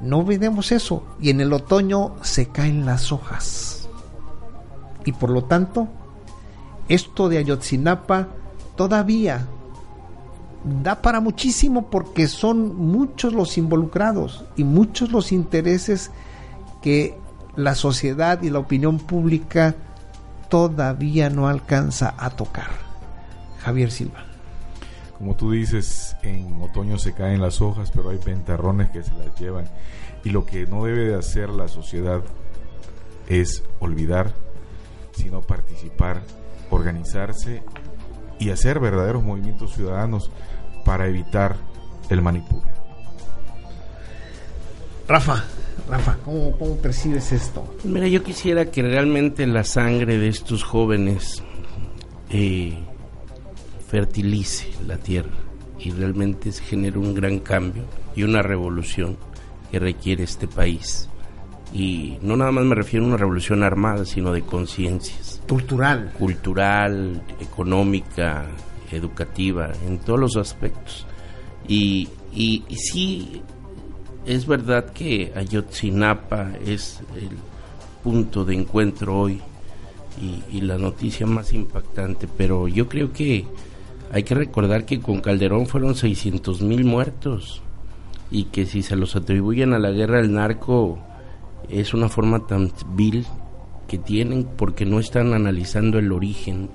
No 0.01 0.17
olvidemos 0.17 0.71
eso. 0.71 1.03
Y 1.21 1.29
en 1.29 1.41
el 1.41 1.53
otoño 1.53 2.15
se 2.23 2.47
caen 2.47 2.87
las 2.87 3.11
hojas. 3.11 3.87
Y 5.05 5.11
por 5.11 5.29
lo 5.29 5.43
tanto, 5.43 5.87
esto 6.89 7.29
de 7.29 7.37
Ayotzinapa 7.37 8.29
todavía 8.75 9.45
da 10.81 11.03
para 11.03 11.19
muchísimo 11.19 11.91
porque 11.91 12.27
son 12.27 12.75
muchos 12.75 13.33
los 13.33 13.59
involucrados 13.59 14.43
y 14.55 14.63
muchos 14.63 15.11
los 15.11 15.31
intereses 15.31 16.09
que 16.81 17.15
la 17.55 17.75
sociedad 17.75 18.41
y 18.41 18.49
la 18.49 18.57
opinión 18.57 18.97
pública 18.97 19.75
todavía 20.53 21.31
no 21.31 21.47
alcanza 21.47 22.13
a 22.15 22.29
tocar. 22.29 22.69
Javier 23.63 23.89
Silva. 23.89 24.23
Como 25.17 25.35
tú 25.35 25.49
dices, 25.49 26.15
en 26.21 26.61
otoño 26.61 26.99
se 26.99 27.15
caen 27.15 27.41
las 27.41 27.59
hojas, 27.59 27.89
pero 27.89 28.11
hay 28.11 28.19
ventarrones 28.23 28.91
que 28.91 29.01
se 29.01 29.15
las 29.15 29.33
llevan. 29.39 29.67
Y 30.23 30.29
lo 30.29 30.45
que 30.45 30.67
no 30.67 30.85
debe 30.85 31.05
de 31.05 31.15
hacer 31.15 31.49
la 31.49 31.67
sociedad 31.67 32.21
es 33.27 33.63
olvidar, 33.79 34.31
sino 35.13 35.41
participar, 35.41 36.21
organizarse 36.69 37.63
y 38.37 38.51
hacer 38.51 38.79
verdaderos 38.79 39.23
movimientos 39.23 39.73
ciudadanos 39.73 40.29
para 40.85 41.07
evitar 41.07 41.55
el 42.11 42.21
manipulio. 42.21 42.71
Rafa, 45.07 45.45
Rafa, 45.89 46.17
¿cómo, 46.23 46.57
cómo 46.57 46.77
percibes 46.77 47.31
esto? 47.31 47.75
Mira, 47.83 48.07
yo 48.07 48.23
quisiera 48.23 48.71
que 48.71 48.81
realmente 48.81 49.45
la 49.47 49.63
sangre 49.63 50.17
de 50.17 50.27
estos 50.27 50.63
jóvenes 50.63 51.43
eh, 52.29 52.77
fertilice 53.87 54.71
la 54.87 54.97
tierra 54.97 55.37
y 55.79 55.91
realmente 55.91 56.51
se 56.51 56.63
genere 56.63 56.97
un 56.97 57.13
gran 57.13 57.39
cambio 57.39 57.83
y 58.15 58.23
una 58.23 58.41
revolución 58.41 59.17
que 59.71 59.79
requiere 59.79 60.23
este 60.23 60.47
país. 60.47 61.09
Y 61.73 62.17
no 62.21 62.37
nada 62.37 62.51
más 62.51 62.63
me 62.65 62.75
refiero 62.75 63.05
a 63.05 63.09
una 63.09 63.17
revolución 63.17 63.63
armada, 63.63 64.05
sino 64.05 64.31
de 64.31 64.43
conciencias. 64.43 65.41
Cultural. 65.47 66.13
Cultural, 66.17 67.21
económica, 67.39 68.45
educativa, 68.91 69.71
en 69.87 69.97
todos 69.99 70.19
los 70.19 70.37
aspectos. 70.37 71.07
Y, 71.67 72.07
y, 72.33 72.63
y 72.69 72.75
sí, 72.75 73.41
es 74.25 74.47
verdad 74.47 74.91
que 74.91 75.31
Ayotzinapa 75.35 76.51
es 76.65 77.01
el 77.15 77.37
punto 78.03 78.45
de 78.45 78.55
encuentro 78.55 79.19
hoy 79.19 79.41
y, 80.51 80.61
la 80.61 80.77
noticia 80.77 81.25
más 81.25 81.53
impactante, 81.53 82.27
pero 82.37 82.67
yo 82.67 82.87
creo 82.87 83.11
que 83.11 83.45
hay 84.11 84.23
que 84.23 84.35
recordar 84.35 84.85
que 84.85 84.99
con 84.99 85.21
Calderón 85.21 85.65
fueron 85.65 85.95
600 85.95 86.61
mil 86.61 86.85
muertos 86.85 87.61
y 88.29 88.45
que 88.45 88.65
si 88.65 88.83
se 88.83 88.95
los 88.95 89.15
atribuyen 89.15 89.73
a 89.73 89.79
la 89.79 89.91
guerra 89.91 90.17
del 90.17 90.33
narco 90.33 90.99
es 91.69 91.93
una 91.93 92.09
forma 92.09 92.45
tan 92.45 92.71
vil 92.95 93.25
que 93.87 93.97
tienen 93.97 94.47
porque 94.55 94.85
no 94.85 94.99
están 94.99 95.33
analizando 95.33 95.99
el 95.99 96.11
origen 96.11 96.69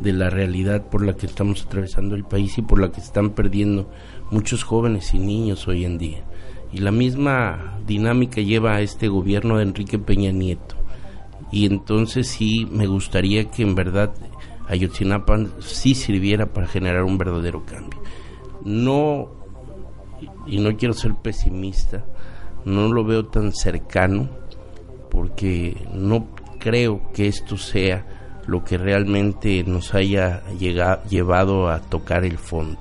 de 0.00 0.12
la 0.12 0.30
realidad 0.30 0.88
por 0.88 1.04
la 1.04 1.14
que 1.14 1.26
estamos 1.26 1.64
atravesando 1.64 2.14
el 2.14 2.24
país 2.24 2.58
y 2.58 2.62
por 2.62 2.80
la 2.80 2.90
que 2.90 3.00
están 3.00 3.30
perdiendo 3.30 3.90
muchos 4.30 4.64
jóvenes 4.64 5.14
y 5.14 5.18
niños 5.18 5.68
hoy 5.68 5.84
en 5.84 5.98
día. 5.98 6.24
Y 6.72 6.78
la 6.78 6.90
misma 6.90 7.78
dinámica 7.86 8.40
lleva 8.40 8.76
a 8.76 8.80
este 8.80 9.08
gobierno 9.08 9.56
de 9.56 9.64
Enrique 9.64 9.98
Peña 9.98 10.32
Nieto. 10.32 10.76
Y 11.50 11.66
entonces 11.66 12.28
sí 12.28 12.66
me 12.70 12.86
gustaría 12.86 13.50
que 13.50 13.62
en 13.62 13.74
verdad 13.74 14.12
Ayotzinapa 14.68 15.38
sí 15.58 15.94
sirviera 15.94 16.46
para 16.46 16.66
generar 16.66 17.04
un 17.04 17.18
verdadero 17.18 17.64
cambio. 17.64 18.00
No, 18.64 19.28
y 20.46 20.60
no 20.60 20.76
quiero 20.76 20.94
ser 20.94 21.14
pesimista, 21.16 22.04
no 22.64 22.92
lo 22.92 23.04
veo 23.04 23.26
tan 23.26 23.52
cercano 23.52 24.30
porque 25.10 25.76
no 25.92 26.28
creo 26.58 27.02
que 27.12 27.26
esto 27.26 27.56
sea 27.56 28.06
lo 28.46 28.64
que 28.64 28.78
realmente 28.78 29.62
nos 29.64 29.94
haya 29.94 30.42
llegado, 30.58 31.02
llevado 31.08 31.68
a 31.68 31.80
tocar 31.80 32.24
el 32.24 32.38
fondo. 32.38 32.80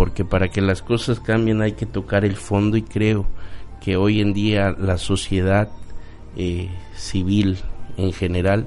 Porque 0.00 0.24
para 0.24 0.48
que 0.48 0.62
las 0.62 0.80
cosas 0.80 1.20
cambien 1.20 1.60
hay 1.60 1.72
que 1.72 1.84
tocar 1.84 2.24
el 2.24 2.36
fondo 2.36 2.78
y 2.78 2.82
creo 2.82 3.26
que 3.82 3.98
hoy 3.98 4.22
en 4.22 4.32
día 4.32 4.70
la 4.70 4.96
sociedad 4.96 5.68
eh, 6.38 6.70
civil 6.96 7.58
en 7.98 8.14
general 8.14 8.66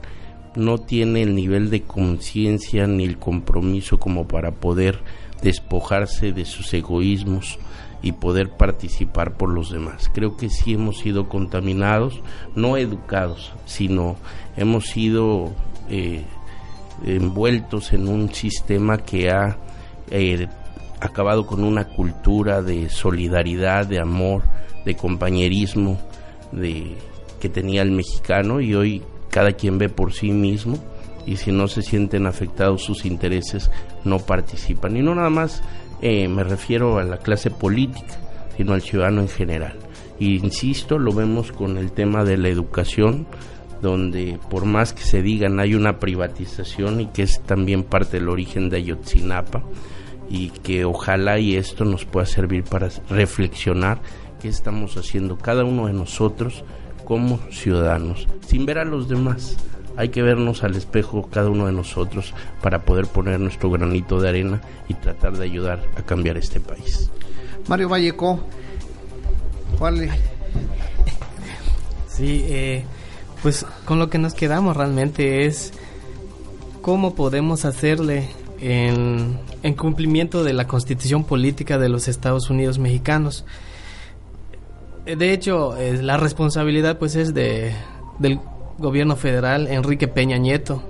no 0.55 0.77
tiene 0.77 1.23
el 1.23 1.33
nivel 1.33 1.71
de 1.71 1.81
conciencia 1.81 2.85
ni 2.85 3.05
el 3.05 3.17
compromiso 3.17 3.99
como 3.99 4.27
para 4.27 4.51
poder 4.51 4.99
despojarse 5.41 6.33
de 6.33 6.45
sus 6.45 6.71
egoísmos 6.71 7.57
y 8.03 8.11
poder 8.11 8.51
participar 8.51 9.35
por 9.35 9.49
los 9.49 9.71
demás. 9.71 10.11
Creo 10.13 10.37
que 10.37 10.51
sí 10.51 10.75
hemos 10.75 10.99
sido 10.99 11.29
contaminados, 11.29 12.21
no 12.53 12.77
educados, 12.77 13.53
sino 13.65 14.17
hemos 14.55 14.85
sido 14.85 15.51
eh, 15.89 16.25
envueltos 17.03 17.91
en 17.91 18.07
un 18.07 18.31
sistema 18.31 18.99
que 18.99 19.31
ha 19.31 19.57
eh, 20.11 20.47
acabado 21.03 21.45
con 21.45 21.63
una 21.63 21.89
cultura 21.89 22.61
de 22.61 22.89
solidaridad, 22.89 23.85
de 23.85 23.99
amor, 23.99 24.43
de 24.85 24.95
compañerismo 24.95 25.99
de, 26.51 26.95
que 27.41 27.49
tenía 27.49 27.81
el 27.81 27.91
mexicano 27.91 28.61
y 28.61 28.73
hoy 28.73 29.03
cada 29.29 29.51
quien 29.51 29.77
ve 29.77 29.89
por 29.89 30.13
sí 30.13 30.31
mismo 30.31 30.77
y 31.25 31.37
si 31.37 31.51
no 31.51 31.67
se 31.67 31.81
sienten 31.81 32.25
afectados 32.25 32.83
sus 32.83 33.05
intereses 33.05 33.69
no 34.05 34.19
participan. 34.19 34.95
Y 34.95 35.01
no 35.01 35.13
nada 35.13 35.29
más 35.29 35.61
eh, 36.01 36.27
me 36.27 36.43
refiero 36.43 36.97
a 36.97 37.03
la 37.03 37.17
clase 37.17 37.49
política, 37.49 38.17
sino 38.55 38.73
al 38.73 38.81
ciudadano 38.81 39.21
en 39.21 39.29
general. 39.29 39.77
Y 40.19 40.37
insisto, 40.37 40.97
lo 40.99 41.11
vemos 41.11 41.51
con 41.51 41.77
el 41.77 41.91
tema 41.91 42.23
de 42.23 42.37
la 42.37 42.47
educación, 42.47 43.25
donde 43.81 44.39
por 44.49 44.65
más 44.65 44.93
que 44.93 45.03
se 45.03 45.21
digan 45.21 45.59
hay 45.59 45.75
una 45.75 45.99
privatización 45.99 47.01
y 47.01 47.07
que 47.07 47.23
es 47.23 47.41
también 47.41 47.83
parte 47.83 48.19
del 48.19 48.29
origen 48.29 48.69
de 48.69 48.77
Ayotzinapa 48.77 49.63
y 50.33 50.49
que 50.49 50.83
ojalá 50.83 51.37
y 51.37 51.55
esto 51.55 51.85
nos 51.85 52.05
pueda 52.05 52.25
servir 52.25 52.63
para 52.63 52.89
reflexionar 53.07 54.01
qué 54.41 54.47
estamos 54.47 54.97
haciendo 54.97 55.37
cada 55.37 55.63
uno 55.63 55.85
de 55.85 55.93
nosotros 55.93 56.63
como 57.05 57.37
ciudadanos, 57.51 58.27
sin 58.47 58.65
ver 58.65 58.79
a 58.79 58.83
los 58.83 59.07
demás. 59.07 59.55
Hay 59.95 60.09
que 60.09 60.23
vernos 60.23 60.63
al 60.63 60.75
espejo 60.75 61.29
cada 61.31 61.51
uno 61.51 61.67
de 61.67 61.71
nosotros 61.71 62.33
para 62.63 62.83
poder 62.83 63.05
poner 63.05 63.39
nuestro 63.39 63.69
granito 63.69 64.19
de 64.19 64.29
arena 64.29 64.61
y 64.87 64.95
tratar 64.95 65.37
de 65.37 65.43
ayudar 65.43 65.83
a 65.97 66.01
cambiar 66.01 66.35
este 66.37 66.59
país. 66.59 67.11
Mario 67.67 67.89
Valleco, 67.89 68.39
¿cuál? 69.77 70.09
Sí, 72.07 72.43
eh, 72.47 72.85
pues 73.43 73.67
con 73.85 73.99
lo 73.99 74.09
que 74.09 74.17
nos 74.17 74.33
quedamos 74.33 74.75
realmente 74.75 75.45
es 75.45 75.73
cómo 76.81 77.13
podemos 77.13 77.65
hacerle 77.65 78.29
en, 78.63 79.37
en 79.61 79.73
cumplimiento 79.75 80.43
de 80.43 80.53
la 80.53 80.67
constitución 80.67 81.23
política 81.23 81.77
de 81.77 81.89
los 81.89 82.07
Estados 82.07 82.49
Unidos 82.49 82.79
mexicanos 82.79 83.45
de 85.05 85.33
hecho, 85.33 85.75
la 86.01 86.17
responsabilidad 86.17 86.97
pues 86.97 87.15
es 87.15 87.33
de, 87.33 87.73
del 88.19 88.39
gobierno 88.77 89.15
federal, 89.15 89.67
Enrique 89.67 90.07
Peña 90.07 90.37
Nieto, 90.37 90.81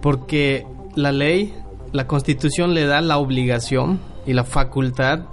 porque 0.00 0.64
la 0.94 1.12
ley, 1.12 1.52
la 1.92 2.06
constitución 2.06 2.74
le 2.74 2.86
da 2.86 3.00
la 3.00 3.18
obligación 3.18 4.00
y 4.26 4.32
la 4.32 4.44
facultad 4.44 5.26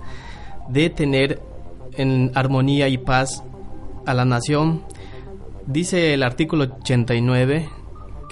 de 0.69 0.89
tener 0.89 1.41
en 1.95 2.31
armonía 2.33 2.87
y 2.87 2.97
paz 2.97 3.43
a 4.05 4.13
la 4.13 4.25
nación. 4.25 4.83
Dice 5.67 6.15
el 6.15 6.23
artículo 6.23 6.63
89 6.81 7.69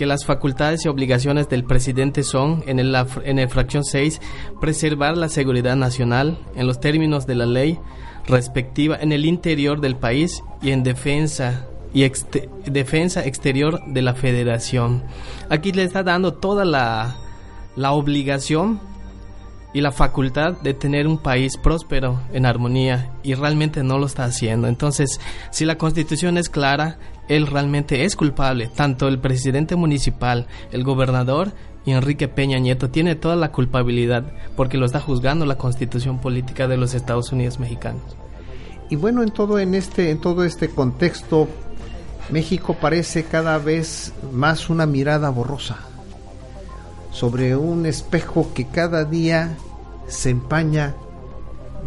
que 0.02 0.08
las 0.08 0.26
facultades 0.26 0.84
y 0.84 0.88
obligaciones 0.88 1.48
del 1.48 1.64
presidente 1.64 2.24
son, 2.24 2.64
en 2.66 2.80
el, 2.80 2.96
en 3.24 3.38
el 3.38 3.48
fracción 3.50 3.84
6, 3.84 4.20
preservar 4.60 5.16
la 5.16 5.30
seguridad 5.30 5.76
nacional 5.76 6.40
en 6.56 6.66
los 6.66 6.80
términos 6.80 7.28
de 7.28 7.36
la 7.36 7.46
ley, 7.46 7.78
respectiva 8.26 8.98
en 9.00 9.12
el 9.12 9.26
interior 9.26 9.80
del 9.80 9.96
país 9.96 10.44
y 10.60 10.72
en 10.72 10.82
defensa 10.82 11.68
y 11.94 12.10
defensa 12.66 13.24
exterior 13.28 13.80
de 13.86 14.02
la 14.02 14.16
federación. 14.16 15.04
Aquí 15.50 15.72
le 15.72 15.84
está 15.84 16.02
dando 16.02 16.34
toda 16.34 16.66
la, 16.66 17.18
la 17.76 17.92
obligación 17.92 18.80
y 19.72 19.82
la 19.82 19.92
facultad 19.92 20.54
de 20.64 20.74
tener 20.74 21.06
un 21.06 21.20
país 21.20 21.58
próspero 21.58 22.22
en 22.34 22.48
armonía 22.48 23.12
y 23.22 23.36
realmente 23.36 23.84
no 23.84 24.00
lo 24.00 24.08
está 24.08 24.24
haciendo. 24.24 24.68
Entonces, 24.68 25.20
si 25.52 25.64
la 25.64 25.78
constitución 25.78 26.40
es 26.40 26.50
clara, 26.50 26.98
él 27.36 27.48
realmente 27.48 28.04
es 28.04 28.16
culpable. 28.16 28.70
Tanto 28.76 29.08
el 29.08 29.20
presidente 29.20 29.76
municipal, 29.76 30.48
el 30.72 30.84
gobernador 30.84 31.54
y 31.86 31.92
Enrique 31.92 32.28
Peña 32.28 32.60
Nieto 32.60 32.90
tiene 32.90 33.16
toda 33.16 33.36
la 33.38 33.52
culpabilidad 33.52 34.26
porque 34.58 34.78
lo 34.78 34.86
está 34.86 35.00
juzgando 35.00 35.46
la 35.46 35.58
constitución 35.58 36.20
política 36.20 36.68
de 36.68 36.78
los 36.78 36.94
Estados 36.94 37.32
Unidos 37.32 37.60
mexicanos. 37.60 38.02
Y 38.90 38.98
bueno, 38.98 39.24
en 39.24 39.32
todo, 39.32 39.60
en 39.60 39.74
este, 39.76 40.12
en 40.12 40.20
todo 40.20 40.44
este 40.44 40.70
contexto, 40.70 41.48
México 42.30 42.76
parece 42.80 43.24
cada 43.24 43.58
vez 43.58 44.14
más 44.34 44.70
una 44.70 44.86
mirada 44.86 45.30
borrosa 45.30 45.78
sobre 47.12 47.56
un 47.56 47.86
espejo 47.86 48.52
que 48.54 48.68
cada 48.68 49.06
día 49.06 49.58
se 50.08 50.32
empaña 50.32 50.96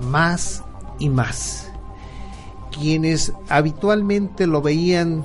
más 0.01 0.63
y 0.99 1.11
más. 1.11 1.71
Quienes 2.75 3.33
habitualmente 3.49 4.47
lo 4.47 4.61
veían 4.61 5.25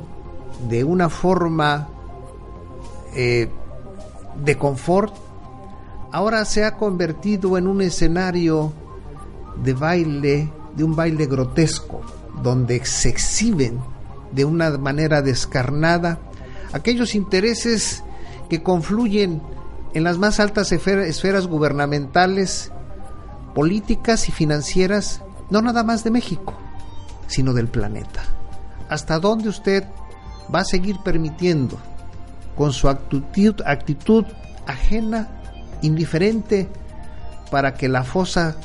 de 0.69 0.83
una 0.83 1.09
forma 1.09 1.89
eh, 3.15 3.49
de 4.43 4.57
confort, 4.57 5.13
ahora 6.11 6.45
se 6.45 6.63
ha 6.63 6.77
convertido 6.77 7.57
en 7.57 7.67
un 7.67 7.81
escenario 7.81 8.71
de 9.63 9.73
baile, 9.73 10.51
de 10.75 10.83
un 10.83 10.95
baile 10.95 11.25
grotesco, 11.25 12.01
donde 12.43 12.85
se 12.85 13.09
exhiben 13.09 13.79
de 14.31 14.45
una 14.45 14.77
manera 14.77 15.21
descarnada 15.21 16.19
aquellos 16.71 17.15
intereses 17.15 18.03
que 18.49 18.61
confluyen 18.61 19.41
en 19.93 20.03
las 20.03 20.17
más 20.17 20.39
altas 20.39 20.71
esferas 20.71 21.47
gubernamentales, 21.47 22.71
políticas 23.55 24.29
y 24.29 24.31
financieras, 24.31 25.21
no 25.49 25.61
nada 25.61 25.83
más 25.83 26.03
de 26.03 26.11
México, 26.11 26.53
sino 27.29 27.53
del 27.53 27.67
planeta. 27.67 28.23
¿Hasta 28.89 29.19
dónde 29.19 29.47
usted 29.47 29.85
va 30.53 30.61
a 30.61 30.65
seguir 30.65 30.97
permitiendo 31.03 31.77
con 32.57 32.73
su 32.73 32.89
actitud, 32.89 33.61
actitud 33.65 34.25
ajena, 34.65 35.29
indiferente, 35.81 36.67
para 37.51 37.75
que 37.75 37.87
la 37.87 38.03
fosa 38.03 38.57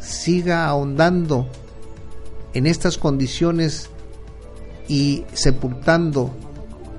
siga 0.00 0.66
ahondando 0.66 1.46
en 2.54 2.66
estas 2.66 2.96
condiciones 2.96 3.90
y 4.88 5.24
sepultando 5.32 6.34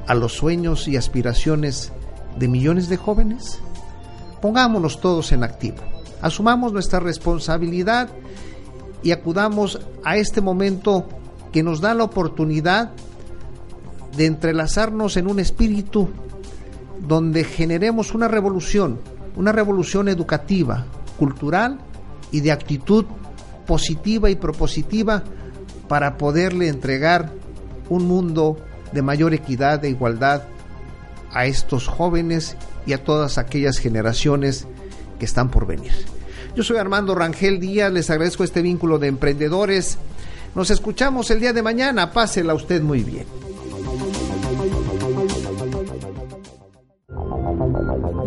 a 0.08 0.14
los 0.14 0.34
sueños 0.34 0.88
y 0.88 0.98
aspiraciones 0.98 1.92
de 2.38 2.48
millones 2.48 2.89
de 2.89 2.98
jóvenes? 2.98 3.60
Pongámonos 4.42 5.00
todos 5.00 5.32
en 5.32 5.44
activo, 5.44 5.78
asumamos 6.22 6.74
nuestra 6.74 7.00
responsabilidad 7.00 8.10
y 9.04 9.12
acudamos 9.12 9.80
a 10.04 10.18
este 10.18 10.41
momento 10.41 11.08
que 11.52 11.64
nos 11.64 11.82
da 11.82 11.93
la 11.93 12.04
oportunidad 12.04 12.91
de 14.16 14.26
entrelazarnos 14.26 15.18
en 15.18 15.28
un 15.28 15.39
espíritu 15.39 16.10
donde 16.99 17.43
generemos 17.43 18.14
una 18.14 18.28
revolución, 18.28 18.99
una 19.36 19.52
revolución 19.52 20.08
educativa, 20.08 20.86
cultural 21.18 21.80
y 22.32 22.41
de 22.41 22.52
actitud 22.52 23.06
positiva 23.66 24.30
y 24.30 24.36
propositiva 24.36 25.24
para 25.88 26.18
poderle 26.18 26.68
entregar 26.68 27.32
un 27.89 28.08
mundo 28.08 28.58
de 28.91 29.02
mayor 29.02 29.34
equidad 29.34 29.84
e 29.84 29.89
igualdad 29.89 30.43
a 31.34 31.45
estos 31.45 31.88
jóvenes 31.88 32.58
y 32.86 32.93
a 32.93 33.04
todas 33.04 33.38
aquellas 33.38 33.78
generaciones 33.78 34.68
que 35.20 35.26
están 35.26 35.49
por 35.49 35.66
venir. 35.66 35.93
Yo 36.56 36.64
soy 36.64 36.78
Armando 36.78 37.16
Rangel 37.16 37.60
Díaz, 37.60 37.91
les 37.91 38.10
agradezco 38.10 38.43
este 38.43 38.62
vínculo 38.62 38.99
de 38.99 39.08
emprendedores. 39.08 39.97
Nos 40.54 40.70
escuchamos 40.70 41.32
el 41.32 41.39
día 41.39 41.54
de 41.54 41.62
mañana, 41.62 42.12
pásela 42.12 42.54
usted 42.54 42.82
muy 42.82 43.04
bien. 43.04 43.26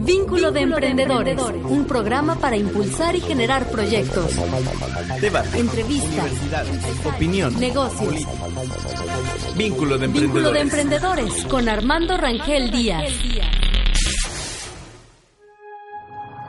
Vínculo 0.00 0.52
de 0.52 0.60
Emprendedores, 0.60 1.38
un 1.68 1.84
programa 1.86 2.36
para 2.36 2.56
impulsar 2.56 3.14
y 3.16 3.20
generar 3.20 3.70
proyectos, 3.70 4.32
Debate. 5.20 5.58
entrevistas. 5.58 6.30
Opinión. 7.04 7.58
negocios. 7.58 8.26
Vínculo 9.56 9.96
de 9.98 10.06
Vínculo 10.08 10.50
de 10.52 10.60
emprendedores. 10.60 10.62
Emprendedores 10.62 11.44
con 11.46 11.68
Armando 11.68 12.16
Rangel 12.16 12.70
Díaz. 12.70 13.04